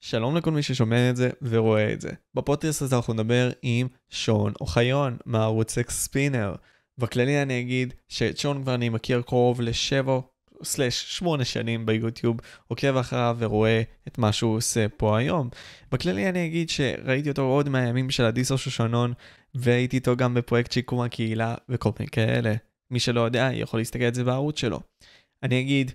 [0.00, 2.10] שלום לכל מי ששומע את זה ורואה את זה.
[2.34, 6.54] בפודקאסט הזה אנחנו נדבר עם שון אוחיון מערוץ אקספינר.
[6.98, 10.20] בכללי אני אגיד שאת שון כבר אני מכיר קרוב לשבע
[10.62, 12.36] סלש שמונה שנים ביוטיוב,
[12.68, 15.48] עוקב אחריו ורואה את מה שהוא עושה פה היום.
[15.92, 19.12] בכללי אני אגיד שראיתי אותו עוד מהימים של הדיסו שושנון,
[19.54, 22.54] והייתי איתו גם בפרויקט שיקום הקהילה וכל מיני כאלה.
[22.90, 24.80] מי שלא יודע יכול להסתכל על זה בערוץ שלו.
[25.42, 25.90] אני אגיד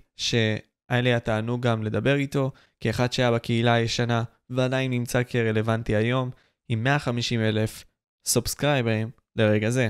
[0.90, 6.30] שהיה לי התענוג גם לדבר איתו, כאחד שהיה בקהילה הישנה ועדיין נמצא כרלוונטי היום,
[6.70, 7.86] עם 150 אלף
[8.26, 9.90] סובסקרייברים לרגע זה.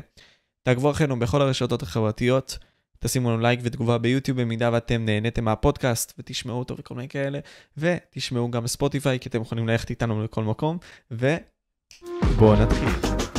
[0.63, 2.57] תעקבו אחרינו בכל הרשתות החברתיות,
[2.99, 7.39] תשימו לנו לייק ותגובה ביוטיוב במידה ואתם נהניתם מהפודקאסט ותשמעו אותו וכל מיני כאלה,
[7.77, 10.77] ותשמעו גם בספוטיפיי כי אתם יכולים ללכת איתנו לכל מקום,
[11.11, 13.32] ובואו נתחיל.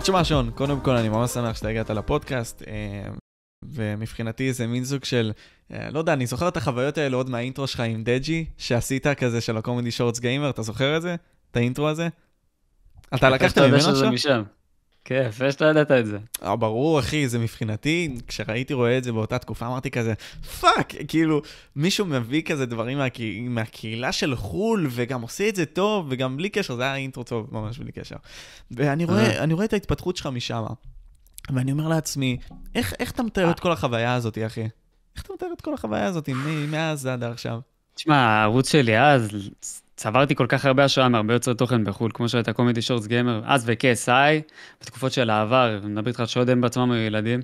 [0.00, 3.08] תשמע שון, קודם כל אני ממש שמח שאתה הגעת לפודקאסט, אה,
[3.64, 5.32] ומבחינתי זה מין סוג של,
[5.72, 9.06] אה, לא יודע, אני זוכר את החוויות האלה עוד מה intro שלך עם Deji, שעשית
[9.06, 11.16] כזה של ה ComedyShortsGamer, אתה זוכר את זה?
[11.50, 12.08] את ה intro הזה?
[13.14, 14.44] אתה לקחת ממנו עכשיו?
[15.08, 16.18] כן, יפה שאתה ידעת את זה.
[16.42, 20.14] אה, ברור, אחי, זה מבחינתי, כשראיתי רואה את זה באותה תקופה, אמרתי כזה,
[20.60, 21.42] fuck, כאילו,
[21.76, 23.06] מישהו מביא כזה דברים מה,
[23.40, 27.48] מהקהילה של חו"ל, וגם עושה את זה טוב, וגם בלי קשר, זה היה intro טוב,
[27.52, 28.16] ממש בלי קשר.
[28.70, 30.64] ואני רואה, רואה את ההתפתחות שלך משם,
[31.50, 32.36] ואני אומר לעצמי,
[32.74, 34.68] איך, איך אתה מתאר את כל החוויה הזאת, אחי?
[35.16, 36.28] איך אתה מתאר את כל החוויה הזאת,
[36.68, 37.60] מאז עד עכשיו?
[37.94, 39.30] תשמע, הערוץ שלי אז,
[39.96, 43.64] צברתי כל כך הרבה השראה מהרבה יוצרי תוכן בחו"ל, כמו שהייתה קומדי שורטס גיימר, אז
[43.68, 47.40] ו-KSI, בתקופות של העבר, מדבר איתך שעוד הם בעצמם היו ילדים.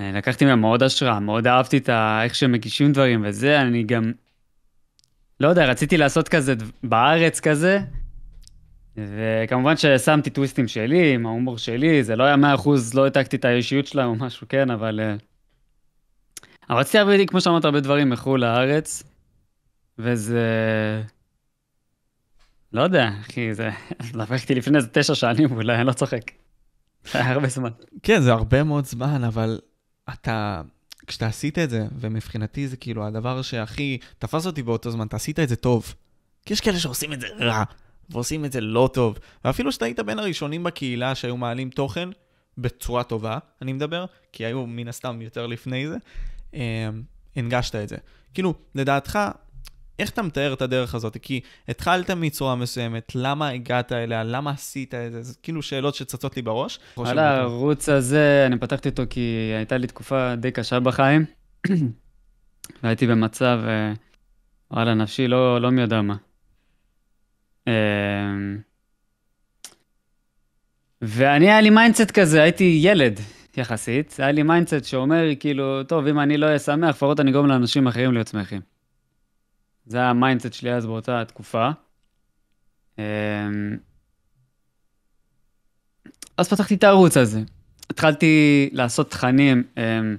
[0.00, 2.20] אה, לקחתי מהם מאוד השראה, מאוד אהבתי את ה...
[2.24, 4.12] איך שהם מגישים דברים וזה, אני גם...
[5.40, 7.80] לא יודע, רציתי לעשות כזה בארץ כזה,
[8.96, 13.86] וכמובן ששמתי טוויסטים שלי, עם ההומור שלי, זה לא היה 100%, לא העתקתי את האישיות
[13.86, 15.00] שלהם או משהו, כן, אבל...
[15.00, 15.14] אה,
[16.70, 19.02] אבל רציתי הרבה, כמו שאמרת, הרבה דברים מחו"ל לארץ,
[19.98, 20.40] וזה...
[22.74, 23.70] לא יודע, אחי, זה...
[24.14, 26.30] לקחתי לפני איזה תשע שנים אולי, אני לא צוחק.
[27.12, 27.70] זה היה הרבה זמן.
[28.02, 29.60] כן, זה הרבה מאוד זמן, אבל
[30.12, 30.62] אתה...
[31.06, 35.40] כשאתה עשית את זה, ומבחינתי זה כאילו הדבר שהכי תפס אותי באותו זמן, אתה עשית
[35.40, 35.94] את זה טוב.
[36.46, 37.62] כי יש כאלה שעושים את זה רע,
[38.10, 39.18] ועושים את זה לא טוב.
[39.44, 42.08] ואפילו שאתה היית בין הראשונים בקהילה שהיו מעלים תוכן
[42.58, 45.96] בצורה טובה, אני מדבר, כי היו מן הסתם יותר לפני זה,
[46.54, 46.88] אה,
[47.36, 47.96] הנגשת את זה.
[48.34, 49.18] כאילו, לדעתך,
[49.98, 51.16] איך אתה מתאר את הדרך הזאת?
[51.22, 55.22] כי התחלת מצורה מסוימת, למה הגעת אליה, למה עשית את זה?
[55.22, 56.78] זה כאילו שאלות שצצות לי בראש.
[57.04, 61.24] על הערוץ הזה, אני פתחתי אותו כי הייתה לי תקופה די קשה בחיים,
[62.82, 63.92] והייתי במצב, אה,
[64.70, 66.16] וואלה, נפשי לא, לא מי יודע מה.
[67.66, 67.72] אמ,
[71.02, 73.20] ואני, היה לי mindset כזה, הייתי ילד
[73.56, 77.46] יחסית, היה לי mindset שאומר, כאילו, טוב, אם אני לא אהיה שמח, לפחות אני אגרום
[77.46, 78.73] לאנשים אחרים להיות שמחים.
[79.86, 81.70] זה ה mindset שלי אז באותה תקופה.
[82.98, 83.04] אמ,
[86.36, 87.40] אז פתחתי את הערוץ הזה.
[87.90, 90.16] התחלתי לעשות תכנים אמ,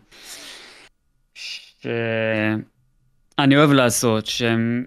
[1.33, 2.57] שאני
[3.57, 4.85] אוהב לעשות, שהם...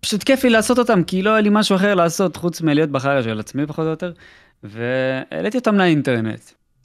[0.00, 3.22] פשוט כיף לי לעשות אותם, כי לא היה לי משהו אחר לעשות חוץ מלהיות בחרא
[3.22, 4.12] של עצמי פחות או יותר,
[4.62, 6.40] והעליתי אותם לאינטרנט.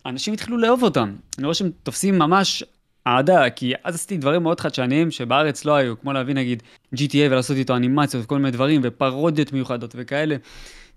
[0.06, 1.16] אנשים התחילו לאהוב אותם.
[1.38, 2.64] אני רואה שהם תופסים ממש
[3.08, 6.64] אהדה, כי אז עשיתי דברים מאוד חדשניים שבארץ לא היו, כמו להביא נגיד
[6.96, 10.36] GTA ולעשות איתו אנימציות וכל מיני דברים, ופרודיות מיוחדות וכאלה.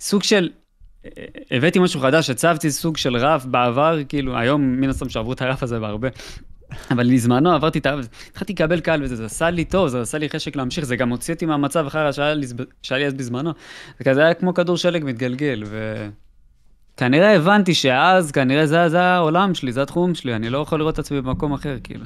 [0.01, 0.51] סוג של,
[1.05, 1.11] אה,
[1.51, 5.63] הבאתי משהו חדש, הצבתי סוג של רף בעבר, כאילו, היום מן הסתם שעברו את הרף
[5.63, 6.09] הזה בהרבה.
[6.91, 10.19] אבל בזמנו עברתי את הרף, התחלתי לקבל קהל וזה, זה עשה לי טוב, זה עשה
[10.19, 12.35] לי חשק להמשיך, זה גם הוציא אותי מהמצב אחר שהיה
[12.99, 13.51] לי אז בזמנו.
[13.99, 16.07] זה כזה היה כמו כדור שלג מתגלגל, ו...
[17.01, 20.95] כנראה הבנתי שאז, כנראה זה, זה העולם שלי, זה התחום שלי, אני לא יכול לראות
[20.95, 22.05] את עצמי במקום אחר, כאילו.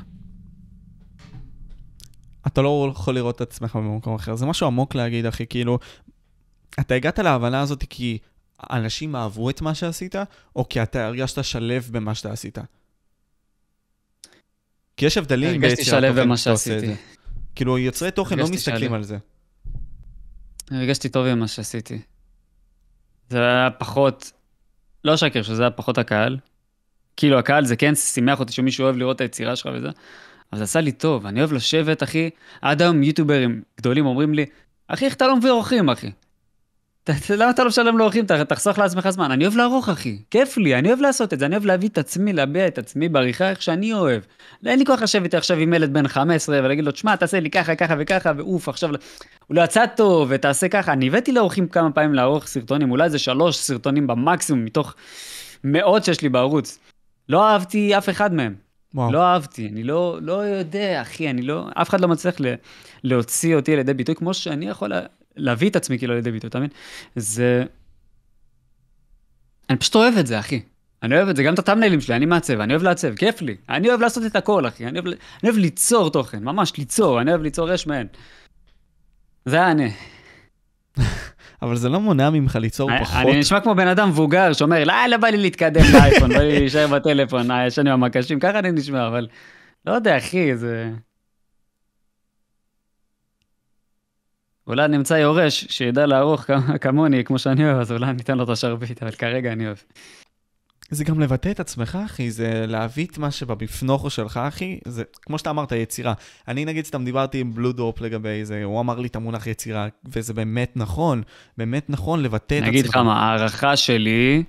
[2.46, 5.78] אתה לא יכול לראות את עצמך במקום אחר, זה משהו עמוק להגיד, אחי, כאילו,
[6.80, 8.18] אתה הגעת להבנה הזאת כי
[8.70, 10.14] אנשים אהבו את מה שעשית,
[10.56, 12.58] או כי אתה הרגשת שלב במה שאתה עשית?
[14.96, 16.94] כי יש הבדלים ביצירת תוכן שאתה עושה את זה.
[17.54, 19.18] כאילו, יוצרי תוכן לא מסתכלים על זה.
[20.70, 21.98] הרגשתי טוב עם מה שעשיתי.
[23.30, 24.32] זה היה פחות
[25.04, 26.38] לא אשקר שזה היה פחות הקהל.
[27.16, 29.88] כאילו הקהל זה כן שימח אותי שמישהו אוהב לראות את היצירה שלך וזה,
[30.52, 32.30] אבל זה עשה לי טוב, אני אוהב לשבת, אחי.
[32.62, 34.46] עד היום יוטיוברים גדולים אומרים לי,
[34.88, 36.10] אחי, איך אתה לא מביא אורחים, אחי?
[37.30, 38.26] למה אתה לא משלם לאורחים?
[38.26, 39.30] תחסוך לעצמך זמן.
[39.30, 40.18] אני אוהב לערוך, אחי.
[40.30, 41.46] כיף לי, אני אוהב לעשות את זה.
[41.46, 44.22] אני אוהב להביא את עצמי, להביע את עצמי בעריכה איך שאני אוהב.
[44.66, 47.74] אין לי כוח לשבת עכשיו עם ילד בן 15 ולהגיד לו, תשמע, תעשה לי ככה,
[47.74, 48.90] ככה וככה, ואוף, עכשיו
[49.46, 50.92] הוא לא יצא טוב, ותעשה ככה.
[50.92, 54.94] אני הבאתי לאורחים כמה פעמים לערוך סרטונים, אולי זה שלוש סרטונים במקסימום, מתוך
[55.64, 56.78] מאות שיש לי בערוץ.
[57.28, 58.54] לא אהבתי אף אחד מהם.
[58.94, 59.12] וואו.
[59.12, 62.54] לא אהבתי, אני לא, לא יודע, אחי, אני לא, אף אחד לא מצליח ל,
[63.04, 64.92] להוציא אותי לידי ביטוי כמו שאני יכול
[65.36, 66.70] להביא את עצמי כאילו לידי ביטוי, אתה מבין?
[67.16, 67.64] זה...
[69.70, 70.60] אני פשוט אוהב את זה, אחי.
[71.02, 73.56] אני אוהב את זה, גם את הטאמניילים שלי, אני מעצב, אני אוהב לעצב, כיף לי.
[73.68, 74.86] אני אוהב לעשות את הכל, אחי.
[74.86, 78.06] אני אוהב, אני אוהב ליצור תוכן, ממש ליצור, אני אוהב ליצור יש מהן.
[79.44, 79.92] זה היה אני.
[81.62, 83.16] אבל זה לא מונע ממך ליצור אני, פחות.
[83.16, 86.58] אני נשמע כמו בן אדם מבוגר שאומר, לא, לא בא לי להתקדם לאייפון, בא לי
[86.58, 89.28] להישאר בטלפון, ישן עם המקשים, ככה אני נשמע, אבל
[89.86, 90.90] לא יודע, אחי, זה...
[94.66, 96.50] אולי נמצא יורש שידע לערוך
[96.80, 99.76] כמוני, כמו שאני אוהב, אז אולי ניתן לו את השרביט, אבל כרגע אני אוהב.
[100.90, 105.38] זה גם לבטא את עצמך, אחי, זה להביא את מה שבפנוכו שלך, אחי, זה כמו
[105.38, 106.12] שאתה אמרת, יצירה.
[106.48, 109.88] אני נגיד סתם דיברתי עם בלו דורפ לגבי זה, הוא אמר לי את המונח יצירה,
[110.04, 111.22] וזה באמת נכון,
[111.58, 112.68] באמת נכון לבטא את עצמך.
[112.68, 114.42] נגיד לך מה, הערכה שלי,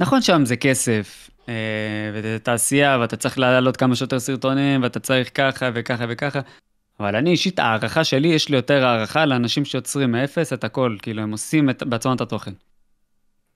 [0.00, 1.54] נכון שם זה כסף, אה,
[2.14, 6.40] וזה תעשייה, ואתה צריך להעלות כמה שיותר סרטונים, ואתה צריך ככה וככה וככה,
[7.00, 11.22] אבל אני אישית, הערכה שלי, יש לי יותר הערכה לאנשים שיוצרים מאפס את הכל, כאילו,
[11.22, 12.52] הם עושים את, בעצמם את התוכן.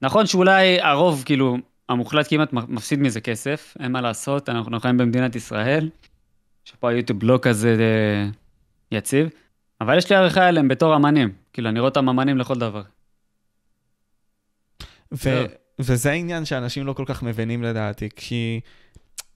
[0.01, 1.57] נכון שאולי הרוב, כאילו,
[1.89, 5.89] המוחלט כמעט מפסיד מזה כסף, אין מה לעשות, אנחנו חיים במדינת ישראל,
[6.63, 8.29] שפה היוטיוב לא כזה אה,
[8.91, 9.29] יציב,
[9.81, 12.81] אבל יש לי הערכה אליהם בתור אמנים, כאילו, אני רואה אותם אמנים לכל דבר.
[15.11, 15.45] ו-
[15.79, 18.59] וזה העניין שאנשים לא כל כך מבינים לדעתי, כי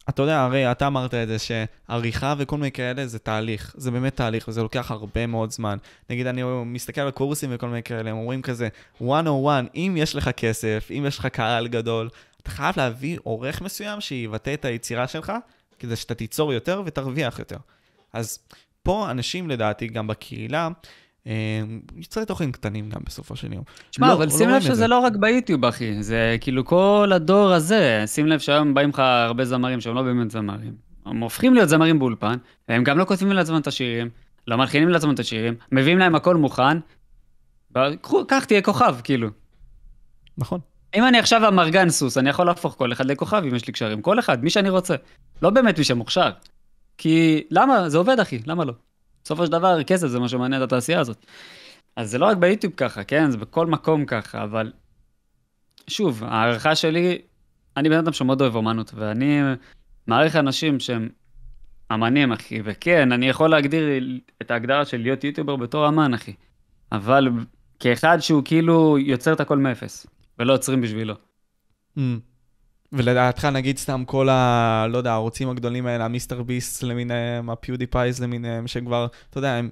[0.10, 4.16] אתה יודע, הרי אתה אמרת את זה שעריכה וכל מיני כאלה זה תהליך, זה באמת
[4.16, 5.78] תהליך וזה לוקח הרבה מאוד זמן.
[6.10, 8.68] נגיד, אני מסתכל על קורסים וכל מיני כאלה, הם אומרים כזה,
[9.02, 12.10] 101, אם יש לך כסף, אם יש לך קהל גדול,
[12.42, 15.34] אתה חייב להביא עורך מסוים שיבטא את היצירה שלך,
[15.80, 17.58] כדי שאתה תיצור יותר ותרוויח יותר.
[18.14, 18.40] אז
[18.84, 20.70] פה אנשים, לדעתי, גם בקהילה,
[21.96, 23.64] יוצרי תוכן קטנים גם בסופו של יום.
[23.92, 27.54] שמע, לא, אבל לא שים לב שזה לא רק ביוטיוב, אחי, זה כאילו כל הדור
[27.54, 30.74] הזה, שים לב שהיום באים לך הרבה זמרים שהם לא באמת זמרים.
[31.06, 32.38] הם הופכים להיות זמרים באולפן,
[32.70, 34.10] והם גם לא כותבים לעצמם את השירים,
[34.48, 36.78] לא מלחינים לעצמם את השירים, מביאים להם הכל מוכן,
[38.28, 39.30] קח תהיה כוכב, כאילו.
[40.38, 40.60] נכון.
[40.96, 44.02] אם אני עכשיו אמרגן סוס, אני יכול להפוך כל אחד לכוכב אם יש לי קשרים.
[44.02, 44.96] כל אחד, מי שאני רוצה.
[45.42, 46.30] לא באמת מי שמוכשר.
[46.98, 47.90] כי למה?
[47.90, 48.74] זה עובד, אחי, למה לא?
[49.24, 51.26] בסופו של דבר, כסף זה מה שמעניין את התעשייה הזאת.
[51.96, 53.32] אז זה לא רק ביוטיוב ככה, כן?
[53.32, 54.72] זה בכל מקום ככה, אבל...
[55.88, 57.22] שוב, ההערכה שלי,
[57.78, 59.40] אני בן אדם שמאוד אוהב אומנות, ואני
[60.08, 61.10] מעריך אנשים שהם
[61.94, 63.84] אמנים, אחי, וכן, אני יכול להגדיר
[64.42, 66.34] את ההגדרה של להיות יוטיובר בתור אמן, אחי.
[66.92, 67.30] אבל
[67.80, 70.08] כאחד שהוא כאילו יוצר את הכל מאפס.
[70.40, 71.14] ולא יוצרים בשבילו.
[71.98, 72.02] Mm.
[72.94, 74.86] ולדעתך, נגיד סתם כל ה...
[74.90, 79.70] לא יודע, הערוצים הגדולים האלה, ה MrBeast למיניהם, ה PewDiePies למיניהם, שכבר, אתה יודע, הם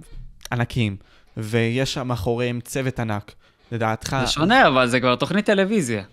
[0.52, 0.96] ענקים,
[1.38, 3.31] ויש שם מאחוריהם צוות ענק.
[3.72, 4.18] לדעתך...
[4.25, 6.04] זה שונה, אבל זה כבר תוכנית טלוויזיה.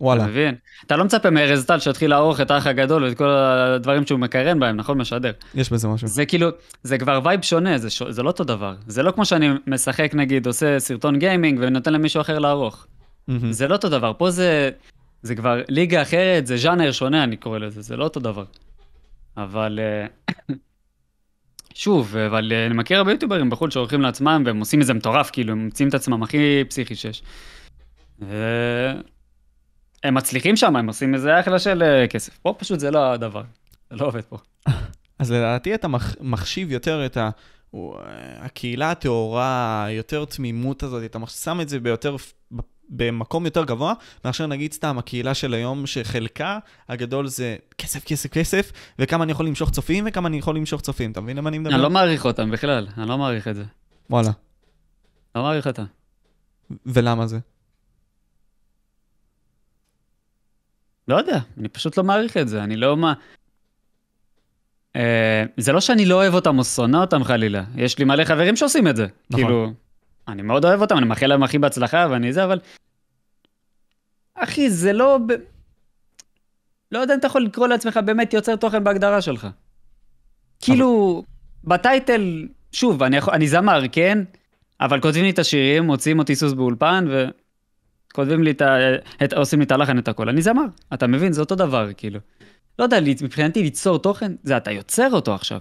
[0.00, 0.22] וואלה.
[0.22, 0.54] אתה מבין?
[0.86, 4.60] אתה לא מצפה מארז טל שיתחיל לערוך את האח הגדול ואת כל הדברים שהוא מקרן
[4.60, 4.98] בהם, נכון?
[4.98, 5.32] משדר.
[5.54, 6.08] יש בזה משהו.
[6.08, 6.48] זה כאילו,
[6.82, 8.02] זה כבר vibe שונה, זה, ש...
[8.02, 8.74] זה לא אותו דבר.
[8.86, 12.86] זה לא כמו שאני משחק, נגיד, עושה סרטון gaming ונותן למישהו אחר לערוך.
[13.30, 13.32] Mm-hmm.
[13.50, 14.70] זה לא אותו דבר, פה זה,
[15.22, 18.44] זה כבר ליגה אחרת, זה ז'אנר שונה, אני קורא לזה, זה לא אותו דבר.
[19.36, 20.06] אבל אה,
[21.74, 25.52] שוב, אבל אה, אני מכיר הרבה יוטיוברים בחו"ל שעורכים לעצמם, והם עושים איזה מטורף, כאילו,
[25.52, 27.22] הם מוצאים את עצמם הכי פסיכי שיש.
[28.18, 32.38] והם מצליחים שם, הם עושים איזה אחלה של אה, כסף.
[32.38, 33.42] פה פשוט זה לא הדבר,
[33.90, 34.38] זה לא עובד פה.
[35.18, 35.88] אז לדעתי אתה
[36.20, 37.18] מחשיב יותר את.
[38.38, 42.16] הקהילה הטהורה, יותר תמימות הזאת, אתה שם את זה ביותר
[42.88, 46.58] במקום יותר גבוה, מאשר נגיד סתם הקהילה של היום, שחלקה
[46.88, 51.12] הגדול זה כסף, כסף, כסף, וכמה אני יכול למשוך צופים וכמה אני יכול למשוך צופים,
[51.12, 51.74] אתה מבין למה אני מדבר?
[51.74, 53.64] אני לא מעריך אותם בכלל, אני לא מעריך את זה.
[54.10, 54.30] וואלה.
[55.34, 55.84] לא מעריך אותם.
[56.86, 57.38] ולמה זה?
[61.08, 63.12] לא יודע, אני פשוט לא מעריך את זה, אני לא מה...
[64.96, 68.56] אה, זה לא שאני לא אוהב אותם או שונא אותם חלילה, יש לי מלא חברים
[68.56, 69.06] שעושים את זה.
[69.30, 69.44] נכון.
[69.44, 69.72] כאילו,
[70.28, 72.58] אני מאוד אוהב אותם, אני מאחל להם הכי בהצלחה ואני זה, אבל...
[74.34, 75.18] אחי, זה לא...
[75.26, 75.32] ב...
[76.92, 79.46] לא יודע אם אתה יכול לקרוא לעצמך באמת יוצר תוכן בהגדרה שלך.
[80.60, 81.22] כאילו,
[81.64, 84.18] בטייטל, שוב, אני, יכול, אני זמר, כן?
[84.80, 88.76] אבל כותבים לי את השירים, מוציאים אותי סוס באולפן, וכותבים לי את ה...
[89.24, 89.32] את...
[89.32, 90.28] עושים לי את הלחן, את הכל.
[90.28, 90.64] אני זמר,
[90.94, 91.32] אתה מבין?
[91.32, 92.20] זה אותו דבר, כאילו.
[92.78, 95.60] לא יודע, מבחינתי ליצור תוכן, זה אתה יוצר אותו עכשיו.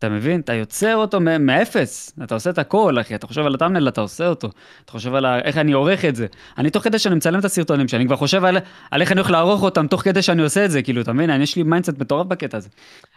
[0.00, 0.40] אתה מבין?
[0.40, 4.00] אתה יוצר אותו מאפס, אתה עושה את הכל, אחי, אתה חושב על ה thumbnail, אתה
[4.00, 4.50] עושה אותו.
[4.84, 6.26] אתה חושב על איך אני עורך את זה.
[6.58, 8.56] אני תוך כדי שאני מצלם את הסרטונים שלי, אני כבר חושב על,
[8.90, 11.42] על איך אני הולך לערוך אותם תוך כדי שאני עושה את זה, כאילו, אתה מבין?
[11.42, 12.68] יש לי mindset מטורף בקטע הזה.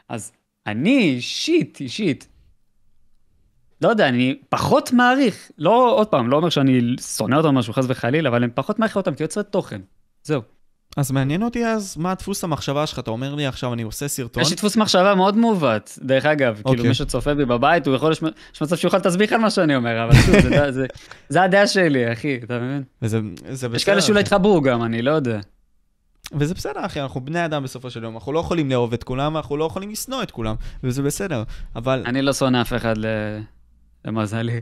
[0.10, 0.32] אז
[0.68, 2.28] אני אישית, אישית,
[3.82, 7.86] לא יודע, אני פחות מעריך, לא, עוד פעם, לא אומר שאני שונא אותם משהו, חס
[7.88, 9.82] וחלילה, אבל אני פחות מעריך אותם כיוצרי תוכן.
[10.24, 10.42] זהו.
[10.98, 14.44] אז מעניין אותי אז מה דפוס המחשבה שלך, אתה אומר לי עכשיו אני עושה סרטון.
[14.44, 16.64] יש לי דפוס מחשבה מאוד מעוות, דרך אגב, okay.
[16.64, 16.88] כאילו אוקיי.
[16.88, 18.22] מי שצופה בי בבית, הוא יכול, יש
[18.62, 20.86] מצב שהוא יכול להסביך על מה שאני אומר, אבל שוב, זה, זה,
[21.30, 22.84] זה הדעה שלי, אחי, אתה מבין?
[23.02, 23.20] וזה,
[23.50, 23.76] זה בסדר.
[23.76, 25.40] יש כאלה שאולי יתחברו גם, אני לא יודע.
[26.40, 29.38] וזה בסדר, אחי, אנחנו בני אדם בסופו של יום, אנחנו לא יכולים לאהוב את כולם,
[29.38, 31.44] אנחנו לא יכולים לשנוא את כולם, וזה בסדר,
[31.76, 32.04] אבל...
[32.06, 33.06] אני לא שונא אף אחד ל...
[34.06, 34.60] למזלי,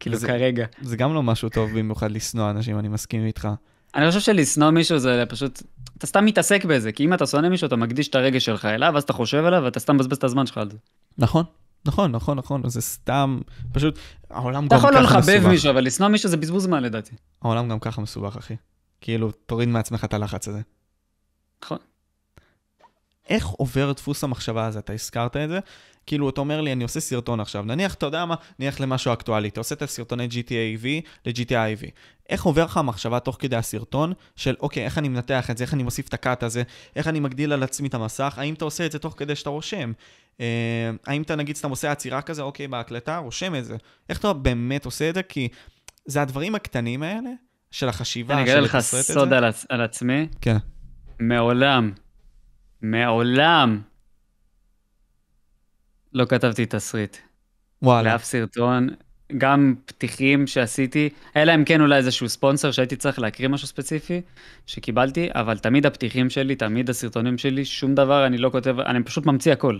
[0.00, 0.66] כאילו כרגע.
[0.80, 3.48] זה גם לא משהו טוב במיוחד לשנוא אנשים, אני מסכים איתך.
[3.96, 5.62] אני חושב שלשנוא מישהו זה פשוט,
[5.98, 8.96] אתה סתם מתעסק בזה, כי אם אתה שונא מישהו, אתה מקדיש את הרגש שלך אליו,
[8.96, 10.76] אז אתה חושב עליו, ואתה סתם מבזבז את הזמן שלך על זה.
[11.18, 11.44] נכון,
[11.86, 13.40] נכון, נכון, נכון, זה סתם,
[13.72, 13.98] פשוט,
[14.30, 14.98] העולם גם ככה מסובך.
[14.98, 17.16] אתה יכול לא לחבב מישהו, אבל לשנוא מישהו זה בזבוז זמן לדעתי.
[17.42, 18.56] העולם גם ככה מסובך, אחי.
[19.00, 20.60] כאילו, תוריד מעצמך את הלחץ הזה.
[21.64, 21.78] נכון.
[23.28, 24.78] איך עובר דפוס המחשבה הזה?
[24.78, 25.58] אתה הזכרת את זה?
[26.06, 29.48] כאילו, אתה אומר לי, אני עושה סרטון עכשיו, נניח, אתה יודע מה, נניח למשהו אקטואלי,
[29.48, 30.86] אתה עושה את הסרטוני GTA V
[31.26, 31.90] ל-GTA IV.
[32.28, 35.74] איך עובר לך המחשבה תוך כדי הסרטון של, אוקיי, איך אני מנתח את זה, איך
[35.74, 36.62] אני מוסיף את הקאט הזה,
[36.96, 39.50] איך אני מגדיל על עצמי את המסך, האם אתה עושה את זה תוך כדי שאתה
[39.50, 39.92] רושם?
[40.40, 43.76] אה, האם אתה, נגיד, סתם עושה עצירה כזה, אוקיי, בהקלטה, רושם את זה.
[44.08, 45.22] איך אתה באמת עושה את זה?
[45.22, 45.48] כי
[46.06, 47.30] זה הדברים הקטנים האלה
[47.70, 50.28] של החשיבה, אני אגלה לך סוד על, על עצמי.
[50.40, 50.56] כן.
[51.20, 51.92] מעולם,
[52.82, 53.80] מעולם
[56.16, 57.16] לא כתבתי תסריט.
[57.82, 58.12] וואלה.
[58.12, 58.88] לאף סרטון,
[59.38, 64.20] גם פתיחים שעשיתי, אלא אם כן אולי איזשהו ספונסר שהייתי צריך להקריא משהו ספציפי
[64.66, 69.26] שקיבלתי, אבל תמיד הפתיחים שלי, תמיד הסרטונים שלי, שום דבר אני לא כותב, אני פשוט
[69.26, 69.78] ממציא הכל.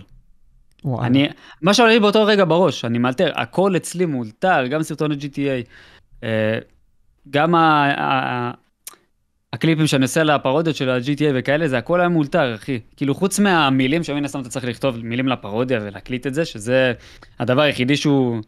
[0.83, 1.07] וואלה.
[1.07, 1.27] אני,
[1.61, 5.67] מה שעולה לי באותו רגע בראש, אני מאלתר, הכל אצלי מאולתר, גם סרטוני GTA,
[6.23, 6.59] אה,
[7.29, 8.51] גם ה,
[9.53, 12.79] הקליפים שאני עושה לפרודיות של ה-GTA וכאלה, זה הכל היה מאולתר, אחי.
[12.95, 16.93] כאילו, חוץ מהמילים, שמן הסתם אתה צריך לכתוב מילים לפרודיה ולהקליט את זה, שזה
[17.39, 18.41] הדבר היחידי שהוא,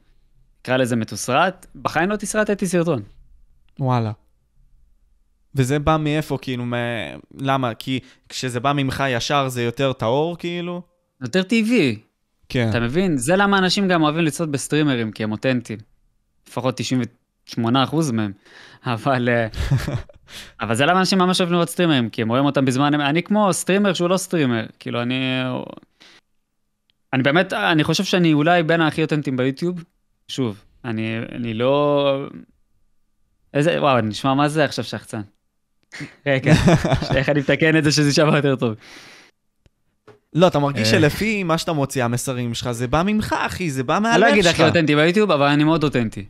[0.61, 3.01] נקרא לזה מתוסרט, בחיים לא תסרטתי סרטון.
[3.79, 4.11] וואלה.
[5.55, 6.77] וזה בא מאיפה, כאילו, מה...
[7.37, 7.73] למה?
[7.73, 10.81] כי כשזה בא ממך ישר זה יותר טהור, כאילו?
[11.21, 11.99] יותר טבעי.
[12.49, 12.69] כן.
[12.69, 13.17] אתה מבין?
[13.17, 15.79] זה למה אנשים גם אוהבים לצפות בסטרימרים, כי הם אותנטיים.
[16.49, 16.79] לפחות
[17.55, 18.31] 98% מהם.
[18.85, 19.29] אבל...
[19.29, 19.47] אה,
[20.61, 23.53] אבל זה למה אנשים ממש אוהבים לראות סטרימרים, כי הם רואים אותם בזמן, אני כמו
[23.53, 25.41] streamer שהוא לא streamer, כאילו אני...
[27.13, 29.83] אני באמת, אני חושב שאני אולי בין הכי אותנטיים ביוטיוב,
[30.27, 32.27] שוב, אני, אני לא...
[33.53, 35.21] איזה, וואו, אני נשמע מה זה עכשיו שחצן.
[36.27, 36.53] רגע,
[37.15, 38.75] איך אני מתקן את זה שזה יישמע יותר טוב.
[40.33, 40.99] לא, אתה מרגיש אה.
[40.99, 44.23] שלפי מה שאתה מוציא, המסרים שלך, זה בא ממך, אחי, זה בא מהלב שלך.
[44.23, 46.25] אני לא אגיד הכי אותנטי ביוטיוב, אבל אני מאוד אותנטי.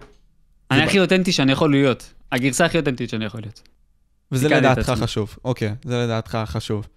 [0.71, 2.13] אני הכי אותנטי שאני יכול להיות.
[2.31, 3.61] הגרסה הכי אותנטית שאני יכול להיות.
[4.31, 6.87] וזה לדעתך חשוב, אוקיי, זה לדעתך חשוב.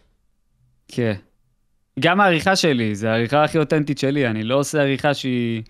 [0.88, 1.14] כן.
[2.00, 5.62] גם העריכה שלי, זה העריכה הכי אותנטית שלי, אני לא עושה עריכה שהיא,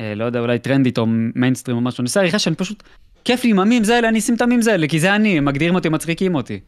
[0.00, 2.82] אה, לא יודע, אולי טרנדית או מיינסטרים או משהו, אני עושה עריכה שאני פשוט,
[3.24, 5.74] כיף לי עם המימס האלה, אני אשים את המימס האלה, כי זה אני, הם מגדירים
[5.74, 6.60] אותי, מצחיקים אותי.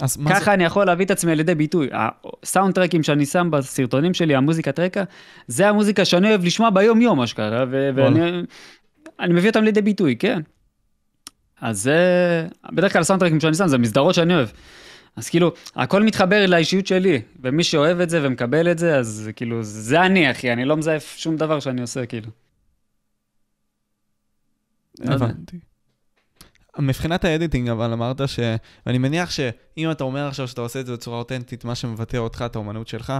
[0.00, 0.54] אז מה ככה זה...
[0.54, 1.88] אני יכול להביא את עצמי על ידי ביטוי.
[1.92, 5.04] הסאונד טרקים שאני שם בסרטונים שלי, המוזיקת רקע,
[5.46, 8.42] זה המוזיקה שאני אוהב לשמוע ביום-יום, אשכרה, ואני
[9.28, 10.40] מביא אותם לידי ביטוי, כן.
[11.60, 11.98] אז זה,
[12.72, 14.48] בדרך כלל סאונדטרקים שאני שם זה מסדרות שאני אוהב.
[15.16, 19.62] אז כאילו, הכל מתחבר לאישיות שלי, ומי שאוהב את זה ומקבל את זה, אז כאילו,
[19.62, 22.28] זה אני, אחי, אני לא מזייף שום דבר שאני עושה, כאילו.
[25.00, 25.58] הבנתי.
[26.78, 28.40] מבחינת ה editing, אבל אמרת ש...
[28.86, 32.44] ואני מניח שאם אתה אומר עכשיו שאתה עושה את זה בצורה אותנטית, מה שמבטא אותך,
[32.46, 33.12] את האומנות שלך,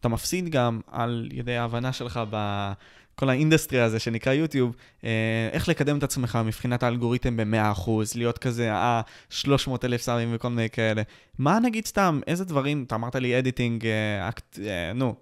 [0.00, 2.72] אתה מפסיד גם על ידי ההבנה שלך ב...
[3.18, 8.38] כל ה industry הזה שנקרא יוטיוב, אה, איך לקדם את עצמך מבחינת האלגוריתם ב-100%, להיות
[8.38, 11.02] כזה, אה, 300 אלף סאבים וכל מיני כאלה.
[11.38, 15.14] מה נגיד סתם, איזה דברים, אתה אמרת לי editing, אה, אקט, אה, נו,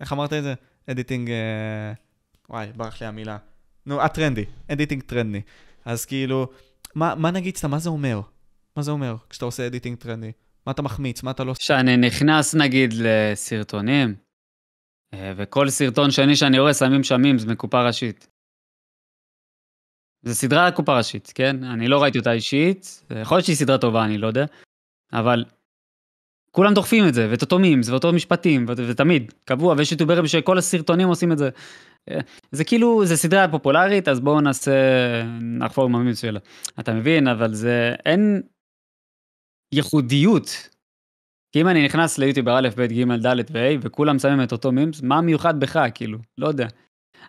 [0.00, 0.54] איך אמרת את זה?
[0.90, 1.92] editing, אה,
[2.50, 3.36] וואי, ברח לי המילה.
[3.86, 5.40] נו, הטרנדי, editing טרנדי.
[5.84, 6.48] אז כאילו,
[6.94, 8.20] מה, מה נגיד סתם, מה זה אומר?
[8.76, 10.32] מה זה אומר כשאתה עושה editing טרנדי?
[10.66, 11.22] מה אתה מחמיץ?
[11.22, 11.54] מה אתה לא...
[11.58, 14.23] שאני נכנס נגיד לסרטונים, אה,
[15.36, 18.28] וכל סרטון שני שאני רואה שמים שמים, זה מקופה ראשית.
[20.22, 21.64] זה סדרה קופה ראשית, כן?
[21.64, 24.44] אני לא ראיתי אותה אישית, יכול להיות שהיא סדרה טובה, אני לא יודע,
[25.12, 25.44] אבל
[26.50, 31.08] כולם דוחפים את זה, ואת אותו memes, ואותו משפטים, ותמיד, קבוע, ויש יוטיוברים שכל הסרטונים
[31.08, 31.50] עושים את זה.
[32.10, 32.20] אה,
[32.52, 34.72] זה כאילו, זה סדרה פופולרית, אז בואו נעשה,
[35.40, 36.40] נחפור עם המימס שלה.
[36.80, 37.28] אתה מבין?
[37.28, 38.42] אבל זה, אין
[39.74, 40.68] ייחודיות
[41.54, 45.02] כי אם אני נכנס ליוטיובר א', ב', ג', ד' וה', וכולם שמים את אותו מימס,
[45.02, 46.18] מה מיוחד בך, כאילו?
[46.38, 46.66] לא יודע.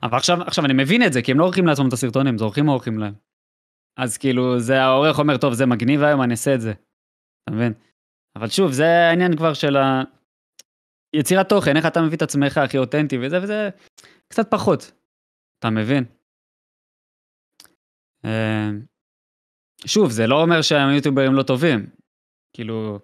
[0.03, 2.43] אבל עכשיו, עכשיו אני מבין את זה, כי הם לא עורכים לעצמם את הסרטונים, זה
[2.43, 3.13] עורכים עורכים להם.
[3.99, 6.71] אז כאילו, זה העורך אומר, טוב, זה מגניב היום, אני אעשה את זה.
[6.71, 7.73] אתה מבין?
[8.37, 10.03] אבל שוב, זה העניין כבר של ה...
[11.15, 13.69] יצירת תוכן, איך אתה מביא את עצמך הכי אותנטי וזה וזה,
[14.33, 14.91] קצת פחות.
[15.59, 16.03] אתה מבין?
[18.25, 18.69] אה,
[19.85, 21.89] שוב, זה לא אומר שהיוטיוברים לא טובים.
[22.55, 22.99] כאילו,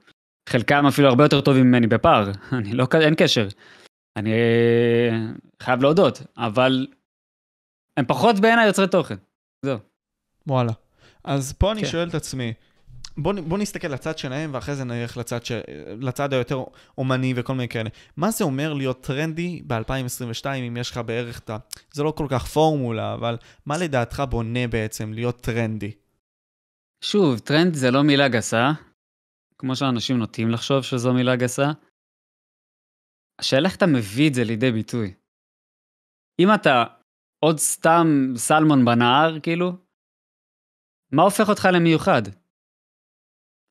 [0.51, 3.48] חלקם אפילו הרבה יותר טובים ממני בפער, אני לא, אין קשר.
[4.17, 5.17] אני אה,
[5.62, 6.88] חייב להודות, אבל
[7.98, 9.15] הם פחות בעיניי יוצרי תוכן.
[9.65, 9.77] זהו.
[10.48, 10.72] וואלה.
[11.24, 11.88] אז פה אני כן.
[11.88, 12.53] שואל את עצמי,
[13.17, 15.51] בוא, בוא נסתכל לצד שלהם, ואחרי זה נלך לצד, ש...
[16.00, 16.63] לצד היותר
[16.98, 17.89] אומני וכל מיני כאלה.
[18.17, 21.58] מה זה אומר להיות טרנדי ב-2022, אם יש לך בערך את ה...
[21.93, 25.91] זה לא כל כך פורמולה, אבל מה לדעתך בונה בעצם להיות טרנדי?
[27.03, 28.72] שוב, טרנד זה לא מילה גסה,
[29.62, 31.72] כמו שאנשים נוטים לחשוב שזו מילה גסה.
[33.39, 35.13] השאלה איך אתה מביא את זה לידי ביטוי.
[36.39, 36.84] אם אתה
[37.46, 39.72] עוד סתם סלמון בנהר, כאילו,
[41.12, 42.22] מה הופך אותך למיוחד?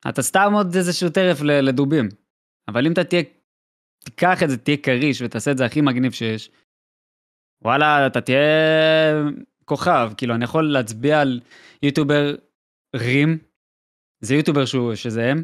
[0.09, 2.09] אתה סתם עוד איזשהו טרף לדובים.
[2.69, 3.23] אבל אם אתה תהיה,
[4.05, 6.51] תיקח את זה, תהיה כריש ותעשה את זה הכי מגניב שיש,
[7.63, 8.41] וואלה, אתה תהיה
[9.65, 10.11] כוכב.
[10.17, 11.41] כאילו, אני יכול להצביע על
[11.83, 12.35] יוטיובר
[12.97, 13.39] רים,
[14.21, 15.43] זה יוטיובר שהוא, שזה הם,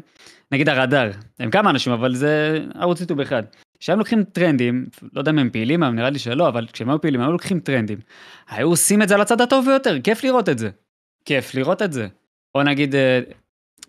[0.51, 3.43] נגיד הרדאר, הם כמה אנשים, אבל זה ערוץ יוטיוב אחד.
[3.79, 7.01] כשהם לוקחים טרנדים, לא יודע אם הם פעילים היום, נראה לי שלא, אבל כשהם היו
[7.01, 7.99] פעילים, הם היו לוקחים טרנדים.
[8.49, 10.69] היו עושים את זה על הצד הטוב ביותר, כיף לראות את זה.
[11.25, 12.07] כיף לראות את זה.
[12.55, 13.19] או נגיד, אה,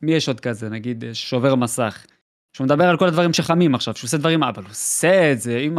[0.02, 0.68] מי יש עוד כזה?
[0.68, 2.06] נגיד אה, שובר מסך.
[2.52, 5.58] שהוא מדבר על כל הדברים שחמים עכשיו, שהוא עושה דברים, אבל הוא עושה את זה
[5.58, 5.78] עם.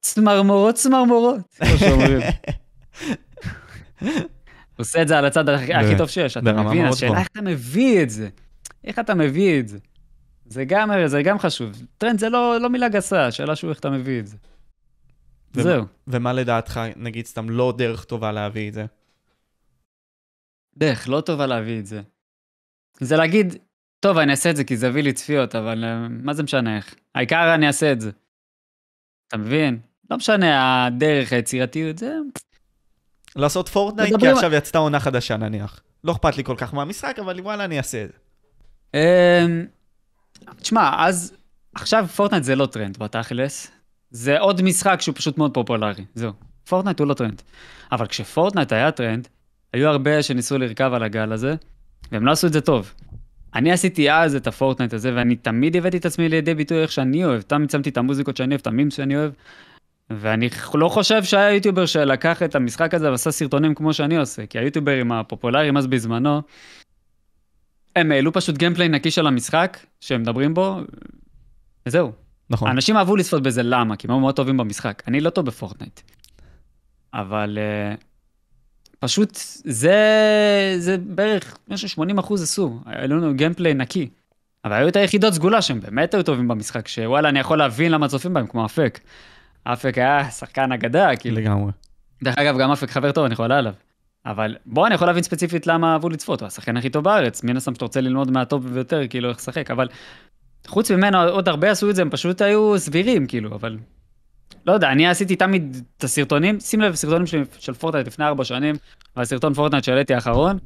[0.00, 1.40] צמרמורות צמרמורות.
[4.00, 6.86] הוא עושה את זה על הצד הכי טוב שיש, אתה מבין?
[6.86, 7.18] השאלה.
[7.18, 8.28] איך אתה מביא את זה.
[8.86, 9.78] איך אתה מביא את זה.
[10.46, 11.82] זה גם, זה גם חשוב.
[11.98, 14.36] טרנד זה לא, לא מילה גסה, השאלה שהוא איך אתה מביא את זה.
[15.54, 15.84] ומה- זהו.
[16.06, 18.86] ומה לדעתך, נגיד סתם, לא דרך טובה להביא את זה?
[20.76, 22.00] דרך לא טובה להביא את זה.
[23.00, 23.54] זה להגיד,
[24.00, 26.76] טוב, אני אעשה את זה כי זה יביא לי צפיות, אבל אה, מה זה משנה
[26.76, 26.94] איך?
[27.14, 28.10] העיקר אני אעשה את זה.
[29.28, 29.78] אתה מבין?
[30.10, 32.14] לא משנה הדרך, היצירתיות, זה...
[33.36, 35.80] לעשות פורטנייט, כי עכשיו יצאה עונה חדשה נניח.
[36.04, 38.18] לא אכפת לי כל כך מהמשחק, אבל וואלה, אני אעשה את זה.
[38.96, 39.64] אמ,
[40.60, 41.36] תשמע, אז
[41.74, 43.70] עכשיו פורטנייט זה לא טרנד בתכלס.
[44.10, 46.32] זה עוד משחק שהוא פשוט מאוד פופולרי, זהו.
[46.68, 47.42] פורטנייט הוא לא טרנד.
[47.92, 49.28] אבל כשפורטנייט היה טרנד,
[49.72, 51.54] היו הרבה שניסו לרכב על הגל הזה,
[52.12, 52.92] והם לא עשו את זה טוב.
[53.54, 57.24] אני עשיתי אז את הפורטנייט הזה, ואני תמיד הבאתי את עצמי לידי ביטוי איך שאני
[57.24, 57.42] אוהב.
[57.42, 59.32] תמיד שמתי את המוזיקות שאני אוהב, את המימים שאני אוהב.
[60.10, 64.58] ואני לא חושב שהיה יוטיובר שלקח את המשחק הזה ועשה סרטונים כמו שאני עושה, כי
[64.58, 66.42] היוטיוברים הפופולריים אז בזמנו,
[67.96, 70.80] הם העלו פשוט gameplay נקי של המשחק, שהם מדברים בו,
[71.86, 72.12] וזהו.
[72.50, 72.70] נכון.
[72.70, 73.96] אנשים אהבו לצפות בזה, למה?
[73.96, 75.02] כי הם היו מאוד טובים במשחק.
[75.08, 76.00] אני לא טוב בפורטנייט.
[77.14, 78.04] אבל uh,
[78.98, 79.96] פשוט זה,
[80.78, 82.80] זה בערך, משהו 80 אחוז עשו.
[82.86, 84.08] העלו לנו gameplay נקי.
[84.64, 88.08] אבל היו את היחידות סגולה שהם באמת היו טובים במשחק, שוואלה, אני יכול להבין למה
[88.08, 89.00] צופים בהם, כמו אפק.
[89.64, 91.36] אפק היה שחקן אגדה, כאילו.
[91.36, 91.72] לגמרי.
[92.22, 93.74] דרך אגב, גם אפק חבר טוב, אני חולה עליו.
[94.26, 97.56] אבל בוא, אני יכול להבין ספציפית למה אהבו לצפות, הוא השחקן הכי טוב בארץ, מן
[97.56, 99.88] הסתם שאתה רוצה ללמוד מהטוב ביותר, כאילו, איך לשחק, אבל
[100.66, 103.78] חוץ ממנו, עוד הרבה עשו את זה, הם פשוט היו סבירים, כאילו, אבל...
[104.66, 108.44] לא יודע, אני עשיתי תמיד את הסרטונים, שים לב, סרטונים של, של פורטנייט לפני ארבע
[108.44, 108.74] שנים,
[109.16, 110.58] והסרטון פורטנייט שהעליתי האחרון,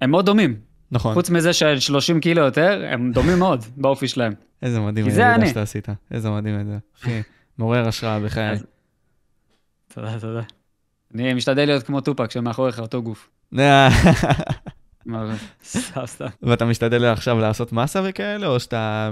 [0.00, 0.56] הם מאוד דומים.
[0.90, 1.14] נכון.
[1.14, 4.32] חוץ מזה של 30 קילו יותר, הם דומים מאוד באופי שלהם.
[4.62, 5.48] איזה מדהים כי זה אני.
[5.48, 5.88] שאתה עשית.
[6.10, 6.78] איזה מדהים את זה.
[7.00, 7.22] אחי,
[7.58, 8.50] מעורר השראה בחיי.
[8.50, 8.66] אז-
[9.94, 10.42] תודה, תודה.
[11.14, 13.30] אני משתדל להיות כמו טופק, שמאחוריך אותו גוף.
[15.64, 16.26] סתם, סתם.
[16.42, 19.10] ואתה משתדל עכשיו לעשות מסה וכאלה, או שאתה...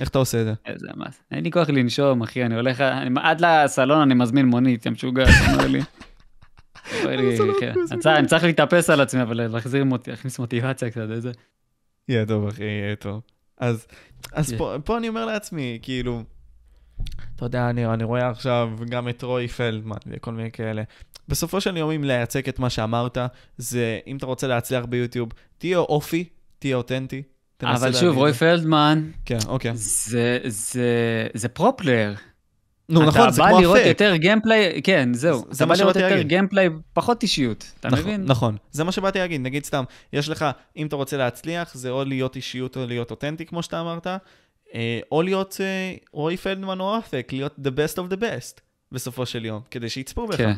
[0.00, 0.52] איך אתה עושה את זה?
[0.66, 1.20] איזה מס.
[1.30, 2.84] אין לי כוח לנשום, אחי, אני הולך,
[3.16, 5.80] עד לסלון אני מזמין מונית, יא משוגע, אתה אומר לי.
[7.82, 8.00] מזמין.
[8.06, 9.84] אני צריך- להתאפס על עצמי, אבל להחזיר,
[10.38, 11.32] מוטיבציה קצת, איזה.
[12.08, 13.20] יהיה טוב, אחי, יהיה טוב.
[13.58, 13.86] אז,
[14.84, 16.22] פה אני אומר לעצמי, כאילו,
[17.46, 20.82] אתה יודע, אני, אני רואה עכשיו גם את רועי פלדמן וכל מיני כאלה.
[21.28, 23.18] בסופו של יום, אם לייצג את מה שאמרת,
[23.58, 25.28] זה, אם אתה רוצה להצליח ביוטיוב,
[25.58, 26.24] תהיה אופי,
[26.58, 27.22] תהיה אותנטי.
[27.62, 28.34] אבל שוב, זה.
[28.38, 29.72] פלדמן, כן, אוקיי.
[29.74, 32.14] זה, זה, זה pro player.
[32.88, 33.78] נו, נכון, זה אתה כמו בא לראות.
[33.86, 35.44] יותר gameplay, כן, זהו.
[35.50, 36.22] זה אתה בא לראות יותר.
[36.22, 38.24] gameplay, פחות אישיות, אתה נכון, מבין?
[38.24, 40.44] נכון, זה מה שבאתי להגיד, נגיד סתם, יש לך,
[40.76, 44.06] אם אתה רוצה להצליח, זה או להיות אישיות או להיות אותנטי, כמו שאתה אמרת,
[45.12, 48.60] או להיות אה, רועי פלדמן או אפק, להיות the best of the best,
[48.92, 50.36] בסופו של יום, כדי שיצפו בך.
[50.36, 50.52] כן.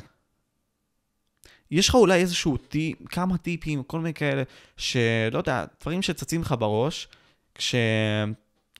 [1.70, 4.42] יש לך אולי איזשהו טיפ, כמה טיפים, כל מיני כאלה,
[4.76, 7.08] שלא יודע, דברים שצצים לך בראש,
[7.54, 7.74] כש...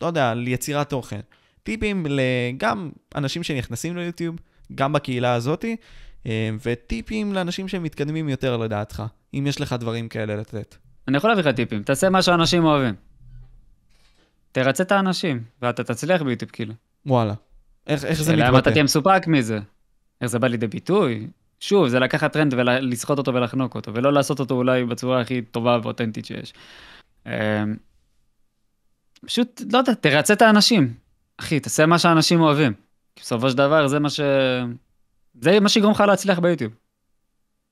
[0.01, 1.21] לא יודע, על יצירת תוכן.
[1.63, 2.07] טיפים
[2.59, 4.37] גם אנשים שנכנסים ליוטיוב,
[4.75, 5.77] גם בקהילה הזאתי,
[6.27, 9.03] אה, וטיפים לאנשים שמתקדמים יותר לדעתך,
[9.35, 10.77] אם יש לך דברים כאלה לתת.
[11.09, 12.95] אני יכול להביא לך טיפים, תעשה מה שאנשים אוהבים.
[14.57, 16.75] תרצה את האנשים, ואתה תצליח ביוטיוב כאילו.
[17.07, 17.35] וואלה.
[17.87, 18.49] איך, איך זה מתבטא?
[18.49, 19.59] למה אתה תהיה מסופק מזה.
[20.21, 21.27] איך זה בא לידי ביטוי?
[21.61, 25.79] שוב, זה לקחת טרנד ולסחוט אותו ולחנוק אותו, ולא לעשות אותו אולי בצורה הכי טובה
[25.83, 26.53] ואותנטית שיש.
[27.27, 27.33] אמ,
[29.27, 30.95] פשוט, לא יודע, תרצה את האנשים.
[31.37, 32.73] אחי, תעשה מה שאנשים אוהבים.
[33.17, 34.21] בסופו של דבר זה מה ש...
[35.41, 36.73] זה מה שיגרום לך להצליח ביוטיוב.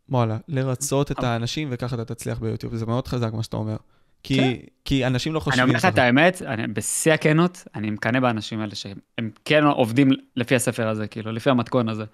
[0.09, 3.77] וואלה, לרצות את האנשים וככה אתה תצליח ביוטיוב, זה מאוד חזק מה שאתה אומר.
[4.25, 4.53] כי, כן.
[4.85, 8.61] כי אנשים לא חושבים אני אומר לך את האמת, אני, בשיא הכנות, אני מקנא באנשים
[8.61, 12.05] האלה שהם כן עובדים לפי הספר הזה, כאילו, לפי המתכון הזה.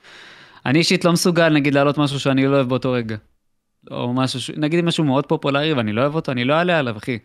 [0.66, 3.16] אני אישית לא מסוגל, נגיד, להעלות משהו שאני לא אוהב באותו רגע.
[3.90, 7.18] או משהו, נגיד משהו מאוד פופולרי ואני לא אוהב אותו, אני לא אעלה עליו, אחי.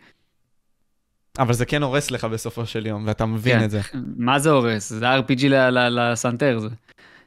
[1.38, 3.64] אבל זה כן הורס לך בסופו של יום, ואתה מבין כן.
[3.64, 3.80] את זה.
[4.16, 4.92] מה זה הורס?
[4.92, 5.44] זה RPG
[5.90, 6.68] לסנטר, זה.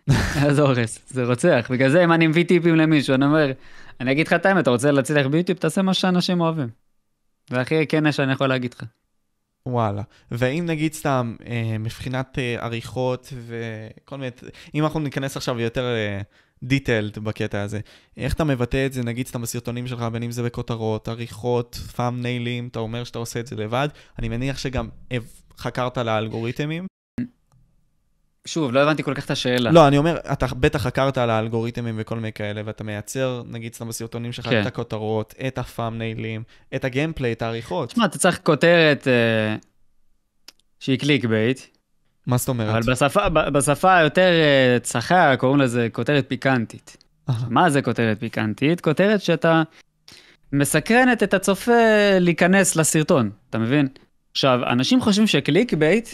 [0.55, 1.67] זה הורס, זה רוצח.
[1.69, 3.51] בגלל זה אם אני מביא טיפים למישהו, אני אומר,
[3.99, 6.88] אני אגיד לך את האמת, אתה רוצה להצליח ביוטיוב, תעשה מה שאנשים אוהבים.
[7.49, 8.83] זה הכי כן שאני יכול להגיד לך.
[9.65, 10.01] וואלה.
[10.31, 14.31] ואם נגיד סתם, אה, מבחינת אה, עריכות וכל מיני,
[14.75, 16.21] אם אנחנו ניכנס עכשיו יותר אה,
[17.23, 17.79] בקטע הזה,
[18.17, 22.21] איך אתה מבטא את זה, נגיד סתם בסרטונים שלך, בין אם זה בכותרות, עריכות, פאם
[22.21, 23.87] ניילים, אתה אומר שאתה עושה את זה לבד,
[24.19, 24.89] אני מניח שגם
[25.57, 26.98] חקרת לאלגוריתמים.
[28.49, 29.71] שוב, לא הבנתי כל כך את השאלה.
[29.71, 33.87] לא, אני אומר, אתה בטח חקרת על האלגוריתמים וכל מיני כאלה, ואתה מייצר, נגיד סתם
[33.87, 34.61] בסרטונים שלך, כן.
[34.61, 36.43] את הכותרות, את ה thumbnail ים,
[36.75, 37.89] את ה gameplay, את העריכות.
[37.89, 39.55] תשמע, אתה צריך כותרת אה,
[40.79, 41.59] שהיא clickbait.
[42.27, 42.69] מה זאת אומרת?
[42.69, 46.97] אבל בשפה, בשפה היותר אה, צחה, קוראים לזה כותרת פיקנטית.
[47.49, 48.81] מה זה כותרת פיקנטית?
[48.81, 49.63] כותרת שאתה
[50.53, 51.71] מסקרנת את הצופה
[52.19, 53.87] להיכנס לסרטון, אתה מבין?
[54.31, 56.09] עכשיו, אנשים חושבים ש clickbait,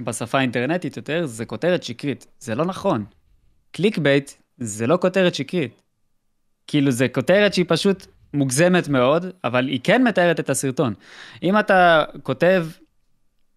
[0.00, 2.26] בשפה האינטרנטית יותר, זה כותרת שקרית.
[2.40, 3.04] זה לא נכון.
[3.72, 5.82] clickbait זה לא כותרת שקרית.
[6.66, 10.94] כאילו, זה כותרת שהיא פשוט מוגזמת מאוד, אבל היא כן מתארת את הסרטון.
[11.42, 12.66] אם אתה כותב,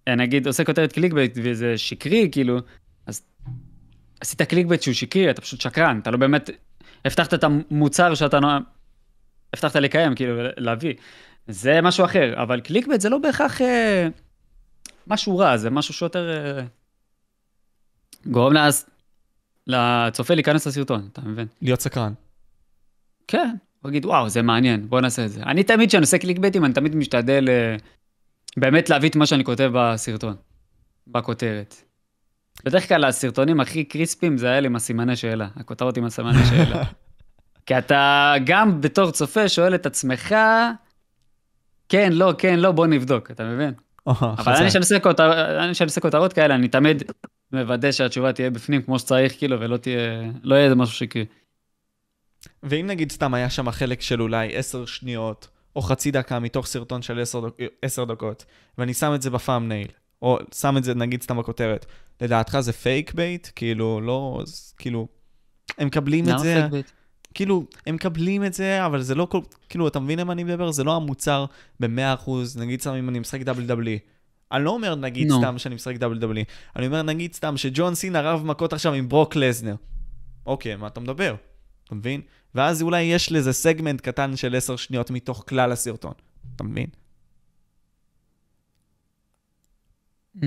[0.08, 2.58] אה, נגיד, עושה כותרת clickbait וזה שקרי, כאילו,
[3.06, 3.22] אז
[4.22, 6.50] עשית clickbait שהוא שקרי, אתה פשוט שקרן, אתה לא באמת
[7.06, 8.48] הבטחת את המוצר שאתה נו...
[9.54, 10.94] הבטחת לקיים, כאילו, להביא.
[11.48, 13.62] זה משהו אחר, אבל clickbait זה לא בהכרח...
[15.10, 16.64] משהו רע, זה משהו שיותר אה,
[18.26, 18.86] גורם לאז,
[19.68, 21.48] לצופה להיכנס לסרטון, אתה מבין?
[21.62, 22.14] להיות סקרן.
[23.28, 25.44] כן, הוא יגיד, וואו, זה מעניין, בוא נעשה את זה.
[25.44, 27.76] אני תמיד, כשאני עושה clickbait ים, אני תמיד משתדל אה,
[28.58, 30.36] באמת להביא את מה שאני כותב בסרטון,
[31.08, 31.76] בכותרת.
[32.66, 36.84] בדרך כלל הסרטונים הכי קריספים זה היה לי עם הסימני שאלה, הכותרות עם הסימני שאלה.
[37.66, 40.36] כי אתה גם בתור צופה שואל את עצמך,
[41.90, 43.74] כן, לא, כן, לא, בוא נבדוק, אתה מבין?
[44.08, 44.70] אבל אני
[45.74, 47.04] כשאני עושה כותרות כאלה, אני תמיד
[47.52, 51.26] מוודא שהתשובה תהיה בפנים כמו שצריך, כאילו, ולא תהיה, לא יהיה איזה משהו שקרי.
[52.64, 57.02] ואם נגיד סתם היה שם חלק של אולי 10 שניות, או חצי דקה מתוך סרטון
[57.02, 57.24] של
[57.82, 58.46] 10 דקות,
[58.78, 59.88] ואני שם את זה ב thumbnail,
[60.22, 61.86] או שם את זה נגיד סתם בכותרת,
[62.22, 63.48] לדעתך זה clickbait?
[63.56, 64.44] כאילו, לא,
[64.78, 65.08] כאילו,
[65.78, 66.68] הם מקבלים את זה...
[66.72, 66.92] בייט?
[67.38, 69.40] כאילו, הם מקבלים את זה, אבל זה לא כל...
[69.70, 70.72] כאילו, אתה מבין למה אני מדבר?
[70.72, 71.46] זה לא המוצר
[71.80, 74.00] ב-100%, נגיד סתם אם אני משחק WWE.
[74.52, 75.34] אני לא אומר נגיד נו.
[75.38, 76.44] סתם שאני משחק WWE,
[76.76, 79.76] אני אומר נגיד סתם שג'ון סינה רב מכות עכשיו עם ברוק לזנר.
[80.46, 81.36] אוקיי, מה אתה מדבר?
[81.84, 82.22] אתה מבין?
[82.56, 86.14] ואז אולי יש לזה סגמנט קטן של 10 שניות מתוך כלל הסרטון.
[86.56, 86.88] אתה מבין?
[90.38, 90.44] Mm.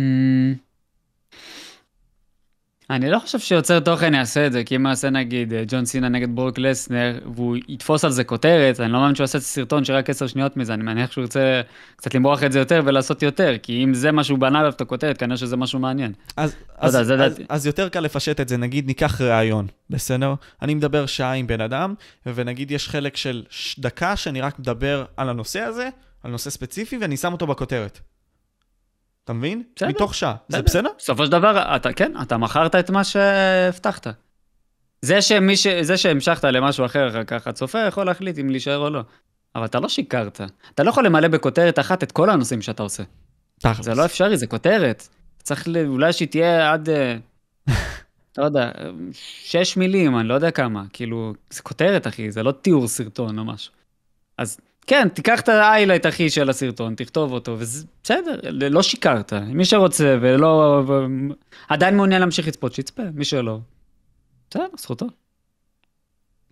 [2.91, 6.09] אני לא חושב שיוצר תוכן יעשה את זה, כי אם יעשה נגיד אה, ג'ון סינה
[6.09, 10.11] נגד ברוק לסנר, והוא יתפוס על זה כותרת, אני לא מאמין שהוא יעשה סרטון שרק
[10.11, 11.61] עשר שניות מזה, אני מניח שהוא ירצה
[11.97, 14.81] קצת למרוח את זה יותר ולעשות יותר, כי אם זה מה שהוא בנה עליו את
[14.81, 16.13] הכותרת, כנראה שזה משהו מעניין.
[16.37, 20.35] אז, לא אז, אז, אז, אז יותר קל לפשט את זה, נגיד ניקח ראיון, בסדר?
[20.63, 21.95] אני מדבר שעה עם בן אדם,
[22.27, 23.43] ונגיד יש חלק של
[23.79, 25.89] דקה שאני רק מדבר על הנושא הזה,
[26.23, 28.01] על נושא ספציפי, ואני שם אותו בכותרת.
[29.31, 29.63] אתה מבין?
[29.77, 29.89] בסדר.
[29.89, 30.35] מתוך שעה.
[30.49, 30.89] זה בסדר?
[30.99, 34.07] בסופו של דבר, אתה, כן, אתה מכרת את מה שהבטחת.
[35.03, 35.33] זה, ש...
[35.81, 39.03] זה שהמשכת למשהו אחר אחר כך, הצופה יכול להחליט אם להישאר או לא.
[39.55, 40.41] אבל אתה לא שיקרת.
[40.75, 43.03] אתה לא יכול למלא בכותרת אחת את כל הנושאים שאתה עושה.
[43.59, 43.85] תכלס.
[43.85, 45.09] זה לא אפשרי, זה כותרת.
[45.43, 45.87] צריך ל...
[45.87, 47.17] אולי שהיא תהיה עד, אה,
[48.39, 48.71] לא יודע,
[49.45, 50.85] שש מילים, אני לא יודע כמה.
[50.93, 53.73] כאילו, זה כותרת, אחי, זה לא תיאור סרטון או משהו.
[54.39, 59.33] אז כן, תיקח את ה highlight הכי של הסרטון, תכתוב אותו, וזה בסדר, לא שיקרת.
[59.33, 60.83] מי שרוצה ולא...
[61.69, 63.59] עדיין מעוניין להמשיך לצפות, שיצפה, מי שלא.
[64.51, 65.07] בסדר, זכותו.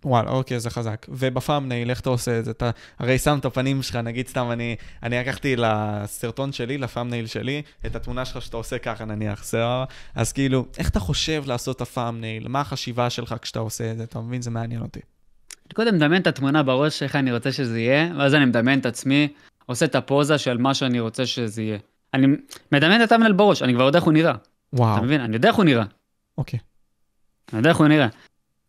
[0.05, 1.05] וואלה, אוקיי, זה חזק.
[1.09, 2.51] וב thumbnail, איך אתה עושה את זה?
[2.51, 7.27] אתה הרי שם את הפנים שלך, נגיד סתם, אני, אני לקחתי לסרטון שלי, ל thumbnail
[7.27, 9.85] שלי, את התמונה שלך שאתה עושה ככה נניח, סבבה?
[10.15, 12.47] אז כאילו, איך אתה חושב לעשות את הפאמנייל?
[12.47, 14.03] מה החשיבה שלך כשאתה עושה את זה?
[14.03, 14.41] אתה מבין?
[14.41, 14.99] זה מעניין אותי.
[15.69, 18.85] אני קודם מדמיין את התמונה בראש, איך אני רוצה שזה יהיה, ואז אני מדמיין את
[18.85, 19.27] עצמי,
[19.65, 21.77] עושה את הפוזה של מה שאני רוצה שזה יהיה.
[22.13, 22.27] אני
[22.71, 24.33] מדמיין את הטאמנל בראש, אני כבר יודע איך הוא נראה.
[24.73, 24.97] וואו.
[24.97, 25.21] אתה מבין?
[25.21, 25.83] אני יודע איך הוא נראה.
[26.37, 26.59] אוקיי.
[27.51, 28.07] אני יודע איך הוא נראה.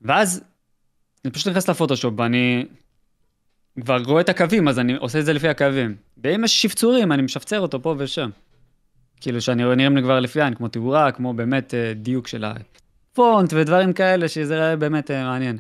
[0.03, 0.45] ואז
[1.25, 2.67] אני פשוט נכנס לפוטושופ ואני
[3.81, 5.97] כבר רואה את הקווים, אז אני עושה את זה לפי הקווים.
[6.25, 8.31] ואם יש שפצורים, אני משפצר אותו פה ושם.
[9.21, 12.45] כאילו שאני רואה נראים לי כבר לפי עין, כמו תאורה, כמו באמת אה, דיוק של
[12.45, 15.59] הפונט ודברים כאלה, שזה באמת אה, מעניין.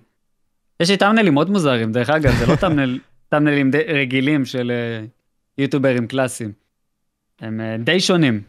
[0.81, 4.45] יש לי thumbnail ים מאוד מוזרים, דרך אגב, זה לא thumbnail, thumbnail ים די, רגילים
[4.45, 5.07] של אה,
[5.59, 6.53] יוטוברים קלאסיים.
[7.40, 8.40] הם אה, די שונים.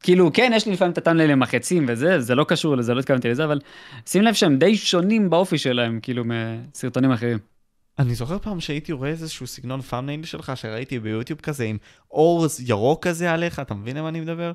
[0.00, 2.94] כאילו, כן, יש לי לפעמים את ה thumbnail ים החצים וזה, זה לא קשור לזה,
[2.94, 3.60] לא התכוונתי לזה, אבל
[4.06, 7.38] שים לב שהם די שונים באופי שלהם, כאילו, מסרטונים אחרים.
[7.98, 11.76] אני זוכר פעם שהייתי רואה איזשהו סגנון thumbnail שלך שראיתי ביוטיוב כזה עם
[12.10, 14.52] אור ירוק כזה עליך, אתה מבין על מה אני מדבר?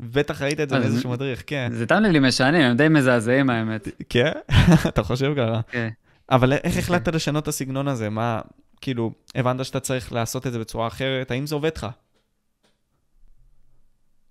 [0.00, 1.68] בטח ראית את זה אז מאיזשהו מדריך, כן.
[1.72, 3.88] זה טאמנלים משנים, הם די מזעזעים האמת.
[4.08, 4.32] כן?
[4.88, 5.60] אתה חושב ככה?
[5.70, 5.88] כן.
[6.30, 8.10] אבל איך החלטת לשנות את הסגנון הזה?
[8.10, 8.40] מה,
[8.80, 11.30] כאילו, הבנת שאתה צריך לעשות את זה בצורה אחרת?
[11.30, 11.86] האם זה עובד לך?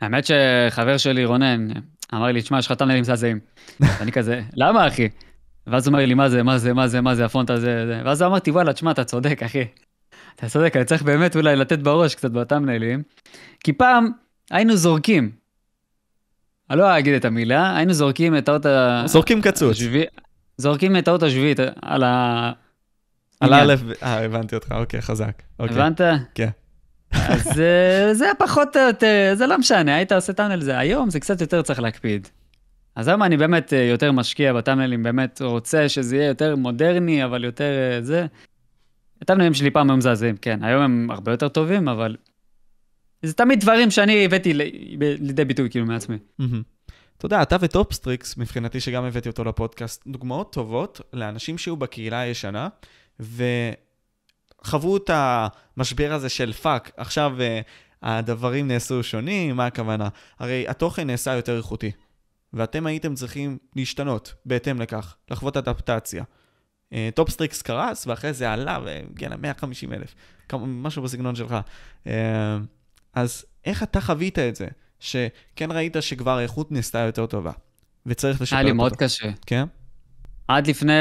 [0.02, 1.68] האמת שחבר שלי, רונן,
[2.14, 3.40] אמר לי, תשמע, יש לך טאמנלים מזעזעים.
[4.00, 5.10] ואני כזה, למה אחי?
[5.68, 8.02] ואז הוא אומר לי, מה זה, מה זה, מה זה, מה זה, הפונט הזה, זה.
[8.06, 9.66] ואז אמרתי, וואלה, תשמע, אתה צודק, אחי.
[10.36, 13.04] אתה צודק, אני צריך באמת אולי לתת בראש קצת בטאמנלים.
[13.64, 14.10] כי פעם
[14.52, 15.32] היינו זורקים.
[16.70, 19.04] אני לא אגיד את המילה, היינו זורקים את האות ה...
[19.06, 19.78] זורקים קצוץ.
[19.78, 20.23] השביעי-
[20.58, 22.52] זורקים את האות השביעית על ה...
[23.40, 23.54] על.
[23.54, 25.42] א', אה, הבנתי אותך, אוקיי, חזק.
[25.60, 25.76] אוקיי.
[25.76, 26.02] הבנת?
[26.36, 26.50] כן.
[27.12, 30.78] אז אה, זה פחות או יותר, זה לא משנה, היית עושה טאמנל זה.
[30.78, 32.28] היום זה קצת יותר צריך להקפיד.
[32.96, 37.44] אז היום אני באמת אה, יותר משקיע בטאמנלים, באמת רוצה שזה יהיה יותר מודרני, אבל
[37.44, 38.26] יותר אה, זה.
[39.22, 42.16] ה thumbnail ים שלי פעם היו מזעזעים, כן, היום הם הרבה יותר טובים, אבל...
[43.22, 44.54] זה תמיד דברים שאני הבאתי
[45.20, 46.18] לידי ביטוי כאילו מעצמי.
[46.40, 46.62] מהמם.
[47.26, 52.68] אתה יודע, אתה וטופסטריקס, מבחינתי שגם הבאתי אותו לפודקאסט, דוגמאות טובות לאנשים שהיו בקהילה הישנה,
[53.20, 57.62] וחוו את המשבר הזה של fuck, עכשיו אה,
[58.02, 60.10] הדברים נעשו שונים, מה הכוונה?
[60.40, 61.92] הרי התוכן נעשה יותר איכותי,
[62.54, 66.24] ואתם הייתם צריכים להשתנות בהתאם לכך, לחוות אדפטציה.
[66.94, 70.16] אה, טופסטריקס קרס, ואחרי זה עלה והגיע ל-150 אלף,
[70.54, 71.56] משהו בסגנון שלך.
[72.08, 72.58] אה,
[73.14, 74.68] אז איך אתה חווית את זה?
[75.04, 77.52] שכן ראית שכבר האיכות נעשתה יותר טובה,
[78.06, 78.78] וצריך לשפר היה לי אותו.
[78.78, 79.32] מאוד קשה.
[79.46, 79.64] כן?
[80.48, 80.94] עד לפני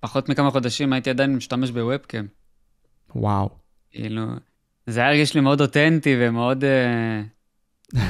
[0.00, 2.26] פחות מכמה חודשים הייתי עדיין משתמש ב webcam.
[3.14, 3.48] וואו.
[3.90, 4.22] כאילו,
[4.86, 6.64] זה היה הרגיש לי מאוד אותנטי ומאוד...
[6.64, 7.22] אה,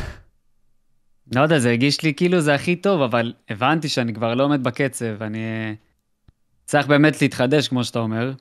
[1.34, 4.62] לא יודע, זה הרגיש לי כאילו זה הכי טוב, אבל הבנתי שאני כבר לא עומד
[4.62, 5.72] בקצב, אני אה,
[6.64, 8.32] צריך באמת להתחדש, כמו שאתה אומר.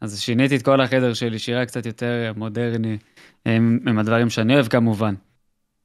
[0.00, 2.98] אז שיניתי את כל החדר שלי, שירה קצת יותר מודרני,
[3.46, 5.14] עם, עם הדברים שאני אוהב כמובן.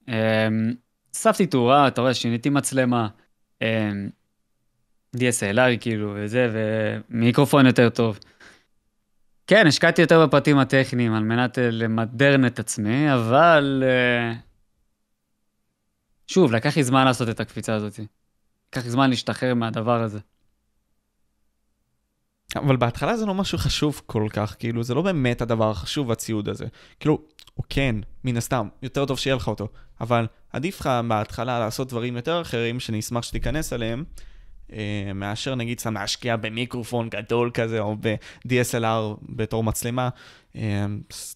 [0.10, 0.48] אה,
[1.10, 3.08] הוספתי תאורה, אתה רואה, שיניתי מצלמה,
[3.62, 3.92] אה,
[5.18, 6.50] DSLR כאילו, וזה,
[7.10, 8.20] ומיקרופון יותר טוב.
[9.48, 13.84] כן, השקעתי יותר בפרטים הטכניים על מנת אה, למדרן את עצמי, אבל...
[13.86, 14.34] אה,
[16.28, 18.00] שוב, לקח לי זמן לעשות את הקפיצה הזאת.
[18.70, 20.20] לקח לי זמן להשתחרר מהדבר הזה.
[22.56, 26.50] אבל בהתחלה זה לא משהו חשוב כל כך, כאילו, זה לא באמת הדבר החשוב, הציוד
[26.50, 26.66] הזה.
[27.00, 27.22] כאילו,
[27.54, 29.68] הוא כן, מן הסתם, יותר טוב שיהיה לך אותו,
[30.02, 34.04] אבל עדיף לך בהתחלה לעשות דברים יותר אחרים, שאני אשמח שתיכנס אליהם,
[34.74, 40.10] אה, מאשר נגיד סתם להשקיע במיקרופון גדול כזה, או ב-DSLR בתור מצלמה.
[40.56, 40.86] אה,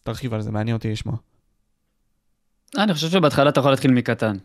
[0.03, 1.15] תרחיב על זה, מעניין אותי לשמוע.
[2.77, 4.37] אני חושב שבהתחלה אתה יכול להתחיל מקטן.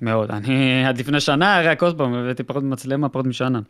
[0.00, 0.30] מאוד.
[0.30, 3.60] אני עד לפני שנה, רק עוד פעם, הבאתי פחות מצלמה, פחות משנה.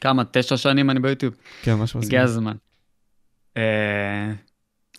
[0.00, 0.22] כמה?
[0.30, 1.34] תשע שנים אני ביוטיוב.
[1.62, 2.56] כן, משהו הגיע הזמן.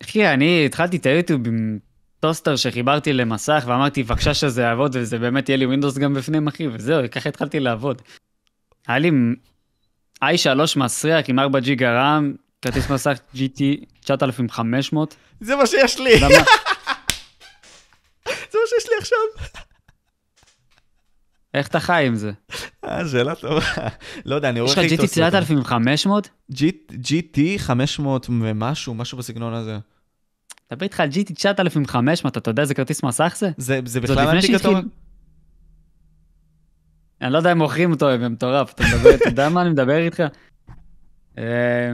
[0.01, 1.79] אה, אחי, אני התחלתי את היוטיוב עם
[2.19, 6.67] טוסטר שחיברתי למסך ואמרתי, בבקשה שזה יעבוד וזה באמת יהיה לי Windows גם בפנים, אחי,
[6.67, 8.01] וזהו, ככה התחלתי לעבוד.
[8.87, 9.11] היה לי
[10.23, 13.61] i3 מסריח עם 4 ג'יגה רם, כרטיס מסך GT
[13.99, 15.15] 9500.
[15.41, 16.19] זה מה שיש לי?
[16.19, 16.27] זה
[18.59, 19.17] מה שיש לי עכשיו.
[21.53, 22.31] איך אתה חי עם זה?
[22.85, 23.61] אה, שאלה טובה.
[24.25, 26.29] לא יודע, אני יש רואה לך GT 9500?
[26.91, 29.77] GT 500 ומשהו, משהו בסגנון הזה.
[30.73, 33.49] דבר איתך על GT 9500, אתה יודע איזה כרטיס מסך זה?
[33.57, 34.89] זה, זה בכלל לפני אנטי שהתחיל- גדול?
[37.21, 38.73] אני לא יודע אם מוכרים אותו, זה מטורף.
[38.73, 40.23] אתה מדבר, אתה יודע מה אני מדבר איתך?
[41.37, 41.91] אה,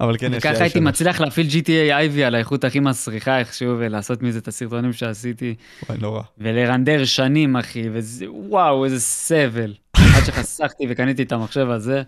[0.00, 0.82] אבל כן, יש לי וככה הייתי i3.
[0.82, 5.54] מצליח להפעיל GTA IV על האיכות הכי מסריחה איכשהו, ולעשות מזה את הסרטונים שעשיתי,
[5.88, 6.22] וואי, נורא.
[6.38, 9.74] ולרנדר שנים, אחי, וזה, וואו, איזה סבל.
[10.16, 12.02] עד שחסכתי וקניתי את המחשב הזה,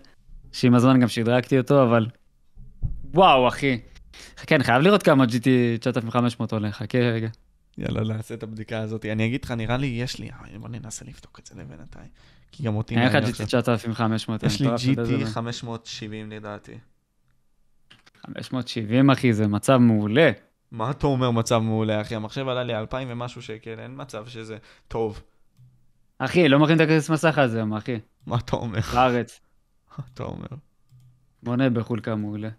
[0.51, 2.05] שעם הזמן גם שדרגתי אותו, אבל...
[3.13, 3.79] וואו, אחי.
[4.37, 5.47] כן, חייב לראות כמה GT
[5.79, 7.27] 9500 עולה, חכה רגע.
[7.77, 9.05] יאללה, נעשה את הבדיקה הזאת.
[9.05, 12.09] אני אגיד לך, נראה לי, יש לי, אה, בוא ננסה לבדוק את זה לבינתיים.
[12.51, 13.61] כי גם אותי אין לך GT עכשיו.
[13.61, 14.43] 9500.
[14.43, 15.25] יש לי אני GT זה מה.
[15.25, 16.77] 570 לדעתי.
[18.25, 20.31] 570, אחי, זה מצב מעולה.
[20.71, 22.15] מה אתה אומר מצב מעולה, אחי?
[22.15, 25.21] המחשב עלה לי 2,000 ומשהו שקל, אין מצב שזה טוב.
[26.19, 27.99] אחי, לא מכין את הכרטיס מסך הזה, אחי?
[28.25, 28.79] מה אתה אומר?
[28.79, 29.39] בארץ.
[29.97, 30.47] מה אתה אומר?
[31.43, 32.49] בונה בחו"ל כמה מעולה.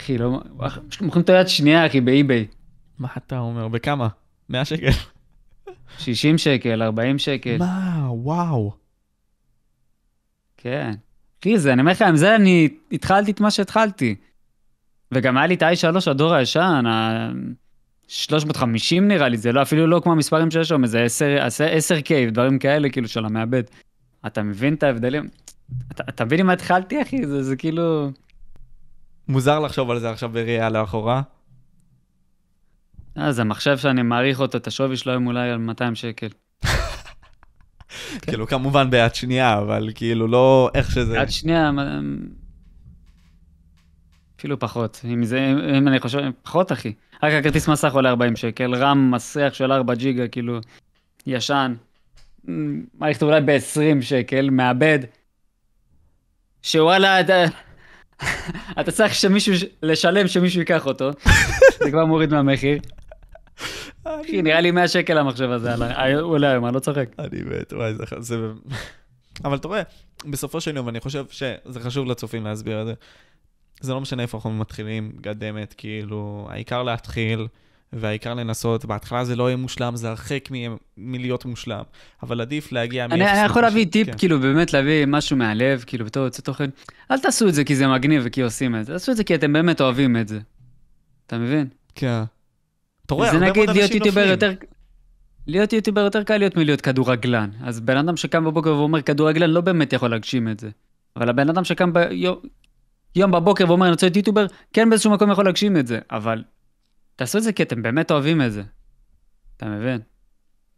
[0.00, 0.40] אחי, לא...
[1.00, 2.46] מוכרים את היד שנייה, אחי, באי-ביי.
[2.98, 3.68] מה אתה אומר?
[3.68, 4.08] בכמה?
[4.48, 4.90] 100 שקל?
[5.98, 7.56] 60 שקל, 40 שקל.
[7.58, 8.08] מה?
[8.10, 8.72] וואו.
[10.56, 10.94] כן.
[11.40, 14.14] אחי, זה, אני אומר לך, עם זה אני התחלתי את מה שהתחלתי.
[15.12, 17.28] וגם היה לי את ה-i3 הדור הישן, ה...
[18.08, 22.58] 350 נראה לי, זה לא, אפילו לא כמו המספרים שיש שם, איזה 10, 10K ודברים
[22.58, 23.62] כאלה, כאילו, של המעבד.
[24.26, 25.28] אתה מבין את ההבדלים?
[25.92, 27.26] אתה, אתה מבין עם מה התחלתי, אחי?
[27.26, 28.10] זה, זה כאילו...
[29.28, 31.22] מוזר לחשוב על זה עכשיו בראייה לאחורה.
[33.18, 36.28] אה, זה מחשב שאני מעריך אותו, את השווי שלו היום אולי על 200 שקל.
[38.22, 41.20] כאילו, כמובן ביד שנייה, אבל כאילו לא איך שזה...
[41.20, 41.70] עד שנייה,
[44.38, 45.00] אפילו פחות.
[45.04, 46.92] אם זה, אם אני חושב, פחות אחי.
[47.22, 50.60] רק הכרטיס מסך עולה 40 שקל, רם מסך של 4 ג'יגה, כאילו,
[51.26, 51.74] ישן.
[52.94, 54.98] מערכת אולי ב-20 שקל, מעבד.
[56.62, 57.44] שוואלה, אתה...
[58.80, 61.10] אתה צריך שמישהו, לשלם שמישהו ייקח אותו,
[61.84, 62.78] זה כבר מוריד מהמחיר.
[64.04, 67.08] אחי, נראה לי 100 שקל המחשב הזה, הוא עולה היום, אני לא צוחק.
[67.18, 68.04] אני מת, וואי, זה...
[68.18, 68.36] זה...
[69.44, 69.82] אבל אתה רואה,
[70.30, 72.94] בסופו של יום, אני חושב שזה חשוב לצופים להסביר את זה.
[73.80, 77.46] זה לא משנה איפה אנחנו מתחילים, גדמת, כאילו, העיקר להתחיל,
[77.96, 78.84] והעיקר לנסות.
[78.84, 81.82] בהתחלה זה לא יהיה מושלם, זה הרחק מ- מלהיות מושלם,
[82.22, 84.18] אבל עדיף להגיע מ- אני יכול להביא טיפ, כן.
[84.18, 86.70] כאילו, באמת להביא משהו מהלב, כאילו, בתור יוצא תוכן.
[87.10, 89.34] אל תעשו את זה כי זה מגניב וכי עושים את זה, תעשו את זה כי
[89.34, 90.38] אתם באמת אוהבים את זה.
[91.26, 91.66] אתה מבין?
[91.94, 92.22] כן.
[93.06, 94.28] אתה רואה, זה הרבה נגיד מאוד אנשים נופלים.
[94.28, 94.52] יותר...
[95.46, 97.50] להיות יוטיובר יותר קל להיות מלהיות כדורגלן.
[97.62, 100.70] אז בן אדם שקם בבוקר ואומר כדורגלן לא באמת יכול להגשים את זה.
[101.16, 102.36] אבל הבן אדם שקם ביום
[103.16, 105.98] יום בבוקר ואומר אני רוצה להיות יוטיובר, כן באיזשהו מקום יכול להגשים את זה.
[106.10, 106.42] אבל
[107.16, 108.62] תעשו את זה כי אתם באמת אוהבים את זה.
[109.56, 110.00] אתה מבין?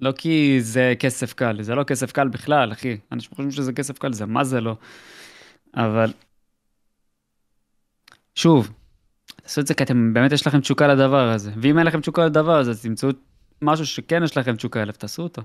[0.01, 2.99] לא כי זה כסף קל, זה לא כסף קל בכלל, אחי.
[3.13, 4.77] אנשים חושבים שזה כסף קל, זה מה זה לא.
[5.75, 6.13] אבל...
[8.35, 8.71] שוב,
[9.43, 11.53] תעשו את זה כי אתם, באמת יש לכם תשוקה לדבר הזה.
[11.63, 13.09] ואם אין לכם תשוקה לדבר הזה, אז תמצאו
[13.63, 15.43] משהו שכן יש לכם תשוקה אליו, תעשו אותו.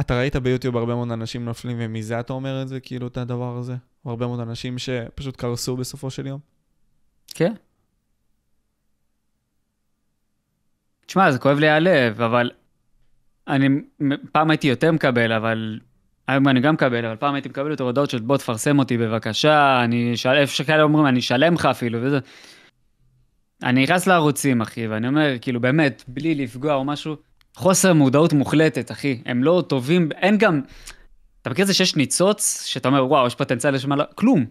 [0.00, 3.56] אתה ראית ביוטיוב הרבה מאוד אנשים נופלים, ומזה אתה אומר את זה, כאילו, את הדבר
[3.56, 3.76] הזה?
[4.04, 6.40] הרבה מאוד אנשים שפשוט קרסו בסופו של יום?
[7.34, 7.54] כן.
[11.06, 12.50] תשמע, זה כואב לי הלב, אבל
[13.48, 13.68] אני
[14.32, 15.80] פעם הייתי יותר מקבל, אבל
[16.28, 19.84] היום אני גם מקבל, אבל פעם הייתי מקבל יותר הודעות של בוא תפרסם אותי בבקשה,
[19.84, 22.18] אני אשאל, איפה שכאלה אומרים, אני אשלם לך אפילו, וזה.
[23.62, 27.16] אני נכנס לערוצים, אחי, ואני אומר, כאילו, באמת, בלי לפגוע או משהו,
[27.56, 29.22] חוסר מודעות מוחלטת, אחי.
[29.26, 30.60] הם לא טובים, אין גם...
[31.42, 34.04] אתה מכיר את זה שיש ניצוץ, שאתה אומר, וואו, יש פוטנציאל לשם מעלה?
[34.14, 34.44] כלום.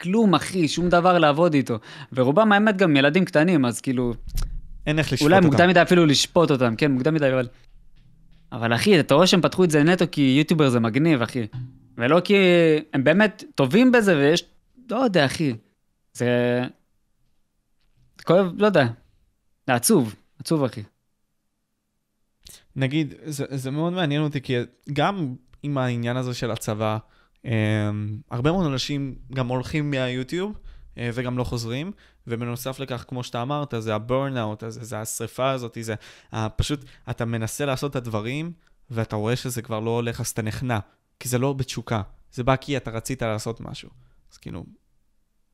[0.00, 1.78] כלום, אחי, שום דבר לעבוד איתו.
[2.12, 4.14] ורובם, האמת, גם ילדים קטנים, אז כאילו,
[4.86, 5.46] אין איך לשפוט אולי אותם.
[5.46, 7.48] מוקדם מדי אפילו לשפוט אותם, כן, מוקדם מדי, אבל...
[8.52, 11.46] אבל אחי, אתה רואה שהם פתחו את זה נטו כי יוטיובר זה מגניב, אחי.
[11.98, 12.34] ולא כי
[12.92, 14.44] הם באמת טובים בזה ויש...
[14.90, 15.54] לא יודע, אחי.
[16.12, 16.62] זה...
[18.24, 18.86] כואב, לא יודע.
[19.66, 20.82] זה עצוב, עצוב, אחי.
[22.76, 24.56] נגיד, זה, זה מאוד מעניין אותי, כי
[24.92, 26.98] גם עם העניין הזה של הצבא,
[27.46, 27.48] um,
[28.30, 30.58] הרבה מאוד אנשים גם הולכים מהיוטיוב
[30.98, 31.92] וגם לא חוזרים,
[32.26, 35.94] ובנוסף לכך, כמו שאתה אמרת, זה הברנאוט הזה, זה השריפה הזאת, זה
[36.56, 38.52] פשוט, אתה מנסה לעשות את הדברים,
[38.90, 40.78] ואתה רואה שזה כבר לא הולך, אז אתה נכנע,
[41.20, 43.90] כי זה לא בתשוקה, זה בא כי אתה רצית לעשות משהו.
[44.32, 44.64] אז כאילו,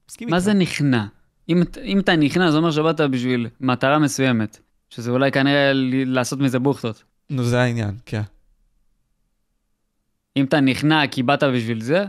[0.09, 0.45] מסכים מה איתך.
[0.45, 1.07] זה נכנע?
[1.49, 4.59] אם, אם אתה נכנע, זה אומר שבאת בשביל מטרה מסוימת.
[4.95, 5.73] שזה אולי כנראה
[6.07, 7.05] לעשות מזה בוכטות.
[7.31, 8.23] נו, זה העניין, כן.
[10.37, 12.05] אם אתה נכנע כי באת בשביל זה,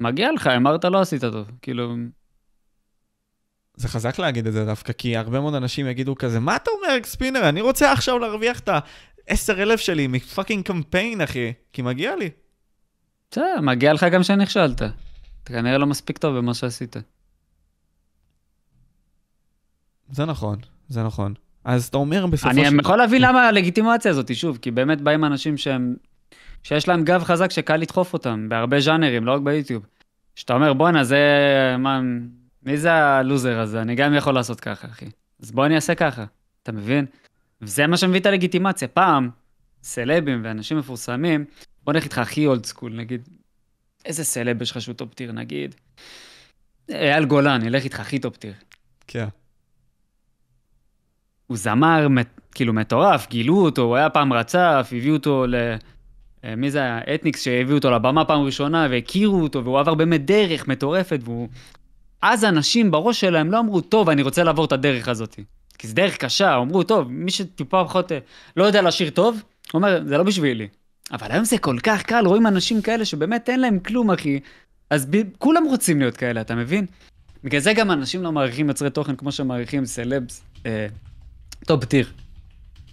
[0.00, 1.50] מגיע לך, אמרת לא עשית טוב.
[1.62, 1.96] כאילו,
[3.76, 6.96] זה חזק להגיד את זה דווקא, כי הרבה מאוד אנשים יגידו כזה, מה אתה אומר,
[6.98, 7.48] אקספינר?
[7.48, 12.30] אני רוצה עכשיו להרוויח את ה-10,000 שלי מפאקינג קמפיין, אחי, כי מגיע לי.
[13.30, 14.82] בסדר, מגיע לך גם שנכשלת.
[14.82, 16.96] אתה כנראה לא מספיק טוב במה שעשית.
[20.10, 20.58] זה נכון,
[20.88, 21.34] זה נכון.
[21.64, 22.80] אז אתה אומר בסופו אני של...
[22.80, 25.94] יכול להבין למה הלגיטימציה הזאת, שוב, כי באמת באים אנשים שהם,
[26.62, 29.86] שיש להם גב חזק שקל לדחוף אותם, בהרבה ז'אנרים, לא רק ביוטיוב.
[30.34, 31.18] שאתה אומר, בואנה, זה...
[31.78, 32.00] מה...
[32.62, 33.82] מי זה הלוזר הזה?
[33.82, 35.06] אני גם יכול לעשות ככה, אחי.
[35.42, 36.24] אז בוא אני אעשה ככה,
[36.62, 37.06] אתה מבין?
[37.60, 38.88] וזה מה שמביא את הלגיטימציה.
[38.88, 39.30] פעם,
[39.82, 41.44] סלבים ואנשים מפורסמים,
[41.84, 43.28] בוא נלך איתך הכי old school, נגיד,
[44.04, 45.74] איזה סלב יש לך שהוא top tier, נגיד,
[46.90, 48.52] אייל גולן, נלך איתך הכי top tier.
[49.06, 49.26] כן.
[51.46, 52.06] הוא זמר
[52.54, 55.54] כאילו מטורף, גילו אותו, הוא היה פעם רצף, הביאו אותו ל...
[56.44, 57.00] אה, מי זה היה?
[57.14, 61.48] אתניקס שהביאו אותו לבמה פעם ראשונה והכירו אותו והוא עבר באמת דרך מטורפת והוא...
[62.22, 65.36] אז אנשים בראש שלהם לא אמרו, טוב, אני רוצה לעבור את הדרך הזאת.
[65.78, 68.18] כי זו דרך קשה, אמרו, טוב, מי שטיפה פחות אה,
[68.56, 69.42] לא יודע לשיר טוב,
[69.72, 70.68] הוא אומר, זה לא בשבילי.
[71.12, 74.40] אבל היום זה כל כך קל, רואים אנשים כאלה שבאמת אין להם כלום, אחי.
[74.90, 75.16] אז ב...
[75.38, 76.86] כולם רוצים להיות כאלה, אתה מבין?
[77.44, 80.86] בגלל זה גם אנשים לא מעריכים יוצרי תוכן כמו שמעריכים סלבס, אה,
[81.66, 82.12] top tier.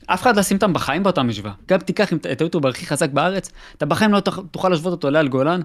[0.06, 1.54] אף אחד לא ישים אותם בחיים באותה משוואה.
[1.68, 4.20] גם תיקח את היוטיובר הכי חזק בארץ, אתה בחיים לא
[4.52, 5.62] תוכל להשוות אותו לאייל גולן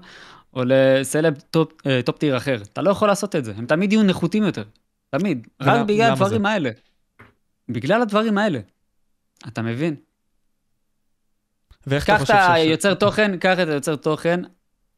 [0.54, 2.56] או לסלב top, אה, top tier אחר.
[2.62, 4.64] אתה לא יכול לעשות את זה, הם תמיד יהיו נחותים יותר.
[5.10, 5.46] תמיד.
[5.60, 6.48] רק בגלל הדברים זה?
[6.48, 6.70] האלה.
[7.68, 8.60] בגלל הדברים האלה.
[9.48, 9.96] אתה מבין?
[11.86, 12.36] ואיך אתה חושב ש...
[12.36, 14.40] קח את היוצר תוכן, קח את היוצר תוכן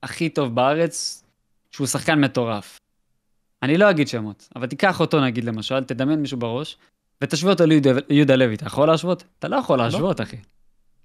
[0.03, 1.25] הכי טוב בארץ,
[1.71, 2.81] שהוא שחקן מטורף.
[3.63, 6.77] אני לא אגיד שמות, אבל תיקח אותו נגיד למשל, תדמיין מישהו בראש,
[7.23, 7.65] ותשווה אותו
[8.09, 9.25] ליהודה לוי, אתה יכול להשוות?
[9.39, 9.85] אתה לא יכול לא.
[9.85, 10.37] להשוות, אחי.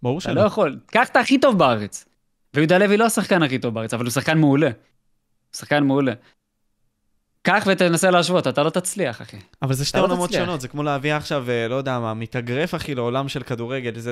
[0.04, 0.32] ברור שלא.
[0.32, 0.80] אתה לא יכול.
[0.86, 2.06] קח את הכי טוב בארץ.
[2.54, 4.70] ויהודה לוי לא השחקן הכי טוב בארץ, אבל הוא שחקן מעולה.
[5.56, 6.14] שחקן מעולה.
[7.44, 9.38] קח ותנסה להשוות, אתה לא תצליח, אחי.
[9.62, 12.14] אבל זה שתי לא עולמות לא שונות, זה כמו להביא עכשיו, אה, לא יודע מה,
[12.14, 14.12] מתאגרף, אחי, לעולם של כדורגל, זה...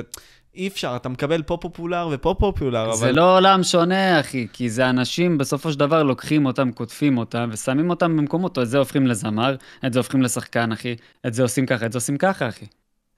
[0.54, 2.96] אי אפשר, אתה מקבל פה פופולר ופה פופולר, אבל...
[2.96, 7.48] זה לא עולם שונה, אחי, כי זה אנשים, בסופו של דבר לוקחים אותם, קוטפים אותם,
[7.52, 11.66] ושמים אותם במקומות, את זה הופכים לזמר, את זה הופכים לשחקן, אחי, את זה עושים
[11.66, 12.66] ככה, את זה עושים ככה, אחי.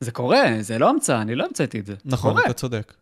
[0.00, 1.94] זה קורה, זה לא המצאה, אני לא המצאתי את זה.
[2.04, 2.94] נכון, אתה צודק.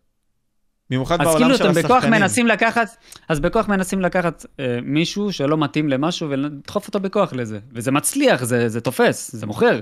[0.91, 1.69] במיוחד בעולם כאילו של השחקנים.
[1.69, 2.97] אז כאילו אתם בכוח מנסים לקחת,
[3.29, 7.59] אז בכוח מנסים לקחת אה, מישהו שלא מתאים למשהו ולדחוף אותו בכוח לזה.
[7.71, 9.79] וזה מצליח, זה, זה תופס, זה מוכר.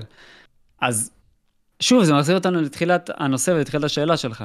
[0.82, 1.12] אז
[1.80, 4.43] שוב, זה מחזיר אותנו לתחילת הנושא ולתחילת השאלה שלך.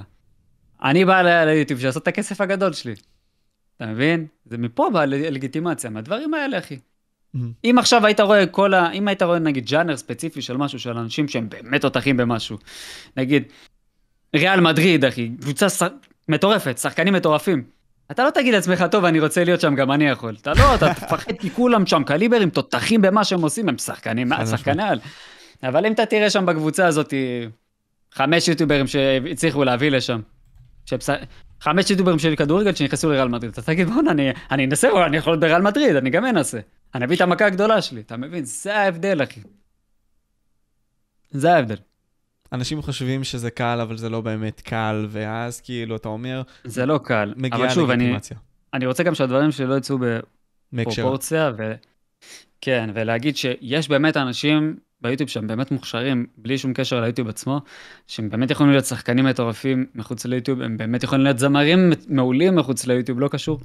[0.82, 2.94] אני בא ליוטיוב לעשות את הכסף הגדול שלי.
[3.76, 4.26] אתה מבין?
[4.44, 6.74] זה מפה באה לגיטימציה, מהדברים האלה, אחי.
[6.74, 7.38] Mm-hmm.
[7.64, 8.92] אם עכשיו היית רואה כל ה...
[8.92, 12.58] אם היית רואה נגיד ג'אנר ספציפי של משהו, של אנשים שהם באמת תותחים במשהו,
[13.16, 13.42] נגיד,
[14.36, 15.68] ריאל מדריד, אחי, קבוצה
[16.28, 17.64] מטורפת, שחקנים מטורפים.
[18.10, 20.36] אתה לא תגיד לעצמך, טוב, אני רוצה להיות שם, גם אני יכול.
[20.40, 24.82] אתה לא, אתה תפחד כי כולם שם קליברים, תותחים במה שהם עושים, הם שחקנים, שחקני
[24.82, 25.00] על.
[25.62, 27.14] אבל אם אתה תראה שם בקבוצה הזאת
[28.12, 30.20] חמש יוטיוברים שהצליחו להביא לשם,
[30.86, 31.10] שפס...
[31.60, 35.32] חמש יוטיוברים של כדורגל שנכנסו לריאל מדריד, אתה תגיד, בוא'נה, אני, אני אנסה, אני יכול
[35.32, 36.60] להיות בריאל מדריד, אני גם אנסה.
[36.94, 38.44] אני אביא את המכה הגדולה שלי, אתה מבין?
[38.44, 39.40] זה ההבדל, אחי.
[41.30, 41.76] זה ההבדל.
[42.54, 46.42] אנשים חושבים שזה קל, אבל זה לא באמת קל, ואז כאילו, אתה אומר...
[46.64, 47.34] זה לא קל.
[47.52, 48.14] אבל שוב, אני,
[48.74, 49.98] אני רוצה גם שהדברים שלי לא יצאו
[50.72, 51.74] בפרופורציה, ו...
[52.60, 57.60] כן, ולהגיד שיש באמת אנשים ביוטיוב שהם באמת מוכשרים, בלי שום קשר ליוטיוב עצמו,
[58.06, 62.86] שהם באמת יכולים להיות שחקנים מטורפים מחוץ ליוטיוב, הם באמת יכולים להיות זמרים מעולים מחוץ
[62.86, 63.60] ליוטיוב, לא קשור.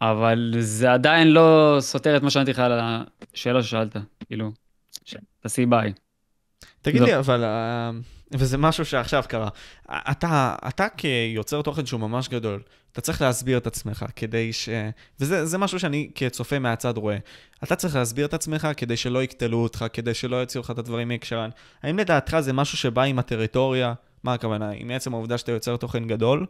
[0.00, 2.72] אבל זה עדיין לא סותר את מה שעניתי לך על
[3.34, 4.52] השאלה ששאלת, כאילו,
[5.40, 5.92] תעשי ביי.
[6.82, 7.90] תגיד לי, אבל, אה,
[8.32, 9.48] וזה משהו שעכשיו קרה,
[9.90, 12.62] אתה, אתה כיוצר תוכן שהוא ממש גדול,
[12.92, 14.68] אתה צריך להסביר את עצמך כדי ש...
[15.20, 17.16] וזה משהו שאני כצופה מהצד רואה.
[17.64, 21.08] אתה צריך להסביר את עצמך כדי שלא יקטלו אותך, כדי שלא יוציאו לך את הדברים
[21.08, 21.50] מהקשרן.
[21.82, 23.94] האם לדעתך זה משהו שבא עם הטריטוריה?
[24.24, 24.70] מה הכוונה?
[24.70, 26.46] עם עצם העובדה שאתה יוצר תוכן גדול?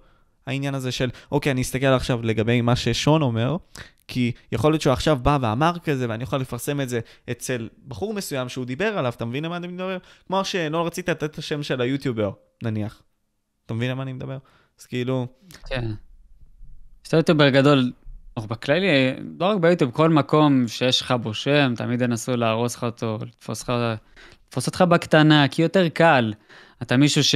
[0.47, 3.57] העניין הזה של, אוקיי, אני אסתכל עכשיו לגבי מה ששון אומר,
[4.09, 8.15] כי יכול להיות שהוא עכשיו בא ואמר כזה, ואני יכול לפרסם את זה אצל בחור
[8.15, 9.99] מסוים שהוא דיבר עליו, אתה מבין על מה אני מדבר?
[10.27, 12.31] כמו שלא רצית לתת את השם של היוטיובר,
[12.63, 13.03] נניח.
[13.67, 14.39] אתה מבין על מה אני מדבר?
[14.81, 15.27] אז כאילו...
[15.69, 15.91] כן.
[17.05, 17.93] שאתה יוטיובר גדול,
[18.39, 18.87] בכללי,
[19.41, 23.65] לא רק ביוטיוב, כל מקום שיש לך בו שם, תמיד ינסו להרוס לך אותו, לתפוס,
[23.69, 26.33] לתפוס אותך בקטנה, כי יותר קל.
[26.83, 27.35] אתה מישהו ש...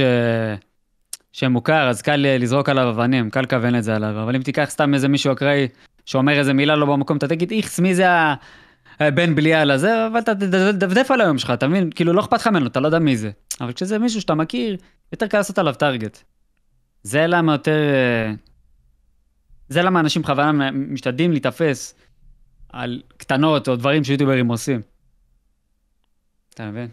[1.37, 4.93] שמוכר, אז קל לזרוק עליו אבנים, קל לכוון את זה עליו, אבל אם תיקח סתם
[4.93, 5.67] איזה מישהו אקראי
[6.05, 8.05] שאומר איזה מילה לא במקום, אתה תגיד, איכס, מי זה
[8.99, 11.89] הבן בליעל הזה, אבל אתה תדפדף על היום שלך, אתה מבין?
[11.95, 13.31] כאילו, לא אכפת לך ממנו, אתה לא יודע מי זה.
[13.61, 14.77] אבל כשזה מישהו שאתה מכיר,
[15.11, 16.23] יותר קל לעשות עליו טארגט.
[17.03, 17.81] זה למה יותר...
[19.69, 21.95] זה למה אנשים בכוונה משתדלים להיתפס
[22.69, 24.81] על קטנות או דברים שיוטיוברים עושים.
[26.53, 26.87] אתה מבין?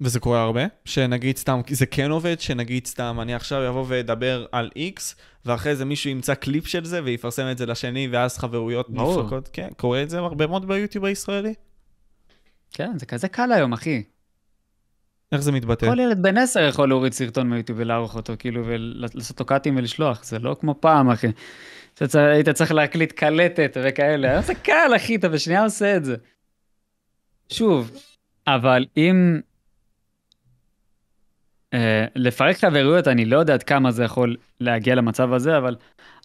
[0.00, 0.62] וזה קורה הרבה?
[0.84, 5.00] שנגיד סתם, זה כן עובד, שנגיד סתם, אני עכשיו אבוא ואדבר על X,
[5.44, 9.48] ואחרי זה מישהו ימצא קליפ של זה ויפרסם את זה לשני, ואז חברויות נפרקות.
[9.52, 11.54] כן, קורה את זה הרבה מאוד ביוטיוב הישראלי?
[12.70, 14.02] כן, זה כזה קל היום, אחי.
[15.32, 15.90] איך זה מתבטא?
[15.90, 20.24] כל ילד בן 10 יכול להוריד סרטון מיוטיוב ולערוך אותו, כאילו, ולעשות לו קאטים ולשלוח,
[20.24, 21.26] זה לא כמו פעם, אחי.
[22.14, 26.16] היית צריך להקליט קלטת וכאלה, היום זה קל, אחי, אתה בשנייה עושה את זה.
[27.48, 27.90] שוב,
[28.46, 29.40] אבל אם...
[31.76, 35.76] אה, לפרק חברויות, אני לא יודע עד כמה זה יכול להגיע למצב הזה, אבל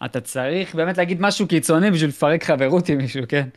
[0.05, 3.49] אתה צריך באמת להגיד משהו קיצוני בשביל לפרק חברות עם מישהו, כן?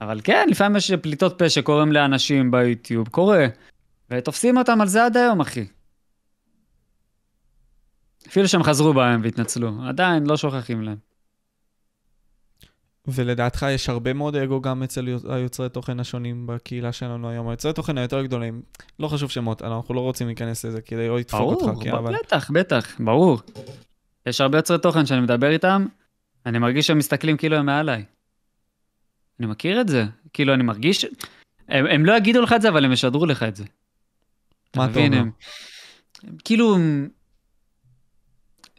[0.00, 3.46] אבל כן, לפעמים יש פליטות פה שקורים לאנשים ביוטיוב, קורה.
[4.10, 5.66] ותופסים אותם על זה עד היום, אחי.
[8.28, 11.09] אפילו שהם חזרו בהם והתנצלו, עדיין לא שוכחים להם.
[13.08, 17.48] ולדעתך יש הרבה מאוד אגו גם אצל היוצרי תוכן השונים בקהילה שלנו היום.
[17.48, 18.62] היוצרי תוכן היותר גדולים,
[18.98, 21.64] לא חשוב שמות, אנחנו לא רוצים להיכנס לזה כדי לא לדפוק אותך.
[21.64, 22.14] ברור, כן, אבל...
[22.14, 23.38] בטח, בטח, ברור.
[24.26, 25.86] יש הרבה יוצרי תוכן שאני מדבר איתם,
[26.46, 28.04] אני מרגיש שהם מסתכלים כאילו הם מעליי.
[29.40, 31.04] אני מכיר את זה, כאילו אני מרגיש,
[31.68, 33.64] הם, הם לא יגידו לך את זה, אבל הם ישדרו לך את זה.
[34.76, 35.18] מה אתה אומר?
[35.18, 35.30] הם,
[36.44, 36.76] כאילו,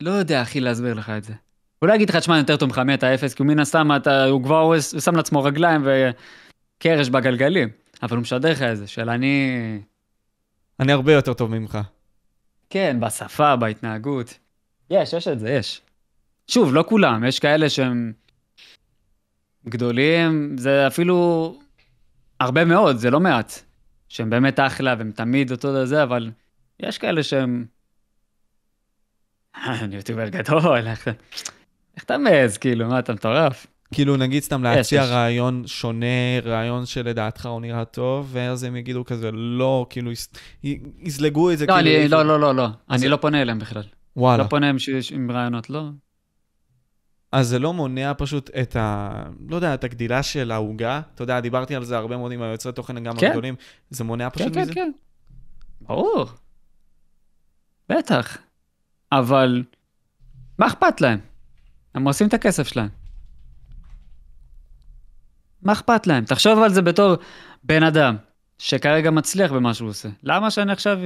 [0.02, 1.34] לא יודע אחי להסביר לך את זה.
[1.82, 4.26] הוא לא יגיד לך, תשמע, אני יותר טוב ממך מאת האפס, כי מן הסתם אתה,
[4.26, 7.70] הוא כבר הוא שם לעצמו רגליים וקרש בגלגלים,
[8.04, 9.80] אבל הוא משדר לך את זה, של אני...
[10.80, 11.78] אני הרבה יותר טוב ממך.
[12.70, 14.38] כן, בשפה, בהתנהגות.
[14.90, 15.82] יש, יש את זה, יש.
[16.48, 18.14] שוב, לא כולם, יש כאלה שהם
[19.70, 21.60] גדולים, זה אפילו
[22.40, 23.54] הרבה מאוד, זה לא מעט.
[24.10, 26.32] שהם באמת אחלה והם תמיד אותו זה, אבל
[26.80, 27.66] יש כאלה שהם...
[29.56, 30.88] אני יוטיובר גדול,
[31.96, 32.18] איך אתה...
[32.18, 33.68] מעז, כאילו, מה, אתה מטורף?
[33.94, 35.10] כאילו, נגיד סתם להציע יש.
[35.10, 36.06] רעיון שונה,
[36.44, 40.12] רעיון שלדעתך הוא נראה טוב, ואז הם יגידו כזה, לא, כאילו,
[40.64, 41.98] י- יזלגו את זה, לא, כאילו...
[42.00, 42.66] אני, לא, לא, לא, לא.
[42.66, 43.84] אז אני זה- לא פונה אליהם בכלל.
[44.16, 44.44] וואלה.
[44.44, 44.76] לא פונה עם,
[45.12, 45.90] עם רעיונות, לא.
[47.32, 49.12] אז זה לא מונע פשוט את ה...
[49.50, 51.02] לא יודע, את הגדילה של העוגה.
[51.16, 53.28] אתה יודע, דיברתי על זה הרבה מאוד עם היוצרי תוכן גם כן.
[53.28, 53.56] הגדולים.
[53.90, 54.74] זה מונע כן, פשוט כן, מזה?
[54.74, 54.92] כן.
[55.82, 56.26] ברור.
[57.90, 58.38] בטח.
[59.12, 59.64] אבל
[60.60, 61.20] מה אכפת להם?
[61.96, 62.90] הם עושים את הכסף שלהם.
[65.62, 66.26] מה אכפת להם?
[66.26, 67.16] תחשוב על זה בתור
[67.64, 68.16] בן אדם
[68.58, 70.10] שכרגע מצליח במה שהוא עושה.
[70.24, 71.00] למה שאני עכשיו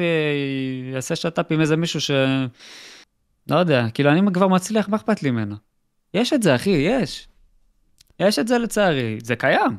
[0.96, 2.12] אעשה שת"פ עם איזה מישהו ש...
[3.50, 5.56] לא יודע, כאילו אני כבר מצליח, מה אכפת לי ממנו?
[6.14, 7.28] יש את זה, אחי, יש.
[8.20, 9.78] יש את זה לצערי, זה קיים.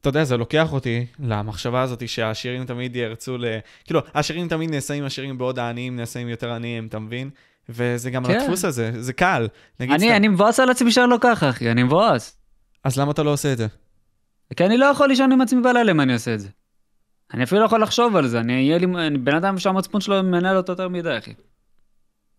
[0.00, 3.44] אתה יודע, זה לוקח אותי למחשבה הזאת שהעשירים תמיד ירצו ל...
[3.84, 7.30] כאילו, העשירים תמיד נעשים עשירים בעוד העניים נעשים יותר עניים, אתה מבין?
[7.68, 8.30] וזה גם כן.
[8.32, 9.48] על הדפוס הזה, זה קל.
[9.80, 12.36] נגיד אני, סתם- אני מבואס על עצמי שאני לא ככה, אחי, אני מבואס.
[12.84, 13.66] אז למה אתה לא עושה את זה?
[14.56, 16.48] כי אני לא יכול לישון עם עצמי בלילה אם אני עושה את זה.
[17.34, 18.86] אני אפילו לא יכול לחשוב על זה, אני אהיה לי,
[19.18, 21.34] בן אדם שהמצפון שלו מנהל אותו יותר מדי, אחי.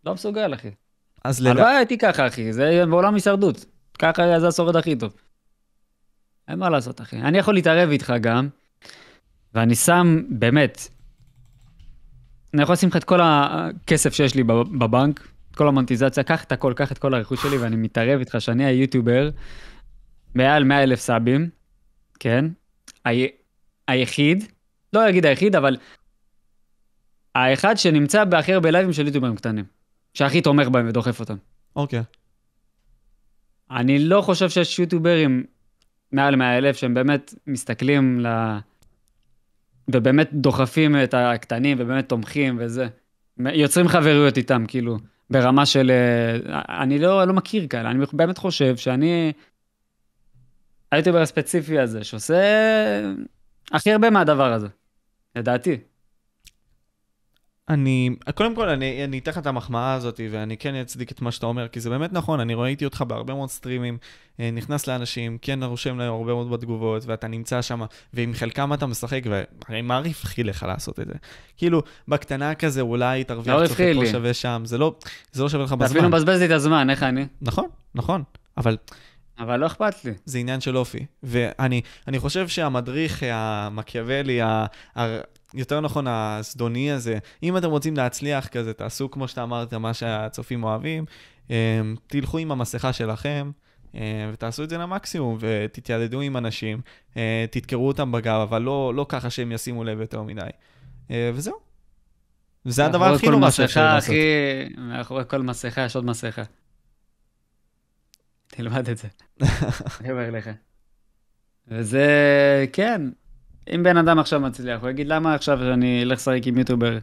[0.06, 0.72] לא מסוגל, אחי.
[1.24, 1.52] אז לדע...
[1.52, 3.66] הלוואי הייתי ככה, אחי, זה בעולם הישרדות.
[4.00, 5.14] ככה זה השורד הכי טוב.
[6.48, 7.18] אין מה לעשות, אחי.
[7.22, 8.48] אני יכול להתערב איתך גם,
[9.54, 10.88] ואני שם, באמת,
[12.54, 16.44] אני יכול לשים לך את כל הכסף שיש לי בב- בבנק, את כל המונטיזציה, קח
[16.44, 19.30] את הכל, קח את כל הרכוש שלי, ואני מתערב איתך שאני היוטיובר,
[20.36, 21.50] מעל 100 אלף סאבים,
[22.20, 22.46] כן?
[23.08, 23.10] ה-
[23.88, 24.44] היחיד,
[24.94, 25.78] לא אגיד היחיד, אבל
[27.36, 29.66] האחד שנמצא בהכי הרבה לייבים של יוטיוברים קטנים,
[30.14, 31.36] שהכי תומך בהם ודוחף אותם.
[31.76, 32.04] אוקיי.
[33.72, 35.44] אני לא חושב שיש יוטיוברים
[36.12, 38.28] מעל 100 אלף שהם באמת מסתכלים ל...
[39.88, 42.88] ובאמת דוחפים את הקטנים ובאמת תומכים וזה.
[43.38, 44.98] יוצרים חברויות איתם, כאילו,
[45.30, 45.92] ברמה של...
[45.92, 49.34] אה, אני לא, לא מכיר כאלה, אני באמת חושב שאני
[50.92, 52.42] היוטיובר הספציפי הזה שעושה
[53.72, 54.68] הכי הרבה מהדבר הזה,
[55.36, 55.78] לדעתי.
[57.70, 61.32] אני, קודם כל, אני, אני אתן לך את המחמאה הזאת, ואני כן אצדיק את מה
[61.32, 63.98] שאתה אומר, כי זה באמת נכון, אני ראיתי אותך בהרבה מאוד סטרימים,
[64.40, 67.82] אה, נכנס לאנשים, כן רושם להם הרבה מאוד בתגובות, ואתה נמצא שם,
[68.14, 71.14] ועם חלקם אתה משחק, והרי מה רווחי לך לעשות את זה?
[71.58, 74.06] כאילו, בקטנה כזה, אולי תרוויח לא קצת רווחי פה.
[74.12, 74.96] שווה שם, זה לא,
[75.32, 76.12] זה לא שווה לך אתה אפילו בזמן.
[76.12, 77.26] מבזבז לי את הזמן, איך אני?
[77.42, 78.24] נכון, נכון,
[78.58, 78.78] אבל
[79.40, 80.12] אבל לא אכפת לי.
[80.26, 81.06] זה עניין של אופי.
[81.24, 84.42] ואני אני חושב שהמדריך המקיאוולי,
[85.54, 90.64] יותר נכון, הזדוני הזה, אם אתם רוצים להצליח כזה, תעשו כמו שאתה אמרת, מה שהצופים
[90.64, 91.06] אוהבים,
[91.52, 93.52] אה, תלכו עם המסכה שלכם.
[93.96, 96.82] אה, ותעשו את זה למקסימום, ותתיידדו עם אנשים,
[97.18, 100.50] אה, תדקרו אותם בגב, אבל לא, לא ככה שהם ישימו לב יותר מדי.
[101.34, 101.56] וזהו.
[102.66, 104.16] זה הדבר הכי נורא מסכה, שאפשר לעשות.
[104.78, 106.44] מאחורי כל מסכה יש עוד מסכה.
[108.48, 109.08] תלמד את זה.
[110.02, 110.50] אני אומר לך.
[111.68, 112.08] וזה,
[112.74, 113.02] כן,
[113.76, 116.98] אם בן אדם עכשיו מצליח, הוא יגיד, למה עכשיו שאני אלך לשחק עם יוטיובר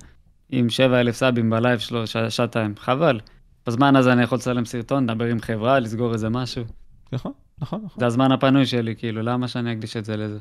[0.48, 2.74] עם 7,000 סאבים בלייב שלו שעתיים?
[2.76, 3.20] חבל.
[3.66, 6.64] בזמן הזה אני יכול לצלם סרטון, לדבר עם חברה, לסגור איזה משהו.
[7.12, 8.00] נכון, נכון, נכון.
[8.00, 10.38] זה הזמן הפנוי שלי, כאילו, למה שאני אקדיש את זה לזה?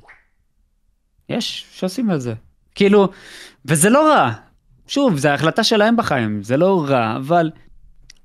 [1.29, 2.33] יש שעושים את זה.
[2.75, 3.09] כאילו,
[3.65, 4.31] וזה לא רע.
[4.87, 7.51] שוב, זו החלטה שלהם בחיים, זה לא רע, אבל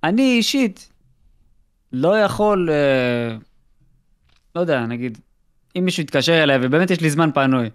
[0.05, 0.93] אני אישית
[1.93, 3.37] לא יכול, אה,
[4.55, 5.19] לא יודע, נגיד,
[5.79, 7.71] אם מישהו יתקשר אליי ובאמת יש לי זמן פנוי,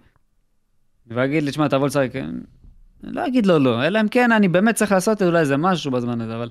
[1.10, 4.74] ויגיד לי, תשמע, תבוא לשחק, אני לא אגיד לו לא, אלא אם כן אני באמת
[4.74, 6.50] צריך לעשות אולי איזה משהו בזמן הזה, אבל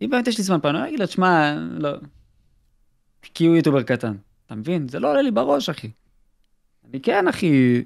[0.00, 1.90] אם באמת יש לי זמן פעם, אני אגיד לו, תשמע, לא.
[3.22, 4.16] כי הוא יוטובר קטן.
[4.46, 4.88] אתה מבין?
[4.88, 5.90] זה לא עולה לי בראש, אחי.
[6.90, 7.82] אני כן, אחי.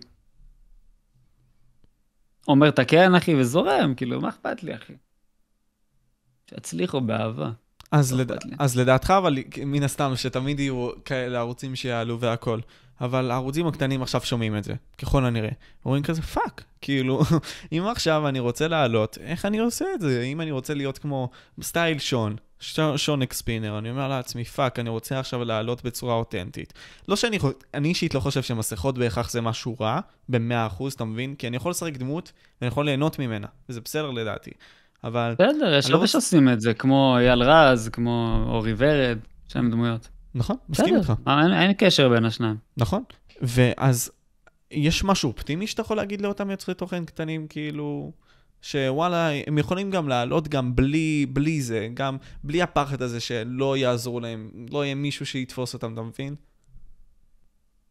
[2.48, 4.92] אומר את הכן, אחי, וזורם, כאילו, מה אכפת לי, אחי?
[6.50, 7.50] שיצליחו באהבה.
[7.90, 8.32] אז, לא לד...
[8.58, 12.60] אז לדעתך, אבל מן הסתם, שתמיד יהיו כאלה ערוצים שיעלו והכל.
[13.00, 15.48] אבל הערוצים הקטנים עכשיו שומעים את זה, ככל הנראה.
[15.84, 17.22] אומרים כזה, fuck, כאילו,
[17.72, 20.22] אם עכשיו אני רוצה לעלות, איך אני עושה את זה?
[20.22, 21.28] אם אני רוצה להיות כמו
[21.62, 26.72] סטייל שון, ש- שון Xpiner, אני אומר לעצמי, fuck, אני רוצה עכשיו לעלות בצורה אותנטית.
[27.08, 27.38] לא שאני,
[27.74, 31.34] אני אישית לא חושב שמסכות בהכרח זה משהו רע, ב-100%, אתה מבין?
[31.34, 34.50] כי אני יכול לשחק דמות, ואני יכול ליהנות ממנה, וזה בסדר לדעתי.
[35.04, 39.18] אבל, בסדר, יש לא הרבה רוצ- שעושים את זה, כמו אייל רז, כמו אורי ורד,
[39.48, 40.08] שם דמויות.
[40.34, 41.12] נכון, מסכים איתך.
[41.20, 42.56] בסדר, אין, אין קשר בין השניים.
[42.76, 43.02] נכון.
[43.42, 44.10] ואז
[44.70, 48.12] יש משהו אופטימי שאתה יכול להגיד לאותם יוצרי תוכן קטנים, כאילו,
[48.62, 54.20] שוואלה, הם יכולים גם לעלות גם בלי, בלי זה, גם בלי הפחד הזה שלא יעזרו
[54.20, 56.34] להם, לא יהיה מישהו שיתפוס אותם, אתה מבין?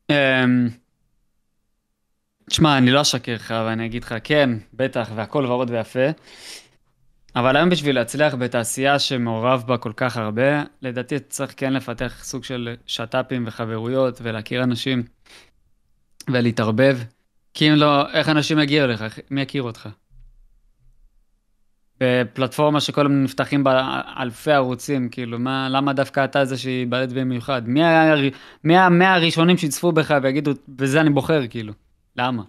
[0.10, 0.70] אמ,
[2.50, 6.10] תשמע, אני לא אשקר לך, ואני אגיד לך, כן, בטח, והכל ורוד ויפה,
[7.36, 12.44] אבל היום בשביל להצליח בתעשייה שמעורב בה כל כך הרבה, לדעתי צריך כן לפתח סוג
[12.44, 15.04] של שת"פים וחברויות, ולהכיר אנשים,
[16.30, 16.98] ולהתערבב,
[17.54, 19.04] כי אם לא, איך אנשים יגיעו אליך?
[19.32, 19.90] מי יכיר אותך?
[22.00, 27.62] בפלטפורמה שכל הזמן נפתחים בה אלפי ערוצים, כאילו, מה, למה דווקא אתה זה שייבלט במיוחד?
[27.68, 28.16] מי, היה,
[28.64, 31.74] מי המאה הראשונים שיצפו בך ויגידו, בזה אני בוחר, כאילו?
[32.16, 32.44] למה?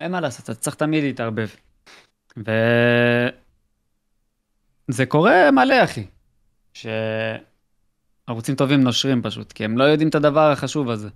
[0.00, 1.48] אין מה לעשות, אתה צריך תמיד להתערבב.
[2.46, 2.50] ו...
[4.88, 6.06] זה קורה מלא, אחי.
[6.74, 11.08] שערוצים טובים נושרים פשוט, כי הם לא יודעים את הדבר החשוב הזה.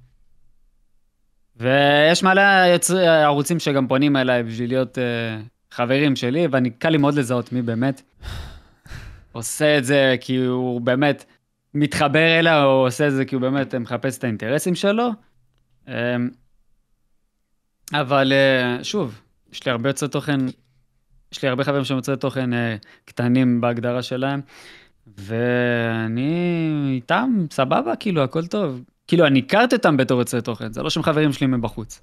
[1.56, 2.42] ויש מלא
[2.74, 2.98] יצר...
[2.98, 5.00] ערוצים שגם פונים אליי בשביל להיות uh,
[5.74, 8.02] חברים שלי, ואני, קל לי מאוד לזהות מי באמת
[9.32, 11.24] עושה את זה כי הוא באמת
[11.74, 15.10] מתחבר אליה, או עושה את זה כי הוא באמת מחפש את האינטרסים שלו.
[15.86, 15.90] Um,
[17.92, 19.20] אבל uh, שוב,
[19.52, 20.40] יש לי הרבה יוצרי תוכן,
[21.37, 22.57] יש לי הרבה חברים שהם יוצרי תוכן uh,
[23.05, 24.41] קטנים בהגדרה שלהם,
[25.07, 28.84] ואני איתם סבבה, כאילו, הכל טוב.
[29.07, 32.01] כאילו, אני הכרתי אותם בתור יוצרי תוכן, זה לא שהם חברים שלי מבחוץ.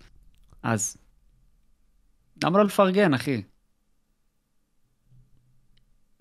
[0.64, 0.98] אז,
[2.44, 3.42] למה לא לפרגן, אחי?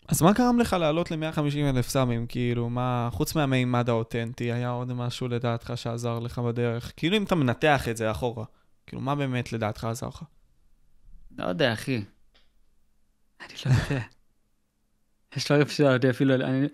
[0.09, 2.27] אז מה גרם לך לעלות ל-150 אלף סאמים?
[2.27, 6.93] כאילו, מה, חוץ מהמימד האותנטי, היה עוד משהו לדעתך שעזר לך בדרך?
[6.97, 8.45] כאילו, אם אתה מנתח את זה אחורה,
[8.87, 10.23] כאילו, מה באמת לדעתך עזר לך?
[11.39, 12.05] לא יודע, אחי.
[13.43, 14.05] אני לא יודע.
[15.37, 16.35] יש דברים שאותי אפילו...
[16.35, 16.67] אני...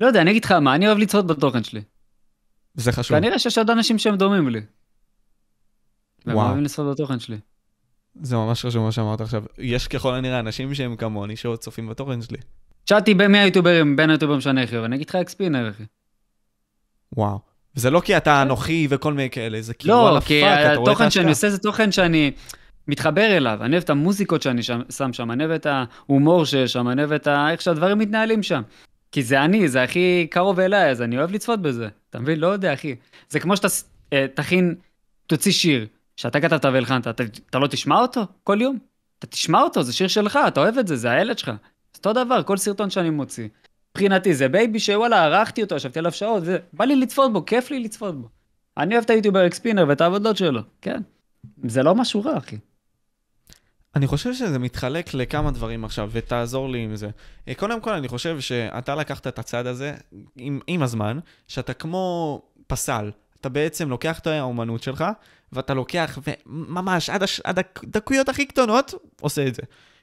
[0.00, 1.82] לא יודע, אני אגיד לך מה, אני אוהב לצפות בתוכן שלי.
[2.74, 3.18] זה חשוב.
[3.18, 4.60] כנראה שיש עוד אנשים שהם דומים לי.
[6.26, 6.36] והם.
[6.36, 7.38] אוהבים לצפות בתוכן שלי.
[8.22, 9.44] זה ממש חשוב מה שאמרת עכשיו.
[9.58, 12.38] יש ככל הנראה אנשים שהם כמוני שעוד צופים בתוכן שלי.
[12.86, 15.84] שאלתי בין מי היוטיוברים, בין היוטיוברים שאני הכי אוהב, אני אגיד לך Xpiner, אחי.
[17.16, 17.38] וואו.
[17.76, 20.74] וזה לא כי אתה אנוכי וכל מיני כאלה, זה כאילו, לא, וואלה כי fuck, אתה
[20.74, 21.48] רואה את התוכן שאני ההשקעה.
[21.48, 22.32] עושה זה תוכן שאני
[22.88, 23.58] מתחבר אליו.
[23.60, 27.02] אני אוהב את המוזיקות שאני שם, שם שם, אני אוהב את ההומור שיש שם, אני
[27.02, 27.50] אוהב את ה...
[27.50, 28.62] איך שהדברים מתנהלים שם.
[29.12, 31.88] כי זה אני, זה הכי קרוב אליי, אז אני אוהב לצפות בזה.
[32.10, 32.40] אתה מבין?
[32.40, 32.96] לא יודע, אחי.
[33.28, 33.68] זה כמו שאתה
[34.12, 34.74] אה, תכין,
[35.26, 35.86] תוציא שיר,
[36.16, 38.78] שאתה כתבת והלחנת, אתה, אתה לא תשמע אותו כל יום?
[39.18, 41.48] אתה תשמע אותו, זה שיר שלך, אתה אוהב את זה, זה הילד שלך.
[41.48, 43.48] אז אותו דבר, כל סרטון שאני מוציא.
[43.90, 47.80] מבחינתי זה baby שוואלה, ערכתי אותו, ישבתי עליו שעות, ובא לי לצפות בו, כיף לי
[47.80, 48.28] לצפות בו.
[48.76, 51.00] אני אוהב את היוטיובר Xpiner ואת העבודות שלו, כן.
[51.64, 52.56] זה לא משהו רע, אחי.
[53.98, 57.08] אני חושב שזה מתחלק לכמה דברים עכשיו, ותעזור לי עם זה.
[57.48, 59.94] אה, קודם כל, אני חושב שאתה לקחת את הצד הזה
[60.36, 61.18] עם, עם הזמן,
[61.48, 63.10] שאתה כמו פסל.
[63.40, 65.04] אתה בעצם לוקח את האומנות שלך,
[65.52, 67.40] ואתה לוקח, וממש עד, הש...
[67.40, 69.62] עד הדקויות הכי קטנות, עושה את זה.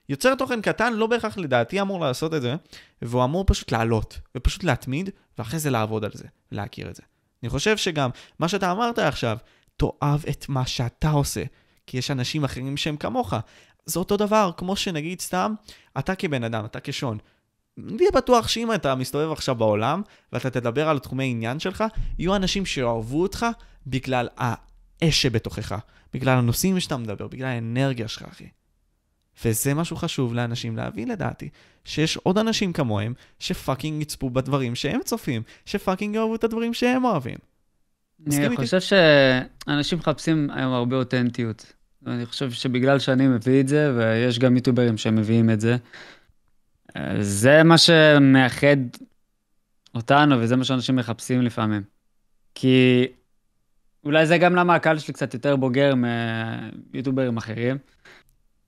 [0.09, 2.55] יוצר תוכן קטן לא בהכרח לדעתי אמור לעשות את זה,
[3.01, 7.03] והוא אמור פשוט לעלות, ופשוט להתמיד, ואחרי זה לעבוד על זה, להכיר את זה.
[7.43, 9.37] אני חושב שגם מה שאתה אמרת עכשיו,
[9.77, 11.43] תאהב את מה שאתה עושה,
[11.87, 13.33] כי יש אנשים אחרים שהם כמוך.
[13.85, 15.53] זה אותו דבר, כמו שנגיד סתם,
[15.99, 17.17] אתה כבן אדם, אתה כשון.
[17.97, 20.01] תהיה בטוח שאם אתה מסתובב עכשיו בעולם,
[20.33, 21.83] ואתה תדבר על תחומי עניין שלך,
[22.19, 23.45] יהיו אנשים שאוהבו אותך
[23.87, 25.75] בגלל האש שבתוכך,
[26.13, 28.47] בגלל הנושאים שאתה מדבר, בגלל האנרגיה שלך, אחי.
[29.45, 31.49] וזה משהו חשוב לאנשים להבין לדעתי,
[31.85, 37.37] שיש עוד אנשים כמוהם שפאקינג יצפו בדברים שהם צופים, שפאקינג יאהבו את הדברים שהם אוהבים.
[38.27, 38.55] אני?
[38.55, 41.73] חושב שאנשים מחפשים היום הרבה אותנטיות.
[42.07, 45.77] אני חושב שבגלל שאני מביא את זה, ויש גם יוטיוברים שמביאים את זה,
[47.19, 48.77] זה מה שמאחד
[49.95, 51.81] אותנו, וזה מה שאנשים מחפשים לפעמים.
[52.55, 53.07] כי
[54.03, 55.93] אולי זה גם למה הקהל שלי קצת יותר בוגר
[56.93, 57.77] מיוטוברים אחרים.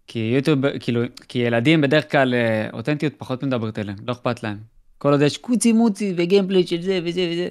[0.07, 4.57] כי יוטיוב, כאילו, כי ילדים בדרך כלל אה, אותנטיות פחות מדברת אליהם, לא אכפת להם.
[4.97, 7.49] כל עוד יש קוצי מוצי וגיימפליט של זה וזה וזה.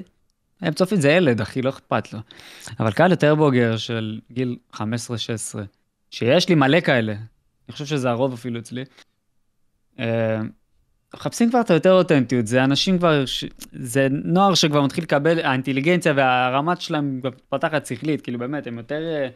[0.60, 2.18] הם צופים, זה ילד, אחי, לא אכפת לו.
[2.80, 4.78] אבל קהל יותר בוגר של גיל 15-16,
[6.10, 8.84] שיש לי מלא כאלה, אני חושב שזה הרוב אפילו אצלי,
[10.00, 10.40] אה,
[11.14, 13.24] מחפשים כבר את היותר אותנטיות, זה אנשים כבר,
[13.72, 19.28] זה נוער שכבר מתחיל לקבל, האינטליגנציה והרמת שלהם מתפתחת שכלית, כאילו באמת, הם יותר אה,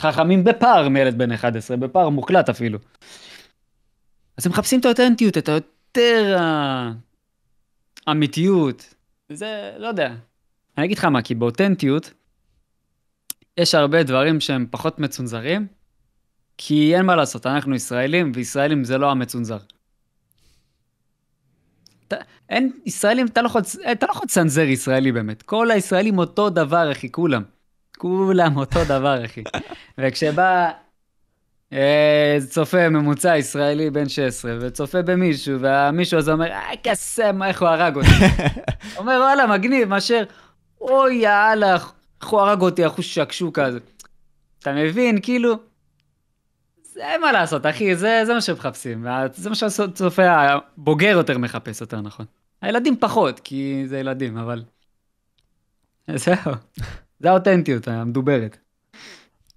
[0.00, 2.78] חכמים בפער מילד בן 11, בפער מוקלט אפילו.
[4.36, 6.36] אז הם מחפשים את האותנטיות, את היותר
[8.06, 8.94] האמיתיות,
[9.28, 10.14] זה, לא יודע.
[10.80, 12.12] אני אגיד לך מה, כי באותנטיות,
[13.56, 15.66] יש הרבה דברים שהם פחות מצונזרים,
[16.58, 19.58] כי אין מה לעשות, אנחנו ישראלים, וישראלים זה לא המצונזר.
[22.48, 23.62] אין, ישראלים, אתה לא יכול,
[23.92, 25.42] אתה לא לצנזר ישראלי באמת.
[25.42, 27.42] כל הישראלים אותו דבר, אחי, כולם.
[27.98, 29.42] כולם אותו דבר, אחי.
[29.98, 30.70] וכשבא
[31.72, 37.68] אה, צופה ממוצע ישראלי בן 16, וצופה במישהו, והמישהו הזה אומר, אה, קסם, איך הוא
[37.68, 38.08] הרג אותי.
[38.98, 40.24] אומר, וואלה, מגניב, מאשר,
[40.80, 43.78] אוי, יאללה, איך הוא הרג אותי, אחוז שקשוקה הזה.
[44.58, 45.54] אתה מבין, כאילו,
[46.82, 49.06] זה מה לעשות, אחי, זה, זה מה שמחפשים.
[49.32, 52.26] זה מה שהצופה הבוגר יותר מחפש, יותר נכון.
[52.62, 54.64] הילדים פחות, כי זה ילדים, אבל...
[56.14, 56.52] זהו.
[57.20, 58.56] זה האותנטיות המדוברת.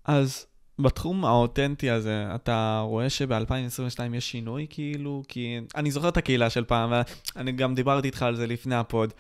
[0.06, 0.46] אז
[0.80, 5.24] בתחום האותנטי הזה, אתה רואה שב-2022 יש שינוי כאילו?
[5.28, 6.94] כי אני זוכר את הקהילה של פעם,
[7.36, 9.14] ואני גם דיברתי איתך על זה לפני ה pod,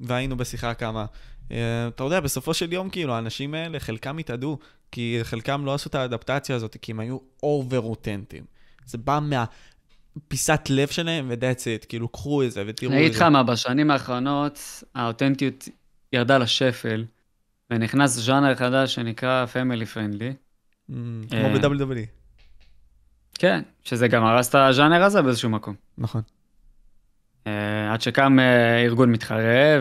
[0.00, 1.06] והיינו בשיחה כמה.
[1.52, 4.58] אה, אתה יודע, בסופו של יום, כאילו, האנשים האלה, חלקם התאדו,
[4.92, 8.44] כי חלקם לא עשו את האדפטציה הזאת, כי הם היו over אותנטיים.
[8.86, 12.98] זה בא מהפיסת לב שלהם, ו-that's it, כאילו, קחו את זה ותראו את זה.
[12.98, 15.68] אני אגיד לך מה, בשנים האחרונות, האותנטיות
[16.12, 17.04] ירדה לשפל.
[17.70, 20.34] ונכנס ז'אנר חדש שנקרא Family Friendly.
[20.90, 20.92] Mm,
[21.30, 22.06] כמו ב-WWE.
[23.34, 25.74] כן, שזה גם הרס את הז'אנר הזה באיזשהו מקום.
[25.98, 26.22] נכון.
[27.46, 29.78] אה, עד שקם אה, ארגון מתחרה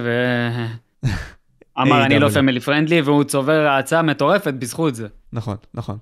[1.77, 5.07] ואמר אני לא פמילי פרנדלי והוא צובר האצה מטורפת בזכות זה.
[5.33, 5.97] נכון, נכון.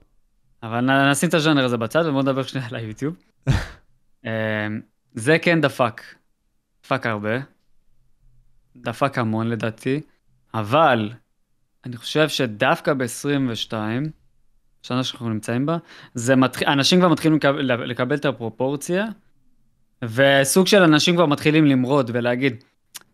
[0.63, 3.15] אבל נשים את הז'אנר הזה בצד ובואו נדבר שנייה על היוטיוב.
[4.25, 4.67] אה,
[5.13, 6.01] זה כן דפק.
[6.83, 7.37] דפק הרבה.
[8.75, 10.01] דפק המון לדעתי.
[10.53, 11.11] אבל
[11.85, 13.73] אני חושב שדווקא ב-22,
[14.81, 15.77] שנה שאנחנו נמצאים בה,
[16.13, 19.05] זה מתחיל, אנשים כבר מתחילים לקבל, לקבל את הפרופורציה,
[20.03, 22.63] וסוג של אנשים כבר מתחילים למרוד ולהגיד,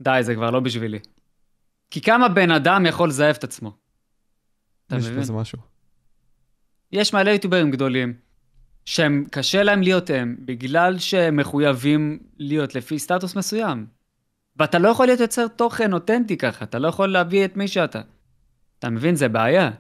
[0.02, 1.00] די, זה כבר לא בשבילי.
[1.92, 3.72] כי כמה בן אדם יכול לזייף את עצמו?
[4.92, 5.58] יש בזה משהו.
[6.92, 8.14] יש מלא יוטיוברים גדולים,
[8.86, 13.86] שהם, קשה להם להיות הם, בגלל שהם מחויבים להיות לפי סטטוס מסוים.
[14.56, 18.02] ואתה לא יכול להיות יוצר תוכן אותנטי ככה, אתה לא יכול להביא את מי שאתה.
[18.80, 19.16] אתה מבין?
[19.16, 19.72] זה בעיה.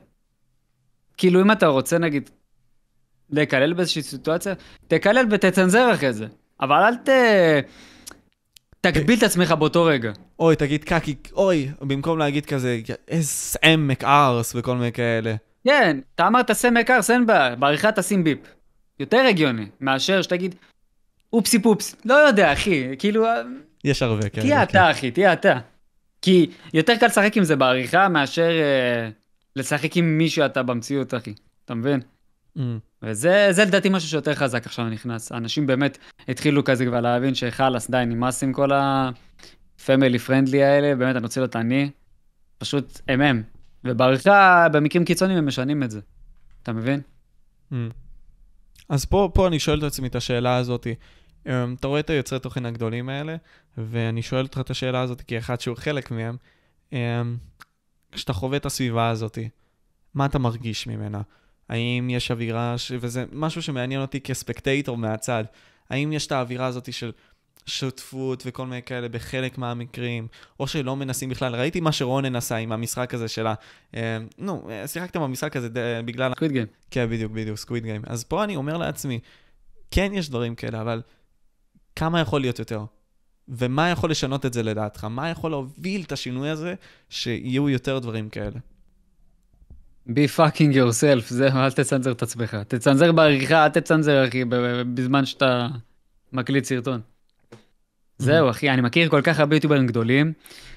[1.18, 2.30] כאילו, אם אתה רוצה, נגיד,
[3.30, 4.54] לקלל באיזושהי סיטואציה,
[4.88, 6.28] תקלל ותצנזר אחרי זה.
[6.62, 7.10] אבל אל ת...
[8.82, 10.12] תגביל את עצמך באותו רגע.
[10.40, 15.36] אוי, תגיד קקי, אוי, במקום להגיד כזה, איזה עמק ארס וכל מיני כאלה.
[15.68, 18.40] כן, אתה אמרת סמק ארס, אין בעיה, בעריכה תשים ביפ.
[19.00, 20.56] יותר הגיוני, מאשר שתגיד,
[21.34, 21.96] אופסי פופס.
[22.06, 23.26] לא יודע, אחי, כאילו...
[23.84, 24.46] יש הרבה כאלה.
[24.46, 25.60] תהיה אתה, אחי, תהיה אתה.
[26.22, 29.10] כי יותר קל לשחק עם זה בעריכה מאשר אה,
[29.56, 31.34] לשחק עם מי שאתה במציאות, אחי.
[31.66, 32.00] אתה מבין?
[33.04, 35.32] וזה לדעתי משהו שיותר חזק עכשיו נכנס.
[35.32, 41.16] אנשים באמת התחילו כזה כבר להבין שחלאס, די, נמאס עם כל הפמילי פרנדלי האלה, באמת,
[41.16, 41.90] אני רוצה להיות אני.
[42.58, 43.44] פשוט הם הם.
[43.84, 46.00] ובעריכה, במקרים קיצוניים הם משנים את זה.
[46.64, 47.02] אתה מבין?
[47.72, 47.76] Mm.
[48.90, 50.96] אז פה, פה אני שואל את עצמי את השאלה הזאתי.
[51.46, 53.36] אמ, אתה רואה את היוצרי תוכן הגדולים האלה,
[53.78, 56.38] ואני שואל אותך את השאלה הזאת כאחד שהוא חלק מהם,
[56.94, 56.98] אמ,
[58.12, 59.38] כשאתה חווה את הסביבה הזאת,
[60.14, 61.22] מה אתה מרגיש ממנה?
[61.70, 62.92] האם יש אווירה, ש...
[63.00, 65.44] וזה משהו שמעניין אותי כספקטייטור מהצד,
[65.90, 67.12] האם יש את האווירה הזאת של
[67.66, 70.28] שותפות וכל מיני כאלה בחלק מהמקרים,
[70.60, 71.56] או שלא מנסים בכלל.
[71.56, 73.54] ראיתי מה שרונן עשה עם המשחק הזה שלה.
[73.96, 76.06] אה, נו, שיחקתם במשחק הזה ד...
[76.06, 76.32] בגלל...
[76.32, 76.66] סקוויד גיים.
[76.92, 78.02] כן, בדיוק, בדיוק, סקוויד גיים.
[78.08, 79.20] אז פה אני אומר לעצמי,
[79.92, 81.02] כן יש דברים כאלה, אבל
[81.96, 82.86] כמה יכול להיות יותר?
[83.48, 85.04] ומה יכול לשנות את זה לדעתך?
[85.04, 86.74] מה יכול להוביל את השינוי הזה
[87.10, 88.60] שיהיו יותר דברים כאלה?
[90.08, 92.58] Be fucking yourself, זהו, אל תצנזר את עצמך.
[92.68, 94.46] תצנזר בעריכה, אל תצנזר, אחי,
[94.94, 95.68] בזמן שאתה
[96.34, 97.02] מקליט סרטון.
[98.18, 100.34] זהו, אחי, אני מכיר כל כך הרבה יוטיוברים גדולים,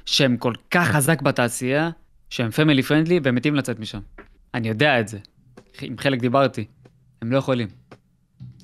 [0.06, 1.90] שהם כל כך חזק בתעשייה,
[2.30, 4.00] שהם פמילי פרנדלי והם מתים לצאת משם.
[4.54, 5.18] אני יודע את זה.
[5.80, 6.64] עם חלק דיברתי.
[7.22, 7.68] הם לא יכולים.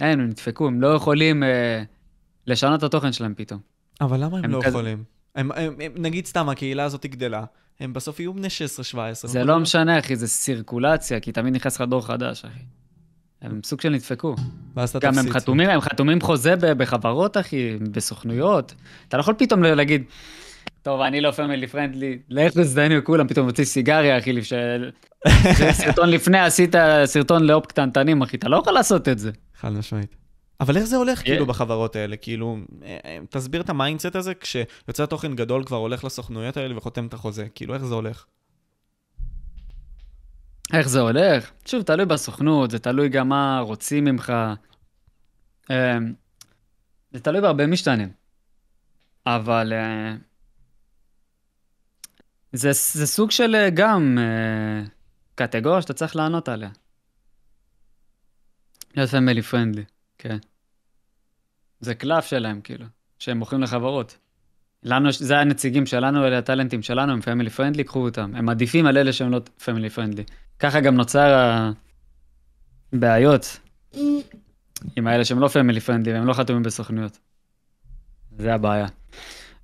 [0.01, 1.43] אין, הם נדפקו, הם לא יכולים...
[1.43, 1.83] אה,
[2.47, 3.61] לשנות את התוכן שלהם פתאום.
[4.01, 4.69] אבל למה הם, הם לא כזה...
[4.69, 5.05] יכולים?
[5.35, 7.45] הם, הם, הם, נגיד סתם, הקהילה הזאת גדלה,
[7.81, 8.49] הם בסוף יהיו בני
[8.95, 8.99] 16-17.
[9.27, 12.59] זה לא משנה, אחי, זה סירקולציה, כי תמיד נכנס לך דור חדש, אחי.
[13.43, 14.35] הם סוג של נדפקו.
[14.75, 15.33] ואז אתה גם הם תפסיד.
[15.33, 18.75] חתומים, הם חתומים חוזה בחברות, אחי, בסוכנויות.
[19.09, 20.03] אתה לא יכול פתאום להגיד,
[20.83, 24.91] טוב, אני לא family friendly, לך תזדיינו כולם, פתאום מוציא סיגריה, אחי, של...
[25.73, 26.75] סרטון לפני, עשית
[27.05, 29.31] סרטון להופ קטנטנים, אחי, אתה לא יכול לעשות את זה.
[29.61, 30.26] חד משמעית.
[30.61, 31.25] אבל איך זה הולך Yeah.
[31.25, 32.17] כאילו בחברות האלה?
[32.17, 36.77] כאילו, אה, אה, תסביר את ה mindset הזה כשיוצר תוכן גדול כבר הולך לסוכנויות האלה
[36.77, 37.47] וחותם את החוזה.
[37.55, 38.25] כאילו, איך זה הולך?
[40.73, 41.51] איך זה הולך?
[41.67, 44.33] שוב, תלוי בסוכנות, זה תלוי גם מה רוצים ממך.
[45.71, 46.15] אמ,
[47.13, 48.09] זה תלוי בהרבה משתנים.
[49.27, 50.15] אבל אה,
[52.53, 54.83] זה, זה סוג של אה, גם אה,
[55.35, 56.71] קטגוריה שאתה צריך לענות עליה.
[58.97, 59.85] להיות family friendly,
[60.19, 60.37] כן.
[61.81, 62.87] זה קלף שלהם, כאילו,
[63.19, 64.19] שהם מוכרים לחברות.
[64.83, 68.33] לנו, זה הנציגים שלנו, אלה הטאלנטים שלנו, הם family friendly, קחו אותם.
[68.35, 70.25] הם עדיפים על אלה שהם לא family friendly.
[70.59, 71.59] ככה גם נוצר
[72.93, 73.61] הבעיות
[74.97, 77.19] עם האלה שהם לא פמילי פרנדלי והם לא חתומים בסוכנויות.
[78.39, 78.87] זה הבעיה.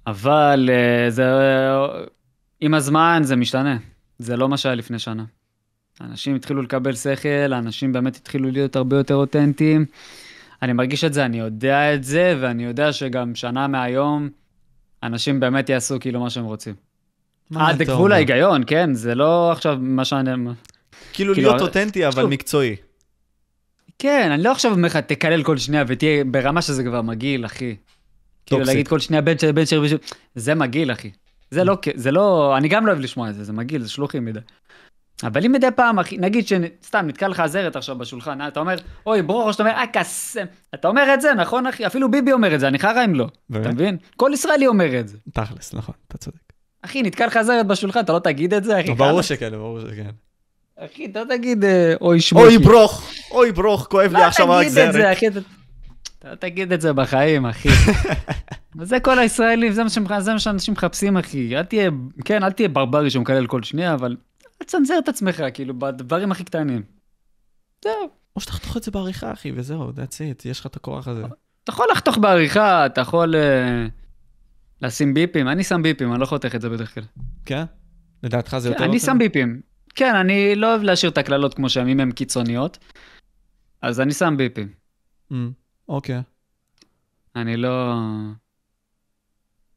[0.07, 1.24] אבל אה, זה,
[2.61, 3.76] עם הזמן זה משתנה.
[4.18, 5.24] זה לא מה שהיה לפני שנה.
[6.00, 9.86] אנשים התחילו לקבל שכל, האנשים באמת התחילו להיות הרבה יותר אותנטיים.
[10.62, 14.28] אני מרגיש את זה, אני יודע את זה, ואני יודע שגם שנה מהיום,
[15.02, 16.74] אנשים באמת יעשו כאילו מה שהם רוצים.
[17.50, 18.14] מה עד אתה לגבול אומר?
[18.14, 18.94] ההיגיון, כן?
[18.94, 20.30] זה לא עכשיו מה שאני...
[20.30, 22.26] כאילו כאילו, להיות אותנטי, אבל.
[22.26, 22.76] מקצועי.
[23.98, 27.76] כן, אני לא עכשיו אומר לך, תקלל כל שנייה ותהיה ברמה שזה כבר מגעיל, אחי.
[28.46, 28.64] כאילו.
[28.64, 29.96] להגיד כל שנייה בן של בן של של...
[30.34, 31.10] זה מגעיל, אחי.
[31.50, 34.24] זה לא, זה לא, אני גם לא אוהב לשמוע את זה, זה מגעיל, זה שלוחים
[34.24, 34.40] מדי.
[35.24, 38.74] אבל אם מדי פעם, נגיד שסתם נתקע לך הזרת עכשיו בשולחן, אה, אתה אומר,
[39.06, 40.44] אוי, ברור, שאתה אומר, אה, קסם.
[40.74, 41.86] אתה אומר את זה, נכון, אחי?
[41.86, 43.26] אפילו ביבי אומר את זה, אני חרא אם לא.
[43.50, 43.66] באמת?
[43.66, 43.96] אתה מבין?
[44.16, 45.16] כל ישראלי אומר את זה.
[45.32, 46.36] תכלס, נכון, אתה צודק.
[46.82, 48.94] אחי, נתקע לך הזרת בשולחן, אתה לא תגיד את זה, אחי?
[48.94, 49.24] ברור חלאס.
[49.26, 50.10] שכן, ברור שכן.
[50.78, 52.46] אחי, אתה לא תגיד, אה, אוי, שמוקי.
[52.46, 54.92] אוי ברוך, אוי ברוך, כואב לי לא עכשיו תגיד את הגזרת.
[54.92, 55.26] זה, אחי.
[55.28, 55.40] אתה-
[56.30, 57.68] לא תגיד את זה בחיים, אחי.
[58.78, 59.82] וזה כל הישראלים, זה
[60.32, 61.56] מה שאנשים מחפשים, אחי.
[61.56, 61.90] אל תהיה,
[62.24, 64.16] כן, אל תהיה ברברי שמקלל כל שנייה, אבל
[64.62, 66.82] תצנזר את עצמך, כאילו, בדברים הכי קטנים.
[67.84, 68.10] זהו.
[68.36, 71.22] או שתחתוך את זה בעריכה, אחי, וזהו, that's it, יש לך את הכוח הזה.
[71.64, 73.86] אתה יכול לחתוך בעריכה, אתה יכול אה,
[74.82, 77.04] לשים ביפים, אני שם ביפים, אני לא חותך את זה בדרך כלל.
[77.46, 77.64] כן?
[78.22, 78.78] לדעתך זה יותר...
[78.78, 79.06] כן, אני אותנטי?
[79.06, 79.60] שם ביפים.
[79.94, 82.78] כן, אני לא אוהב להשאיר את הקללות כמו שהן, אם הן קיצוניות,
[83.82, 84.68] אז אני שם ביפים.
[85.32, 85.50] אמ,
[85.88, 86.22] אוקיי.
[87.36, 87.94] אני לא...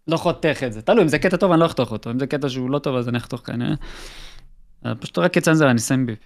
[0.08, 0.82] לא חותך את זה.
[0.82, 2.12] תלוי, אם זה קטע טוב, אני לא אחתוך אותו.
[2.12, 3.76] אם זה קטע שהוא לא טוב, אז אני אחתוך כנראה.
[4.86, 6.20] אה, פשוט רק אצנזר, אני שם ביפ.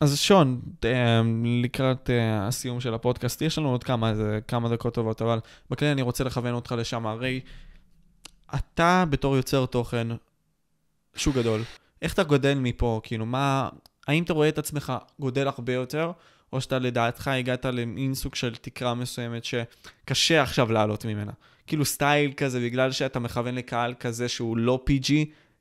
[0.00, 1.22] אז שון, אה,
[1.62, 4.12] לקראת אה, הסיום של הפודקאסט, יש לנו עוד כמה,
[4.48, 5.38] כמה דקות טובות, אבל
[5.70, 7.06] בכלל אני רוצה לכוון אותך לשם.
[7.06, 7.40] הרי
[8.54, 10.08] אתה בתור יוצר תוכן,
[11.16, 11.62] שוק גדול,
[12.02, 13.00] איך אתה גודל מפה?
[13.02, 13.68] כאילו, מה...
[14.08, 16.12] האם אתה רואה את עצמך גודל הרבה יותר,
[16.52, 21.32] או שאתה לדעתך הגעת למין סוג של תקרה מסוימת שקשה עכשיו לעלות ממנה?
[21.66, 25.12] כאילו סטייל כזה, בגלל שאתה מכוון לקהל כזה שהוא לא PG,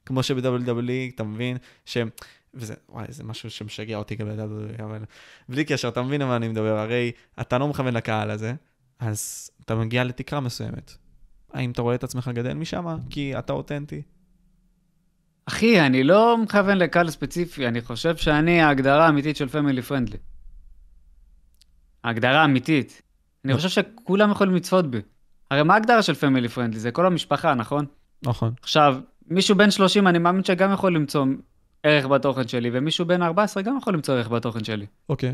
[0.05, 1.57] כמו שב-WWE, אתה מבין?
[1.85, 1.97] ש...
[2.53, 5.05] וזה, וואי, זה משהו שמשגע אותי גם ב-WWE, אבל
[5.49, 6.77] בלי קשר, אתה מבין על מה אני מדבר?
[6.77, 8.53] הרי אתה לא מכוון לקהל הזה,
[8.99, 10.95] אז אתה מגיע לתקרה מסוימת.
[11.53, 12.97] האם אתה רואה את עצמך גדל משם?
[13.09, 14.01] כי אתה אותנטי.
[15.45, 20.17] אחי, אני לא מכוון לקהל ספציפי, אני חושב שאני ההגדרה האמיתית של family friendly.
[22.03, 23.01] ההגדרה האמיתית.
[23.45, 25.01] אני חושב שכולם יכולים לצפות בי.
[25.51, 26.79] הרי מה ההגדרה של family friendly?
[26.79, 27.85] זה כל המשפחה, נכון?
[28.23, 28.53] נכון.
[28.61, 28.97] עכשיו,
[29.29, 31.25] מישהו בן 30, אני מאמין שגם יכול למצוא
[31.83, 34.85] ערך בתוכן שלי, ומישהו בן 14 גם יכול למצוא ערך בתוכן שלי.
[35.09, 35.33] אוקיי.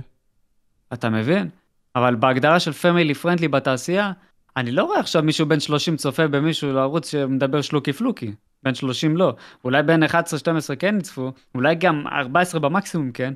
[0.94, 1.50] אתה מבין?
[1.96, 4.12] אבל בהגדרה של פמילי פרנדלי בתעשייה,
[4.58, 8.32] אני לא רואה עכשיו מישהו בן 30 צופה במישהו לערוץ שמדבר שלוקי פלוקי.
[8.64, 9.36] בן 30 לא.
[9.64, 10.08] אולי בין 11-12
[10.80, 13.34] כן יצפו, אולי גם 14 במקסימום כן,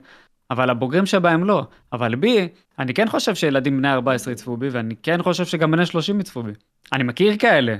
[0.51, 1.66] אבל הבוגרים שבהם לא.
[1.93, 2.47] אבל בי,
[2.80, 6.43] אני כן חושב שילדים בני 14 יצפו בי, ואני כן חושב שגם בני 30 יצפו
[6.43, 6.51] בי.
[6.93, 7.76] אני מכיר כאלה.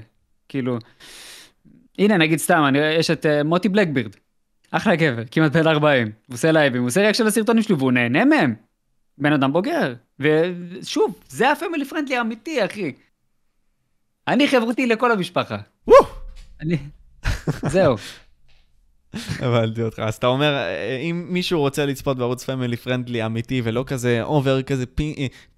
[0.50, 0.78] כאילו,
[2.00, 4.16] הנה נגיד סתם, אני, יש את uh, מוטי בלקבירד.
[4.72, 6.08] אחלה גבר, כמעט בן 40.
[6.28, 8.56] הוא עושה לייבים, הוא עושה reaction לסרטונים שלי והוא נהנה מהם.
[9.18, 9.94] בן אדם בוגר.
[10.20, 12.92] ושוב, זה ה family friendly האמיתי, אחי.
[14.28, 15.58] אני חברותי לכל המשפחה.
[16.62, 16.78] אני...
[17.74, 17.96] זהו.
[19.40, 20.00] הבנתי אותך.
[20.00, 24.62] אז אתה אומר, אה, אם מישהו רוצה לצפות בערוץ family friendly אמיתי ולא כזה over
[24.62, 24.86] כזה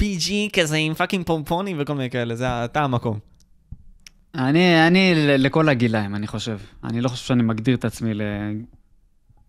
[0.04, 3.20] PG כזה עם fucking פומפונים וכל מיני כאלה, זה אתה המקום.
[4.38, 6.58] אני, אני לכל הגילאים, אני חושב.
[6.84, 8.12] אני לא חושב שאני מגדיר את עצמי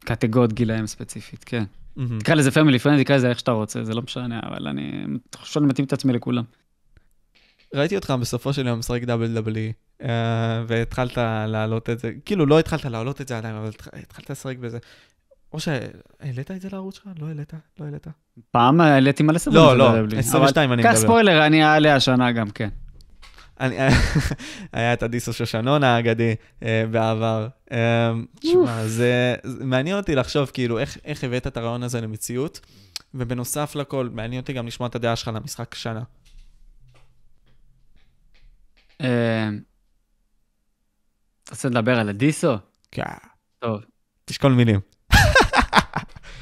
[0.05, 1.64] לקטגוריות גילאים ספציפית, כן.
[1.97, 2.18] מהמם.
[2.18, 5.05] תקרא לזה family friendly, תקרא לזה איך שאתה רוצה, זה לא משנה, אבל אני
[5.36, 6.45] חושב שאני מתאים את עצמי לכולם.
[7.74, 9.72] ראיתי אותך בסופו של יום משחק WWE.
[10.03, 10.09] אה,
[10.66, 14.57] והתחלת להעלות את זה, כאילו לא התחלת להעלות את זה עדיין, אבל התח- התחלת לשחק
[14.59, 14.78] בזה.
[15.53, 17.05] או שהעלית את זה לערוץ שלך?
[17.20, 17.53] לא העלית?
[17.80, 18.07] לא העלית?
[18.51, 19.66] פעם העליתי מלא סרטונים.
[19.66, 20.18] לא, לא, דרבלי.
[20.18, 21.01] 22 אני אבל מדבר.
[21.01, 22.68] קח ספוילר, אני אעלה השנה גם כן.
[23.61, 23.77] אני,
[24.73, 27.49] היה את אדיסו שושנון האגדי אה, בעבר.
[27.73, 32.61] אה, תשמע, זה, זה מעניין אותי לחשוב כאילו איך, איך הבאת את הרעיון הזה למציאות,
[33.15, 36.03] ובנוסף לכל, מעניין אותי גם לשמוע את הדעה שלך למשחק שנה.
[39.01, 39.49] אה,
[41.51, 42.55] רוצה לדבר על הדיסו?
[42.91, 43.03] כן.
[43.59, 43.81] טוב.
[44.25, 44.81] תשקול מילים.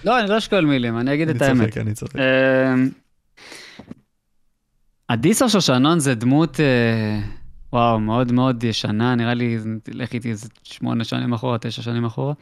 [0.04, 1.68] לא, אני לא אשקול מילים, אני אגיד אני את האמת.
[1.68, 2.16] צוחק, אני צוחק.
[5.08, 7.20] אדיסו שושנון זה דמות, אה,
[7.72, 12.34] וואו, מאוד מאוד ישנה, נראה לי, לך איתי איזה שמונה שנים אחורה, תשע שנים אחורה.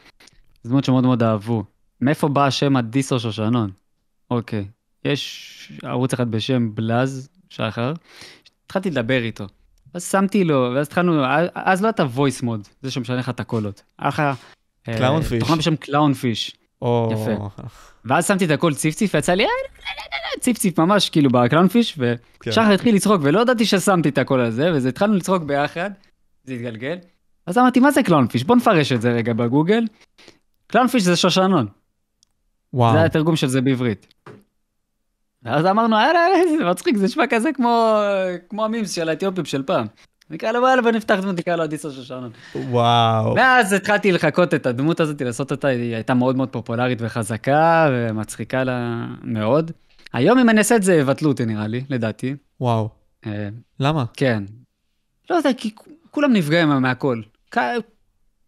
[0.63, 1.63] זו דמות שמאוד מאוד אהבו.
[2.01, 3.71] מאיפה בא השם אדיסו שושנון?
[4.31, 4.65] אוקיי,
[5.05, 7.93] יש ערוץ אחד בשם בלאז, שחר,
[8.65, 9.45] התחלתי לדבר איתו.
[9.93, 11.23] אז שמתי לו, ואז התחלנו,
[11.55, 13.83] אז לא הייתה Voicemod, זה שמשנה לך את הקולות.
[13.99, 14.21] היה לך...
[14.89, 15.39] Clownfish.
[15.39, 16.55] תוכנה בשם Clownfish.
[16.81, 17.09] או...
[17.13, 17.63] יפה.
[18.05, 20.79] ואז שמתי את הכל ציף ציף, ויצא לי "אה, לא, לא, לא, לא", ציף ציף
[20.79, 22.49] ממש כאילו ב Clownfish, כן.
[22.49, 25.91] ושחר התחיל לצחוק, ולא ידעתי ששמתי את הכל הזה, וזה התחלנו לצחוק ביחד,
[26.43, 26.97] זה התגלגל.
[27.47, 28.43] אז אמרתי, מה זה Clownfish?
[28.43, 29.83] בוא נפרש את זה רגע בגוגל.
[30.67, 31.67] Clownfish זה שושנון,
[32.73, 32.93] וואו.
[32.93, 34.13] זה התרגום של זה בעברית.
[35.43, 37.99] ואז אמרנו, יאללה, יאללה, זה מצחיק, זה נשמע כזה כמו,
[38.49, 39.87] כמו המימס של האתיופים של פעם.
[40.29, 42.31] נקרא לו, יאללה, בוא נפתח דמות, נקרא לו אדיסו שושנון.
[42.55, 43.35] וואו.
[43.35, 48.63] ואז התחלתי לחקות את הדמות הזאת, לעשות אותה, היא הייתה מאוד מאוד פופולרית וחזקה ומצחיקה
[48.63, 49.71] לה מאוד.
[50.13, 52.35] היום אם אני אעשה את זה, יבטלו אותי נראה לי, לדעתי.
[52.61, 52.89] וואו.
[53.25, 53.49] אה,
[53.79, 54.05] למה?
[54.13, 54.43] כן.
[55.29, 55.75] לא יודע, כי
[56.11, 57.21] כולם נפגעים מהכל.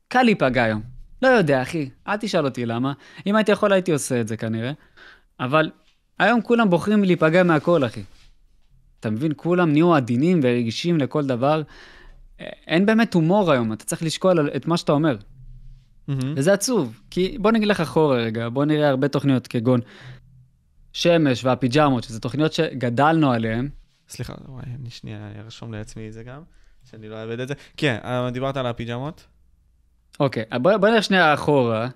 [0.07, 0.81] קל להיפגע היום.
[1.21, 2.93] לא יודע, אחי, אל תשאל אותי למה.
[3.27, 4.71] אם הייתי יכול, הייתי עושה את זה כנראה.
[5.39, 5.71] אבל
[6.19, 8.01] היום כולם בוחרים להיפגע מהכל, אחי.
[8.99, 9.31] אתה מבין?
[9.35, 11.61] כולם נהיו עדינים ורגישים לכל דבר.
[12.39, 15.17] אין באמת הומור היום, אתה צריך לשקול את מה שאתה אומר.
[16.07, 16.33] מהמם.
[16.37, 19.79] וזה עצוב, כי בוא נגיד לך אחורה רגע, בוא נראה הרבה תוכניות כגון
[20.93, 23.69] שמש והפיג'מות, שזה תוכניות שגדלנו עליהן.
[24.09, 26.41] סליחה, וואי, אני שנייה ארשום לעצמי את זה גם,
[26.89, 27.53] שאני לא אאבד את זה.
[27.77, 29.25] כן, אה, דיברת על הפיג'מות?
[30.19, 31.87] אוקיי, בוא, בוא נלך שנייה אחורה,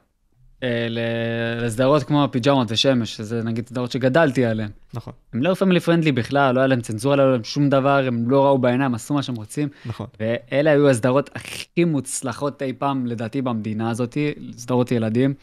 [0.89, 4.70] לסדרות כמו הפיג'מות ושמש, שזה נגיד סדרות שגדלתי עליהן.
[4.93, 8.07] נכון, הם לא פמילי פרנדלי בכלל, לא היה להם צנזורה, לא היה להם שום דבר,
[8.07, 9.68] הם לא ראו בעיניים, עשו מה שהם רוצים.
[9.86, 10.07] נכון.
[10.20, 14.18] ואלה היו הסדרות הכי מוצלחות אי פעם, לדעתי, במדינה הזאת,
[14.57, 15.34] סדרות ילדים.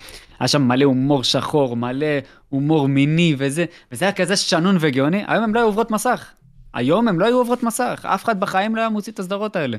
[0.40, 2.06] היה שם מלא הומור שחור, מלא
[2.48, 5.24] הומור מיני וזה, וזה היה כזה שנון וגאוני.
[5.26, 6.30] היום הם לא היו עוברות מסך.
[6.74, 9.76] היום הם לא היו עוברות מסך, אף אחד בחיים לא היה מוציא את הסדרות האלה.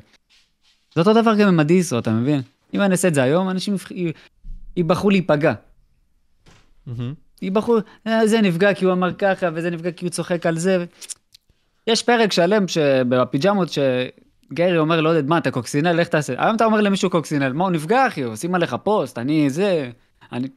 [0.96, 2.42] זה אותו דבר גם עם הדיסו, אתה מבין?
[2.74, 3.76] אם אני אעשה את זה היום, אנשים
[4.80, 5.54] ייבחרו להיפגע.
[7.42, 7.78] ייבחרו,
[8.08, 10.86] "אה, זה נפגע כי הוא אמר ככה, וזה נפגע כי הוא צוחק על זה.
[11.88, 16.34] יש פרק שלם שבפיג'מות שגרי אומר לעודד, מה, אתה קוקסינל, לך תעשה.
[16.38, 19.90] היום אתה אומר למישהו קוקסינל, מה, הוא נפגע, אחי, עושים עליך פוסט, אני זה,
[20.32, 20.48] אני...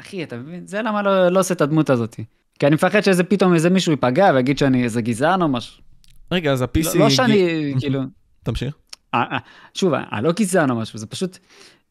[0.00, 0.66] אחי, אתה מבין?
[0.66, 2.16] זה למה לא, לא עושה את הדמות הזאת.
[2.58, 5.82] כי אני מפחד שאיזה פתאום איזה מישהו ייפגע ויגיד שאני איזה גזען או משהו.
[6.32, 6.98] רגע, אז ה-PC...
[6.98, 8.00] לא, לא שאני, כאילו...
[8.42, 8.74] תמשיך.
[9.14, 9.38] אה, אה,
[9.74, 11.38] שוב, אני לא גזען או משהו, זה פשוט...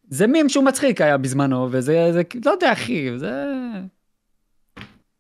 [0.10, 3.44] זה מים שהוא מצחיק היה בזמנו, וזה, זה, לא יודע, אחי, זה...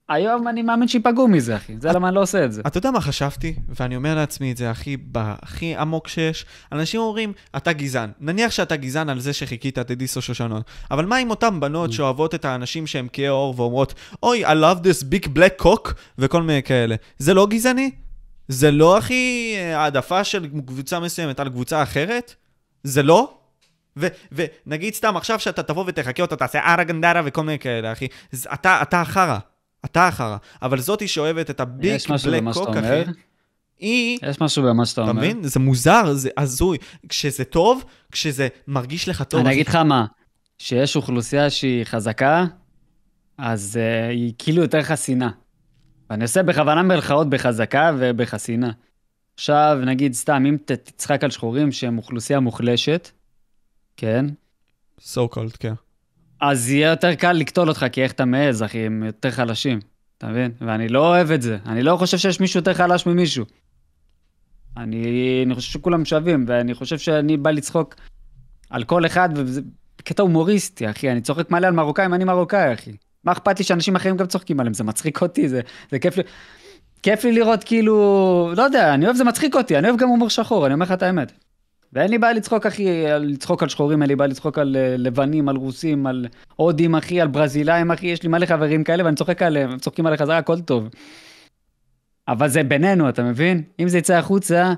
[0.09, 2.61] היום אני מאמין שיפגעו מזה, אחי, זה למה אני לא עושה את זה.
[2.67, 3.55] אתה יודע מה חשבתי?
[3.79, 6.45] ואני אומר לעצמי את זה הכי, הכי עמוק שיש.
[6.71, 8.09] אנשים אומרים, אתה גזען.
[8.19, 10.61] נניח שאתה גזען על זה שחיכית את אדיסו שושנון.
[10.91, 14.83] אבל מה עם אותן בנות שאוהבות את האנשים שהם כהי עור ואומרות, אוי, I love
[14.83, 16.95] this big black cock, וכל מיני כאלה.
[17.17, 17.91] זה לא גזעני?
[18.47, 22.35] זה לא הכי העדפה של קבוצה מסוימת על קבוצה אחרת?
[22.83, 23.38] זה לא?
[23.97, 28.07] ו- ונגיד סתם עכשיו שאתה תבוא ותחכה אותה, תעשה ארה גנדרה וכל מיני כאלה, אחי.
[28.53, 29.37] אתה, אתה החרא.
[29.85, 30.37] אתה החרא.
[30.61, 33.11] אבל זאתי שאוהבת את הביג יש משהו בלק במה שאתה קוק, אומר, אחי,
[33.79, 34.19] היא...
[34.21, 35.21] יש משהו במה שאתה אתה אומר.
[35.21, 35.43] מבין?
[35.43, 36.77] זה מוזר, זה הזוי.
[37.09, 39.39] כשזה טוב, כשזה מרגיש לך טוב.
[39.39, 39.55] אני אחי.
[39.55, 40.05] אגיד לך מה,
[40.57, 42.45] שיש אוכלוסייה שהיא חזקה,
[43.37, 45.29] אז uh, היא כאילו יותר חסינה.
[46.09, 48.71] ואני עושה בכוונה מרכאות בחזקה ובחסינה.
[49.35, 53.09] עכשיו, נגיד סתם, אם תצחק על שחורים שהם אוכלוסייה מוחלשת,
[53.99, 54.25] כן?
[54.99, 55.73] so called, כן.
[56.41, 59.79] אז יהיה יותר קל לקטול אותך, כי איך אתה מעז, אחי, הם יותר חלשים,
[60.17, 60.51] אתה מבין?
[60.61, 61.57] ואני לא אוהב את זה.
[61.65, 63.45] אני לא חושב שיש מישהו יותר חלש ממישהו.
[64.77, 67.95] אני, אני חושב שכולם שווים, ואני חושב שאני בא לצחוק
[68.69, 69.61] על כל אחד, וזה
[69.97, 71.11] בקטע הומוריסטי, אחי.
[71.11, 72.91] אני צוחק מלא על מרוקאים, אני מרוקאי, אחי.
[73.23, 74.73] מה אכפת לי שאנשים אחרים גם צוחקים עליהם?
[74.73, 76.23] זה מצחיק אותי, זה, זה כיף לי.
[77.03, 77.93] כיף לי לראות כאילו,
[78.57, 80.91] לא יודע, אני אוהב, זה מצחיק אותי, אני אוהב גם הומור שחור, אני אומר לך
[80.91, 81.31] את האמת.
[81.93, 85.49] ואין לי בעיה לצחוק, אחי, לצחוק על שחורים, אין לי בעיה לצחוק על אה, לבנים,
[85.49, 89.41] על רוסים, על הודים, אחי, על ברזילאים, אחי, יש לי מלא חברים כאלה ואני צוחק
[89.41, 90.89] עליהם, הם צוחקים עליי חזרה, הכל טוב.
[92.27, 93.63] אבל זה בינינו, אתה מבין?
[93.79, 94.73] אם זה יצא החוצה,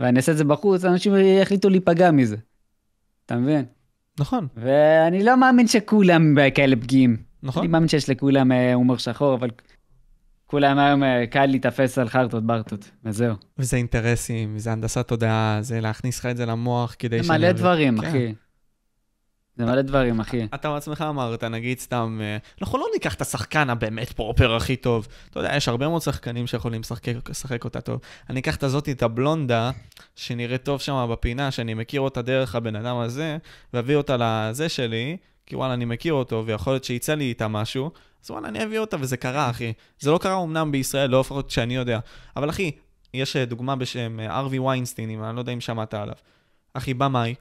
[0.00, 2.36] ואני אעשה את זה בחוץ, אנשים יחליטו להיפגע מזה.
[3.26, 3.64] אתה מבין?
[4.20, 7.16] נכון, ואני לא מאמין שכולם כאלה פגיעים.
[7.42, 7.62] נכון.
[7.62, 9.50] אני מאמין שיש לכולם אה, הומור שחור, אבל
[10.50, 13.34] כולם היום אה, קל להיתפס על חרטות ברטות, וזהו.
[13.58, 18.00] וזה אינטרסים, זה הנדסת תודעה, זה להכניס לך את זה למוח כדי זה מלא דברים,
[18.00, 18.06] כן.
[18.06, 18.34] אחי.
[19.56, 20.46] זה מלא דברים, אחי.
[20.54, 25.08] אתה בעצמך אמרת, נגיד סתם, אה, אנחנו לא ניקח את השחקן הבאמת פרופר הכי טוב.
[25.30, 26.80] אתה יודע, יש הרבה מאוד שחקנים שיכולים
[27.28, 28.00] לשחק אותה טוב.
[28.30, 29.70] אני אקח את הזאתי, את הבלונדה,
[30.16, 33.38] שנראית טוב שם בפינה, שאני מכיר אותה דרך הבן אדם הזה,
[33.74, 35.16] ואביא אותה לזה שלי,
[35.48, 37.90] כי וואלה, אני מכיר אותו, ויכול להיות שיצא לי איתה משהו,
[38.24, 39.72] אז וואלה, אני אביא אותה, וזה קרה, אחי.
[40.00, 41.98] זה לא קרה אמנם בישראל, לא לפחות שאני יודע.
[42.36, 42.70] אבל אחי,
[43.14, 46.14] יש אה, דוגמה בשם אה, ארווי ויינסטין, אם אני לא יודע אם שמעת עליו.
[46.74, 47.34] אחי, במאי,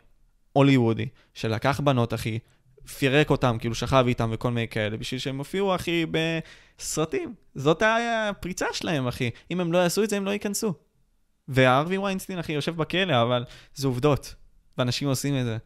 [0.53, 2.39] הוליוודי, שלקח בנות, אחי,
[2.99, 7.33] פירק אותם, כאילו שכב איתם וכל מיני כאלה, בשביל שהם הופיעו, אחי, בסרטים.
[7.55, 9.29] זאת הפריצה שלהם, אחי.
[9.51, 10.73] אם הם לא יעשו את זה, הם לא ייכנסו.
[11.47, 13.45] והארווי ויינסטין, אחי, יושב בכלא, אבל
[13.75, 14.35] זה עובדות.
[14.77, 15.57] ואנשים עושים את זה.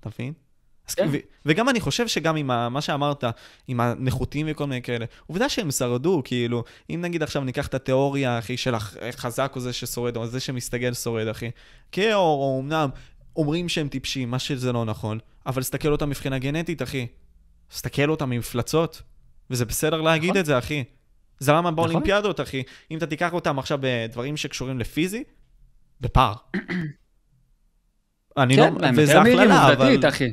[0.00, 0.32] אתה מבין?
[0.94, 1.08] כן.
[1.12, 1.16] ו-
[1.46, 3.24] וגם אני חושב שגם עם ה- מה שאמרת,
[3.68, 8.38] עם הנחותים וכל מיני כאלה, עובדה שהם שרדו, כאילו, אם נגיד עכשיו ניקח את התיאוריה,
[8.38, 11.50] אחי, של החזק או זה ששורד, או זה שמסתגל שורד, אחי.
[11.92, 12.90] כאור, או אמנם,
[13.36, 17.06] אומרים שהם טיפשים, מה שזה לא נכון, אבל תסתכל אותם מבחינה גנטית, אחי.
[17.68, 19.02] תסתכל אותם ממפלצות,
[19.50, 20.40] וזה בסדר להגיד נכון.
[20.40, 20.84] את זה, אחי.
[21.38, 21.74] זה למה נכון.
[21.74, 22.62] באולימפיאדות, אחי.
[22.90, 25.24] אם אתה תיקח אותם עכשיו בדברים שקשורים לפיזי,
[26.00, 26.34] בפער.
[28.36, 30.08] אני כן, לא, וזה הכללה, אבל...
[30.08, 30.32] אחי.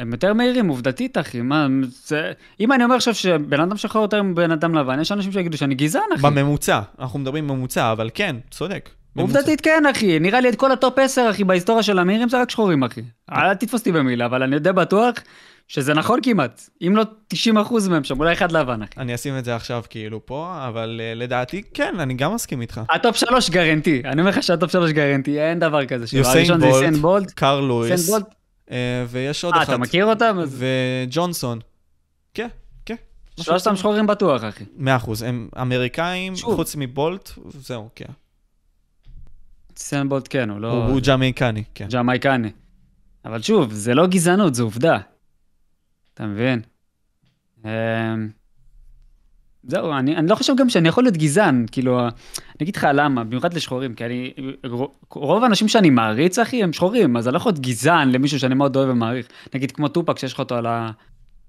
[0.00, 1.40] הם יותר מהירים עובדתית, אחי.
[1.40, 1.66] מה,
[2.06, 2.32] זה...
[2.60, 5.74] אם אני אומר עכשיו שבן אדם שחור יותר מבן אדם לבן, יש אנשים שיגידו שאני
[5.74, 6.22] גזען, אחי.
[6.22, 8.90] בממוצע, אנחנו מדברים ממוצע, אבל כן, צודק.
[9.16, 10.18] עובדתית כן, אחי.
[10.18, 13.00] נראה לי את כל ה top 10, אחי, בהיסטוריה של המהירים זה רק שחורים, אחי.
[13.32, 15.14] אל תתפוס אותי במילה, אבל אני יודע בטוח
[15.68, 16.60] שזה נכון כמעט.
[16.82, 17.02] אם לא
[17.34, 17.38] 90%
[17.90, 19.00] מהם שם, אולי אחד לבן, אחי.
[19.00, 22.80] אני אשים את זה עכשיו כאילו פה, אבל uh, לדעתי, כן, אני גם מסכים איתך.
[22.90, 24.02] ה top 3 guarantee.
[24.04, 26.06] אני אומר לך שה top 3 guarantee, אין דבר כזה.
[26.18, 27.30] יוסיין בולט.
[27.30, 28.10] קארל לואיס,
[29.08, 29.68] ויש עוד אה, אחת.
[29.68, 30.38] אתה מכיר אותם?
[30.48, 31.58] וג'ונסון.
[32.34, 32.48] כן,
[32.84, 32.96] כן.
[33.40, 34.64] שלושתם שחורים בטוח, אחי.
[34.76, 36.54] מאה אחוז, הם אמריקאים, שוב.
[36.54, 38.04] חוץ מבולט, זהו, כן.
[39.78, 40.72] יוסיין בולט כן, הוא לא...
[40.72, 41.88] הוא הוא ג'מייקני, כן.
[41.88, 42.50] ג'מייקני.
[43.24, 44.98] אבל שוב, זה לא גזענות, זו עובדה.
[46.14, 46.62] אתה מבין?
[49.62, 53.24] זהו, אני, אני לא חושב גם שאני יכול להיות גזען, כאילו, אני אגיד לך למה,
[53.24, 54.32] במיוחד לשחורים, כי אני,
[55.10, 58.54] רוב האנשים שאני מעריץ, אחי, הם שחורים, אז אני לא יכול להיות גזען למישהו שאני
[58.54, 59.28] מאוד אוהב ומעריך.
[59.54, 60.90] נגיד כמו טופק, שיש לך אותו על, ה,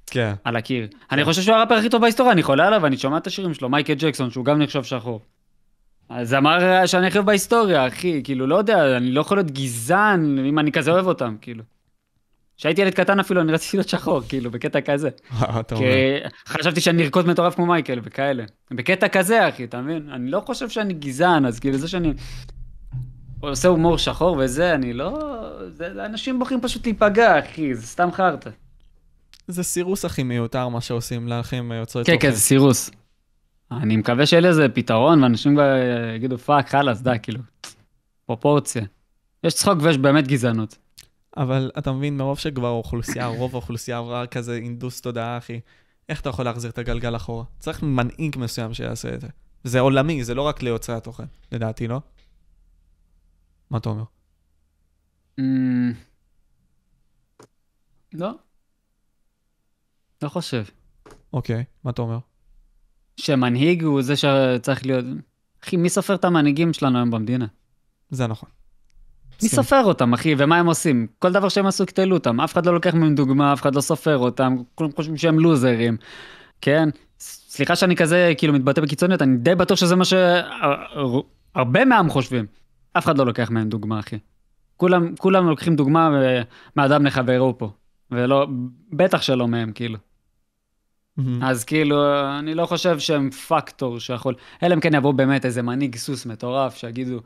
[0.07, 0.33] כן.
[0.43, 0.87] על הקיר.
[1.11, 3.69] אני חושב שהוא הראפר הכי טוב בהיסטוריה, אני חולה עליו, אני שומע את השירים שלו,
[3.69, 5.21] מייקל ג'קסון, שהוא גם נחשב שחור.
[6.09, 10.45] אז אמר שאני הכי אוהב בהיסטוריה, אחי, כאילו, לא יודע, אני לא יכול להיות גזען
[10.45, 11.63] אם אני כזה אוהב אותם, כאילו.
[12.61, 15.09] כשהייתי ילד קטן אפילו, אני רציתי להיות שחור, כאילו, בקטע כזה.
[15.77, 15.83] כי.
[16.47, 18.43] חשבתי שאני ארקוד מטורף כמו מייקל וכאלה.
[18.71, 20.09] בקטע כזה, אחי, אתה מבין?
[20.11, 22.13] אני לא חושב שאני גזען, אז כאילו, זה שאני
[23.39, 25.19] עושה הומור שחור וזה, אני לא...
[25.67, 28.49] זה, אנשים בוחרים פשוט להיפגע, אחי, זה סתם חרטא.
[29.47, 32.91] זה סירוס הכי מיותר, מה שעושים לכם יוצרי כן, כן, זה סירוס.
[33.71, 35.73] אני מקווה שיהיה לזה פתרון, ואנשים כבר
[36.15, 37.39] יגידו, fuck, חלאס, די, כאילו.
[38.25, 38.83] פרופורציה.
[39.43, 40.77] יש צחוק ויש באמת גזענות.
[41.37, 45.59] אבל אתה מבין, מרוב שכבר האוכלוסייה, רוב האוכלוסייה עברה כזה הינדוס תודעה, אחי,
[46.09, 47.43] איך אתה יכול להחזיר את הגלגל אחורה?
[47.59, 49.27] צריך מנהיג מסוים שיעשה את זה.
[49.63, 52.01] זה עולמי, זה לא רק ליוצרי התוכן, לדעתי, לא?
[53.69, 54.03] מה אתה אומר?
[55.39, 55.93] אמ,
[58.13, 58.31] לא.
[60.21, 60.63] לא חושב.
[61.33, 62.19] אוקיי, מה אתה אומר?
[63.17, 65.05] שמנהיג הוא זה שצריך להיות...
[65.63, 67.45] אחי, מי סופר את המנהיגים שלנו היום במדינה?
[68.09, 68.49] זה נכון.
[69.41, 69.63] מי מסכים.
[69.63, 71.07] סופר אותם, אחי, ומה הם עושים?
[71.19, 72.41] כל דבר שהם עשו, יקטלו אותם.
[72.41, 75.97] אף אחד לא לוקח מהם דוגמה, אף אחד לא סופר אותם, כולם חושבים שהם לוזרים,
[76.61, 76.89] כן?
[77.19, 82.45] סליחה שאני כזה, כאילו, מתבטא בקיצוניות, אני די בטוח שזה מה שהרבה מהעם חושבים.
[82.97, 84.19] אף אחד לא לוקח מהם דוגמה, אחי.
[84.77, 86.09] כולם, כולם לוקחים דוגמה
[86.75, 87.71] מאדם לחברו פה.
[88.11, 88.47] ולא,
[88.93, 89.97] בטח שלא מהם, כאילו.
[91.17, 91.43] מהמם.
[91.43, 91.97] אז כאילו,
[92.39, 96.75] אני לא חושב שהם פקטור שיכול, אלא אם כן יבוא באמת איזה מנהיג סוס מטורף,
[96.75, 97.19] שיגידו,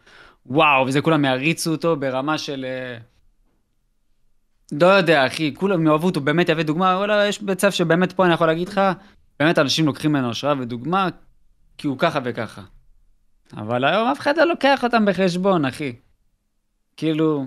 [0.46, 2.66] וואו, וזה כולם יעריצו אותו ברמה של...
[2.66, 2.98] אה,
[4.72, 8.34] לא יודע, אחי, כולם יאהבו אותו, באמת יהווה דוגמה, וואלה, יש בצו שבאמת פה אני
[8.34, 8.82] יכול להגיד לך,
[9.40, 11.10] באמת אנשים לוקחים ממנו השראה ודוגמה,
[11.78, 12.62] כי הוא ככה וככה.
[13.58, 15.96] אבל היום אף אחד לא לוקח אותם בחשבון, אחי.
[16.98, 17.46] כאילו,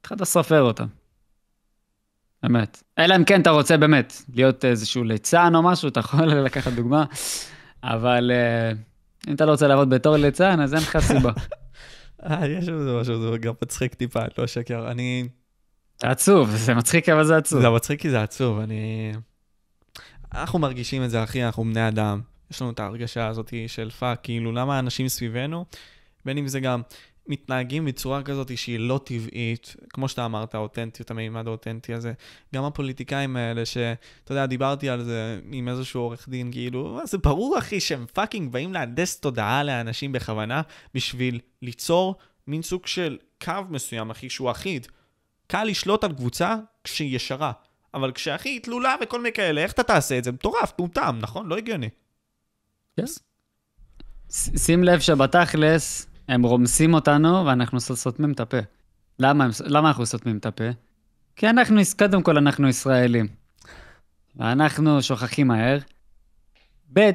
[0.00, 0.86] אף אחד לא סופר אותם.
[2.42, 2.82] באמת.
[2.98, 7.04] אלא אם כן אתה רוצה באמת להיות איזשהו ליצן או משהו, אתה יכול לקחת דוגמה,
[7.84, 8.72] אבל אה,
[9.28, 11.32] אם אתה לא רוצה לעבוד בתור ליצן, אז אין לך סיבה.
[12.22, 14.90] אה, יש בזה משהו, זה גם מצחיק טיפה, לא שקר.
[14.90, 15.28] אני...
[16.00, 17.60] זה עצוב, זה מצחיק אבל זה עצוב.
[17.60, 19.12] זה מצחיק כי זה עצוב, אני...
[20.34, 22.20] אנחנו מרגישים את זה, אחי, אנחנו בני אדם.
[22.50, 25.64] יש לנו את ההרגשה הזאת של fuck, כאילו, למה האנשים סביבנו,
[26.24, 26.82] בין אם זה גם
[27.28, 32.12] מתנהגים בצורה כזאת שהיא לא טבעית, כמו שאתה אמרת, האותנטיות, המימד האותנטי הזה.
[32.54, 37.58] גם הפוליטיקאים האלה, שאתה יודע, דיברתי על זה עם איזשהו עורך דין, כאילו, זה ברור,
[37.58, 40.62] אחי, שהם fucking באים להנדס תודעה לאנשים בכוונה,
[40.94, 42.14] בשביל ליצור
[42.46, 44.86] מין סוג של קו מסוים, אחי, שהוא אחיד.
[45.46, 47.52] קל לשלוט על קבוצה כשהיא ישרה,
[47.94, 50.32] אבל כשאחי היא תלולה וכל מיני כאלה, איך אתה תעשה את זה?
[50.32, 51.46] מטורף, טומטם, נכון?
[51.46, 51.88] לא הגיוני.
[53.00, 53.20] Yes.
[54.56, 58.56] שים לב שבתכלס, הם רומסים אותנו ואנחנו סותמים את הפה.
[59.18, 60.64] למה, למה אנחנו סותמים את הפה?
[61.36, 63.26] כי אנחנו, קודם כל אנחנו ישראלים.
[64.36, 65.78] ואנחנו שוכחים מהר.
[66.92, 67.10] ב',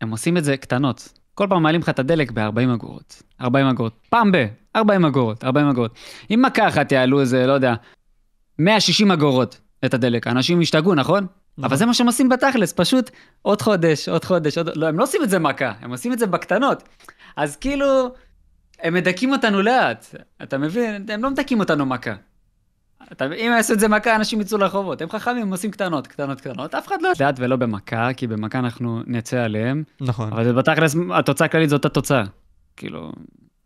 [0.00, 1.18] הם עושים את זה קטנות.
[1.34, 3.22] כל פעם מעלים לך את הדלק ב-40 אגורות.
[3.40, 3.92] 40 אגורות.
[4.10, 4.46] פעם ב,
[4.76, 5.94] 40 אגורות, 40 אגורות.
[6.30, 7.74] אם מכה אחת יעלו איזה, לא יודע,
[8.58, 10.26] 160 אגורות את הדלק.
[10.26, 11.26] אנשים ישתגעו, נכון?
[11.58, 11.76] אבל נכון.
[11.76, 13.10] זה מה שהם עושים בתכלס, פשוט
[13.42, 14.76] עוד חודש, עוד חודש, עוד...
[14.76, 16.82] לא, הם לא עושים את זה מכה, הם עושים את זה בקטנות.
[17.36, 18.10] אז כאילו,
[18.82, 20.06] הם מדכאים אותנו לאט,
[20.42, 21.06] אתה מבין?
[21.08, 22.14] הם לא מדכאים אותנו מכה.
[23.12, 25.02] אתה, אם יעשו את זה מכה, אנשים יצאו לרחובות.
[25.02, 26.74] הם חכמים, הם עושים קטנות, קטנות, קטנות.
[26.74, 27.10] אף אחד לא...
[27.20, 29.82] לאט ולא במכה, כי במכה אנחנו נצא עליהם.
[30.00, 30.32] נכון.
[30.32, 32.24] אבל בתכלס, התוצאה הכללית זאת התוצאה.
[32.76, 33.12] כאילו,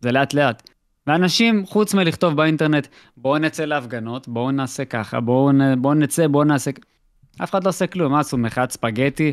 [0.00, 0.70] זה לאט לאט.
[1.06, 2.86] ואנשים, חוץ מלכתוב באינטרנט,
[3.16, 5.82] בואו נצא להפגנות, בואו נעשה ככה, בואו נ...
[5.82, 6.70] בוא נצא, בואו נעשה...
[7.42, 8.38] אף אחד לא עושה כלום, מה עשו?
[8.38, 9.32] מחאת ספגטי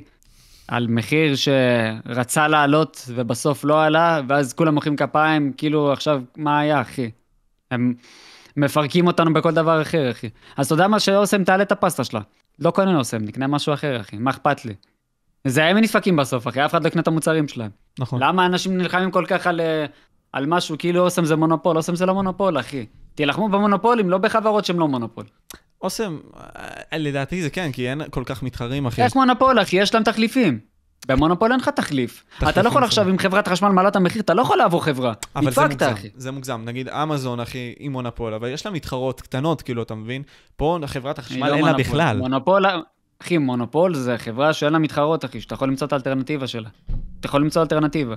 [0.72, 6.81] על מחיר שרצה לעלות ובסוף לא עלה, ואז כולם מוחאים כפיים, כאילו עכשיו, מה היה,
[6.81, 7.11] אחי?
[7.72, 7.93] הם
[8.57, 10.30] מפרקים אותנו בכל דבר אחר, אחי.
[10.57, 12.19] אז אתה יודע מה שאוסם תעלה את הפסטה שלה.
[12.60, 14.73] לא קונה אוסם, נקנה משהו אחר, אחי, מה אכפת לי?
[15.48, 17.72] זה הם נדפקים בסוף, אחי, אף אחד לא יקנה את המוצרים שלהם.
[17.99, 18.23] נכון.
[18.23, 19.85] למה אנשים נלחמים כל כך על, אה,
[20.34, 21.77] על משהו כאילו אוסם זה מונופול?
[21.77, 22.85] אוסם זה לא מונופול, אחי.
[23.15, 25.26] תילחמו במונופולים, לא בחברות שהן לא מונופול.
[25.84, 26.20] אוסם,
[26.94, 29.03] לדעתי זה כן, כי אין כל כך מתחרים, אחי.
[29.03, 29.78] איך מונופול, אחי?
[29.78, 30.60] יש להם תחליפים.
[31.08, 32.24] במונופול אין לך תחליף.
[32.38, 34.84] אתה לא יכול תחליפים עכשיו, אם חברת החשמל מעלה את המחיר, אתה לא יכול לעבור
[34.84, 35.14] חברה.
[35.36, 36.10] אבל זה נדפקת, מוגזם, אחי.
[36.16, 36.62] זה מוגזם.
[36.66, 40.24] נגיד אמזון, אחי, היא מונופול, אבל יש לה מתחרות קטנות, כאילו, אתה מבין?
[40.56, 41.74] פה חברת החשמל לא אין לה.
[41.74, 42.18] בכלל.
[42.18, 42.66] מונופול,
[43.22, 46.70] אחי, מונופול זה חברה שאין לה מתחרות, אחי, שאתה יכול למצוא את האלטרנטיבה שלה.
[47.20, 48.16] אתה יכול למצוא אלטרנטיבה.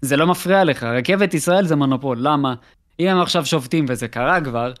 [0.00, 2.54] זה לא מפריע לך, רכבת ישראל זה מונופול, למה?
[3.00, 4.72] אם הם עכשיו שובתים, וזה קרה כבר,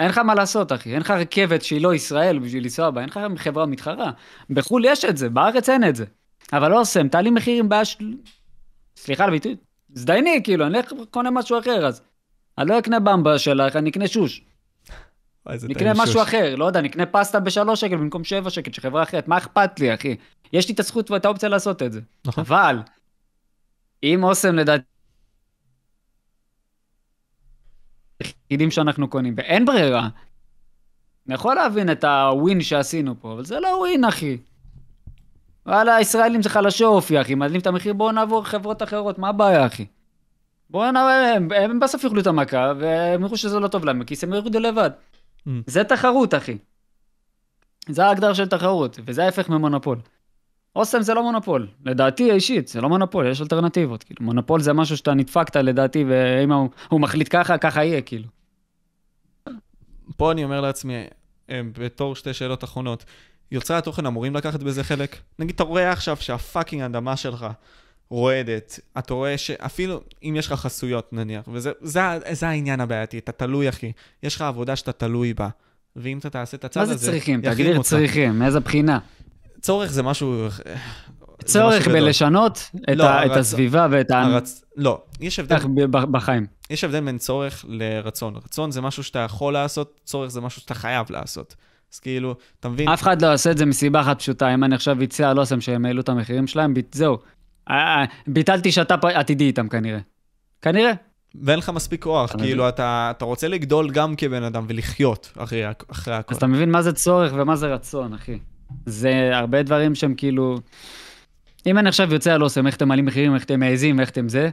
[0.00, 0.92] אין לך מה לעשות, אחי.
[0.92, 4.10] אין לך רכבת שהיא לא ישראל בשביל לנסוע בה, אין לך חברה מתחרה.
[4.50, 6.04] בחו"ל יש את זה, בארץ אין את זה.
[6.52, 8.14] אבל לא עושה, תעלי מחירים בעיה של...
[8.96, 9.56] סליחה על הביטוי,
[9.94, 12.02] זדייני, כאילו, אני אלך קונה משהו אחר, אז...
[12.58, 14.42] אני לא אקנה במבה שלך, אני אקנה שוש.
[15.46, 16.28] נקנה משהו שוש.
[16.28, 19.80] אחר, לא יודע, נקנה פסטה בשלוש שקל במקום שבע שקל של חברה אחרת, מה אכפת
[19.80, 20.16] לי, אחי?
[20.52, 22.00] יש לי את הזכות ואת האופציה לעשות את זה.
[22.26, 22.44] נכון.
[22.44, 22.78] אבל,
[24.02, 24.84] אם אוסם לדעתי...
[28.20, 30.08] היחידים שאנחנו קונים, ואין ברירה,
[31.26, 34.36] אני יכול להבין את הווין שעשינו פה, אבל זה לא ווין, אחי.
[35.66, 39.66] וואלה, הישראלים זה חלשי אופי, אחי, מעלים את המחיר, בואו נעבור חברות אחרות, מה הבעיה,
[39.66, 39.86] אחי?
[40.70, 44.14] בואו נעבור, הם, הם בסוף יאכלו את המכה, והם יראו שזה לא טוב להם, כי
[44.22, 44.90] הם יורידו לבד.
[45.48, 45.50] Mm.
[45.66, 46.58] זה תחרות, אחי.
[47.88, 49.98] זה ההגדרה של תחרות, וזה ההפך ממונופול.
[50.76, 54.02] אוסם זה לא מונופול, לדעתי האישית, זה לא מונופול, יש אלטרנטיבות.
[54.02, 58.28] כאילו, מונופול זה משהו שאתה נדפקת לדעתי, ואם הוא, הוא מחליט ככה, ככה יהיה, כאילו.
[60.16, 61.04] פה אני אומר לעצמי,
[61.50, 63.04] אה, בתור שתי שאלות אחרונות,
[63.52, 65.16] יוצרי התוכן אמורים לקחת בזה חלק?
[65.38, 67.46] נגיד, אתה רואה עכשיו שהפאקינג אדמה שלך
[68.10, 72.00] רועדת, אתה רואה שאפילו אם יש לך חסויות נניח, וזה זה,
[72.32, 73.92] זה העניין הבעייתי, אתה תלוי אחי,
[74.22, 75.48] יש לך עבודה שאתה תלוי בה,
[75.96, 77.40] ואם אתה תעשה את הצד מה הזה, זה צריכים?
[77.40, 77.82] תגדיר.
[77.82, 78.98] צריכים, מאיזה בחינה?
[79.60, 80.48] צורך זה משהו...
[80.48, 82.04] זה צורך משהו גדול.
[82.04, 84.22] בלשנות את, לא, ה, את הרצ- הסביבה ואת ה...
[84.22, 84.64] הרצ...
[84.76, 85.64] לא, יש הבדל איך
[86.10, 86.46] בחיים.
[86.70, 88.36] יש הבדל בין צורך לרצון.
[88.36, 91.54] רצון זה משהו שאתה יכול לעשות, צורך זה משהו שאתה חייב לעשות.
[91.92, 92.88] אז כאילו, אתה מבין?
[92.88, 95.60] אף אחד לא יעשה את זה מסיבה אחת פשוטה, אם אני עכשיו אצא על אוסם
[95.60, 97.18] שהם העלו את המחירים שלהם, זהו.
[97.70, 99.98] אה, אה, ביטלתי שאתה פ- עתידי איתם כנראה.
[100.62, 100.92] כנראה.
[101.42, 105.62] ואין לך מספיק כוח, אתה כאילו, אתה, אתה רוצה לגדול גם כבן אדם ולחיות אחרי,
[105.90, 106.34] אחרי הכל.
[106.34, 108.38] אז אתה מבין מה זה צורך ומה זה רצון, אחי.
[108.86, 110.60] זה הרבה דברים שהם כאילו...
[111.66, 114.28] אם אני עכשיו יוצא על אוסם, איך אתם מעלים מחירים, איך אתם מעזים, איך אתם
[114.28, 114.50] זה,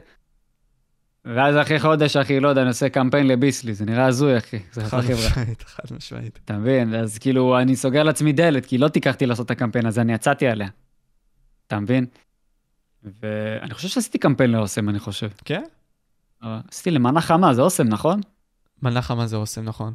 [1.24, 4.58] ואז אחרי חודש, אחי, לא יודע, אני עושה קמפיין לביסלי, זה נראה הזוי, אחי.
[4.72, 4.98] זה חד.
[4.98, 6.38] משמעית, חד משמעית.
[6.44, 6.94] אתה מבין?
[6.94, 10.46] אז כאילו, אני סוגר לעצמי דלת, כי לא תיקחתי לעשות את הקמפיין הזה, אני יצאתי
[10.46, 10.68] עליה.
[11.66, 12.06] אתה מבין?
[13.02, 15.28] ואני חושב שעשיתי קמפיין לאוסם, אני חושב.
[15.44, 15.62] כן?
[16.42, 18.20] אבל עשיתי למנה חמה, זה אוסם, נכון?
[18.82, 19.92] מלאכה מה זה עושה, נכון.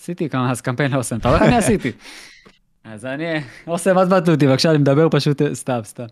[0.00, 1.46] עשיתי כמה, אז קמפיין לאוסם, אתה רואה?
[1.46, 1.92] אני עשיתי.
[2.88, 3.24] אז אני,
[3.66, 6.06] אוסם, אל תבטלו אותי, בבקשה, אני מדבר פשוט, סתם, סתם.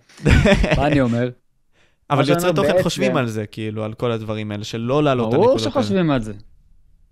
[0.77, 1.31] מה אני אומר?
[2.11, 5.33] אבל יוצרי תוכן חושבים על זה, כאילו, על כל הדברים האלה, של לא להעלות את
[5.33, 5.85] ברור הנקודות האלה.
[5.85, 6.33] שחושבים על זה.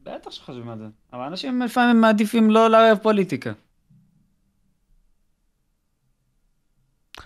[0.03, 0.85] בטח שחושבים על זה.
[1.12, 3.53] אבל אנשים לפעמים מעדיפים לא לערב פוליטיקה.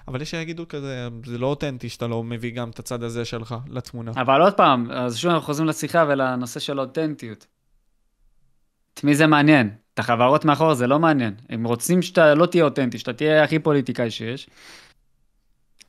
[0.09, 3.55] אבל יש שיגידו כזה, זה לא אותנטי שאתה לא מביא גם את הצד הזה שלך
[3.70, 4.12] לתמונה.
[4.16, 7.47] אבל עוד פעם, אז שוב אנחנו חוזרים לשיחה ולנושא של האותנטיות.
[8.94, 9.70] את מי זה מעניין?
[9.98, 11.34] את החברות מאחור זה לא מעניין.
[11.48, 14.50] הם רוצים שאתה לא תהיה אותנטי, שאתה תהיה הכי פוליטיקאי שיש.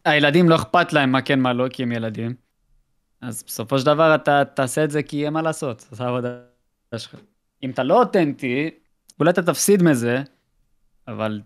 [0.05, 2.33] הילדים לא אכפת להם מה כן מה לא, כי הם ילדים.
[3.21, 6.29] אז בסופו של דבר אתה תעשה את זה כי אין מה לעשות, זו העבודה
[6.97, 7.15] שלך.
[7.63, 8.69] אם אתה לא אותנטי,
[9.19, 10.23] אולי אתה תפסיד מזה,
[11.07, 11.41] אבל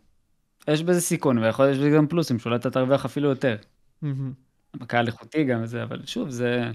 [0.68, 3.56] יש בזה סיכון, ויכול להיות בזה גם פלוסים, שאולי אתה תרוויח אפילו יותר.
[4.02, 4.34] מהמם.
[4.76, 6.72] בקהל איכותי גם זה, אבל שוב, זה...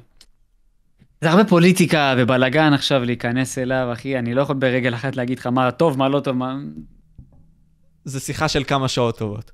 [1.20, 5.46] זה הרבה פוליטיקה ובלאגן עכשיו להיכנס אליו, אחי, אני לא יכול ברגל אחת להגיד לך
[5.46, 6.56] מה טוב, מה לא טוב, מה...
[8.04, 9.50] זה שיחה של כמה שעות טובות.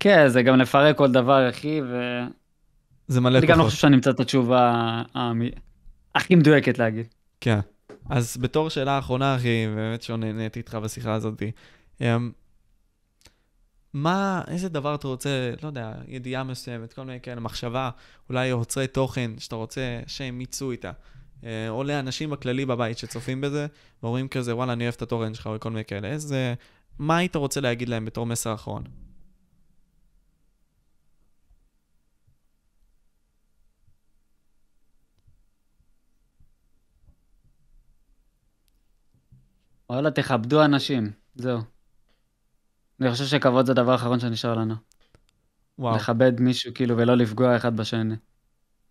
[0.00, 2.30] כן, זה גם לפרק כל דבר, אחי, ואני
[3.08, 3.66] זה מלא גם לא כוחות.
[3.66, 5.02] חושב שאני אמצא את התשובה
[6.14, 7.06] הכי מדויקת להגיד.
[7.40, 7.58] כן.
[8.10, 11.42] אז בתור שאלה אחרונה, אחי, באמת שנהניתי איתך בשיחה הזאת,
[12.00, 12.30] אמ,
[13.94, 17.90] מה, איזה דבר אתה רוצה, לא יודע, ידיעה מסוימת, כל מיני כאלה, מחשבה,
[18.28, 20.92] אולי יוצרי תוכן שאתה רוצה שהם יצאו איתה.
[21.44, 23.66] אה, או לאנשים בכללי בבית שצופים בזה,
[24.02, 26.08] ואומרים כזה, וואלה, אני אוהב את התורן שלך וכל מיני כאלה.
[26.08, 26.54] איזה,
[26.98, 28.84] מה היית רוצה להגיד להם בתור מסר אחרון?
[39.90, 41.73] וואלה, תכבדו אנשים, זהו.
[43.00, 44.74] אני חושב שכבוד זה הדבר האחרון שנשאר לנו.
[45.78, 48.14] וואו, לכבד מישהו, כאילו, ולא לפגוע אחד בשני.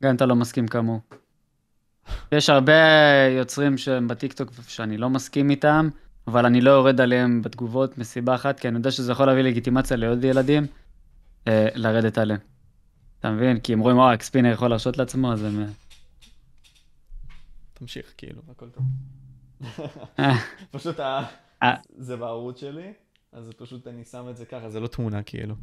[0.03, 0.99] גם אם אתה לא מסכים כמוהו.
[2.31, 2.73] יש הרבה
[3.37, 5.89] יוצרים שהם בטיקטוק שאני לא מסכים איתם,
[6.27, 9.97] אבל אני לא יורד עליהם בתגובות מסיבה אחת, כי אני יודע שזה יכול להביא לגיטימציה
[9.97, 10.67] לעוד ילדים,
[11.47, 12.39] אה, לרדת עליהם.
[13.19, 13.59] אתה מבין?
[13.59, 15.61] כי הם רואים, וואו, אקספינר יכול להרשות לעצמו, אז הם...
[15.61, 15.67] אה,
[17.73, 18.83] תמשיך, כאילו, הכל טוב.
[20.19, 20.33] אה,
[20.71, 21.25] פשוט ה...
[21.63, 21.75] אה.
[21.97, 22.93] זה בערוץ שלי,
[23.33, 25.55] אז זה פשוט אני שם את זה ככה, זה לא תמונה, כאילו.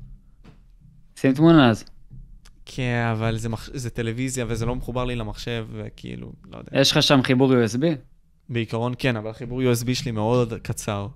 [1.17, 1.85] שים תמונה אז.
[2.65, 3.69] כן, אבל זה, מח...
[3.73, 6.81] זה טלוויזיה וזה לא מחובר לי למחשב, וכאילו, לא יודע.
[6.81, 7.85] יש לך שם חיבור USB?
[8.49, 11.09] בעיקרון כן, אבל החיבור USB שלי מאוד קצר.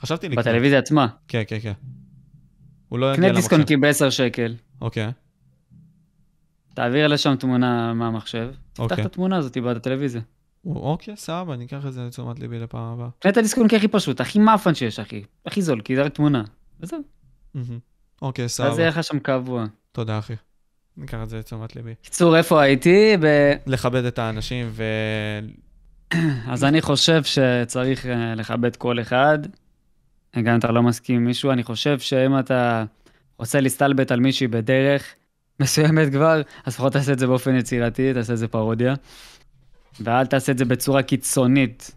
[0.00, 0.46] חשבתי לקנות.
[0.46, 1.06] בטלוויזיה עצמה.
[1.28, 1.72] כן, כן, כן.
[2.88, 3.40] הוא לא יגיע קנה למחשב.
[3.40, 5.10] דיסקונקי ב-10 שקל, אוקיי,
[6.74, 9.00] תעביר לשם תמונה מהמחשב, תפתח אוקיי.
[9.00, 10.20] את התמונה הזאת בטלוויזיה.
[10.66, 13.08] אוקיי, סבבה, אני אקח את זה לתשומת ליבי לפעם הבאה.
[13.28, 15.22] את הדיסקונקי הכי פשוט, הכי מאפן שיש, אחי.
[15.46, 16.42] הכי זול, כי זה רק תמונה.
[16.80, 17.00] וזהו.
[18.22, 18.78] אוקיי, סבבה.
[18.78, 19.64] יהיה לך שם קבוע.
[19.92, 20.34] תודה, אחי.
[20.98, 21.94] אני אקח את זה לתשומת ליבי.
[22.02, 23.16] קיצור, איפה הייתי?
[23.20, 23.52] ב...
[23.66, 24.84] לכבד את האנשים ו...
[26.52, 29.38] אז אני חושב שצריך אה, לכבד כל אחד,
[30.36, 31.50] גם אם אתה לא מסכים עם מישהו.
[31.50, 32.84] אני חושב שאם אתה
[33.38, 35.14] רוצה להסתלבט על מישהי בדרך
[35.60, 38.94] מסוימת כבר, אז לפחות תעשה את זה באופן יצירתי, תעשה את זה פרודיה.
[40.00, 41.90] ואל תעשה את זה בצורה קיצונית,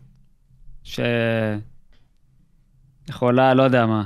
[0.83, 1.53] שיכולה,
[3.53, 4.03] לא יודע מה,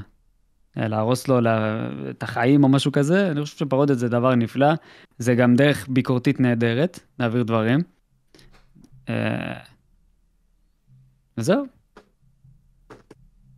[0.77, 3.31] אה, להרוס לו לה- את החיים או משהו כזה.
[3.31, 4.67] אני חושב שפרודיות זה דבר נפלא.
[5.17, 7.79] זה גם דרך ביקורתית נהדרת, להעביר דברים.
[9.09, 9.59] אה,
[11.37, 11.65] וזהו.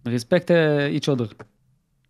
[0.07, 1.43] respect uh, each other.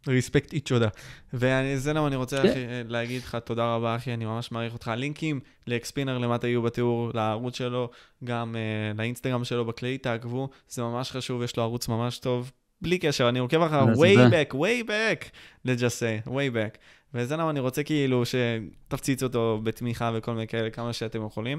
[0.10, 0.88] ריספקט איץ' תודה.
[1.34, 2.50] וזה למה אני רוצה כן.
[2.50, 4.92] אחי, להגיד לך תודה רבה, אחי, אני ממש מעריך אותך.
[4.96, 7.90] לינקים לאקספינר למטה יהיו בתיאור, לערוץ שלו,
[8.24, 12.52] גם uh, לאינסטגרם שלו בכללי, תעקבו, זה ממש חשוב, יש לו ערוץ ממש טוב.
[12.82, 14.28] בלי קשר, אני עוקב אחריו way זה.
[14.30, 15.26] back, way back,
[15.68, 16.78] let's just say, way back.
[17.14, 21.58] וזה למה אני רוצה כאילו שתפציצו אותו בתמיכה וכל מיני כאלה, כמה שאתם יכולים.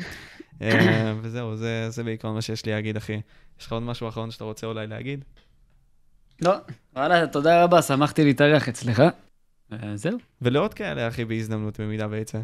[0.63, 3.21] אה, וזהו, זה, זה בעיקרון מה שיש לי להגיד, אחי.
[3.61, 5.25] יש לך עוד משהו אחרון שאתה רוצה אולי להגיד?
[6.43, 6.55] לא,
[6.97, 9.03] וואלה, תודה רבה, שמחתי להתארח אצלך.
[9.95, 10.19] זהו.
[10.43, 12.39] ולעוד כאלה, אחי, בהזדמנות, במידה ויצא.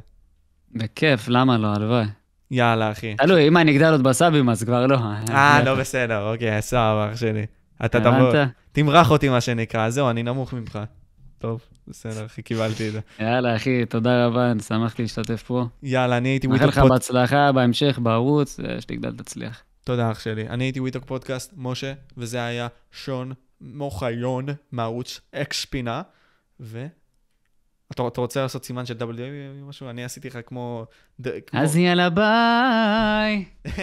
[0.73, 2.05] בכיף, למה לא, הלוואי.
[2.51, 3.15] יאללה, אחי.
[3.17, 4.99] תלוי, אם אני אגדל עוד בסאבים, אז כבר לא.
[5.29, 7.47] אה, לא בסדר, אוקיי, סבבה, אח שלי.
[7.85, 8.33] אתה תבוא?
[8.73, 9.91] תמרח אותי, מה שנקרא.
[9.91, 10.79] זהו, אני נמוך ממך.
[11.39, 13.01] טוב, בסדר, אחי, קיבלתי את זה.
[13.21, 15.65] יאללה, אחי, תודה רבה, אני שמח להשתתף פה.
[15.83, 17.11] יאללה, אני הייתי מאחל We Talk לך פודקאסט.
[17.11, 19.63] בהצלחה בהמשך, בערוץ, שתגדל תצליח.
[19.85, 20.49] תודה, אח שלי.
[20.49, 26.03] אני הייתי We Talk פודקאסט, משה, וזה היה שון אוחיון מערוץ Xpiner,
[26.61, 26.87] ו...
[27.93, 29.05] אתה, אתה רוצה לעשות סימן של W
[29.69, 29.91] משהו?
[29.91, 30.87] אני עשיתי לך כמו...
[31.21, 33.45] ד- כמו- אז יאללה, ביי.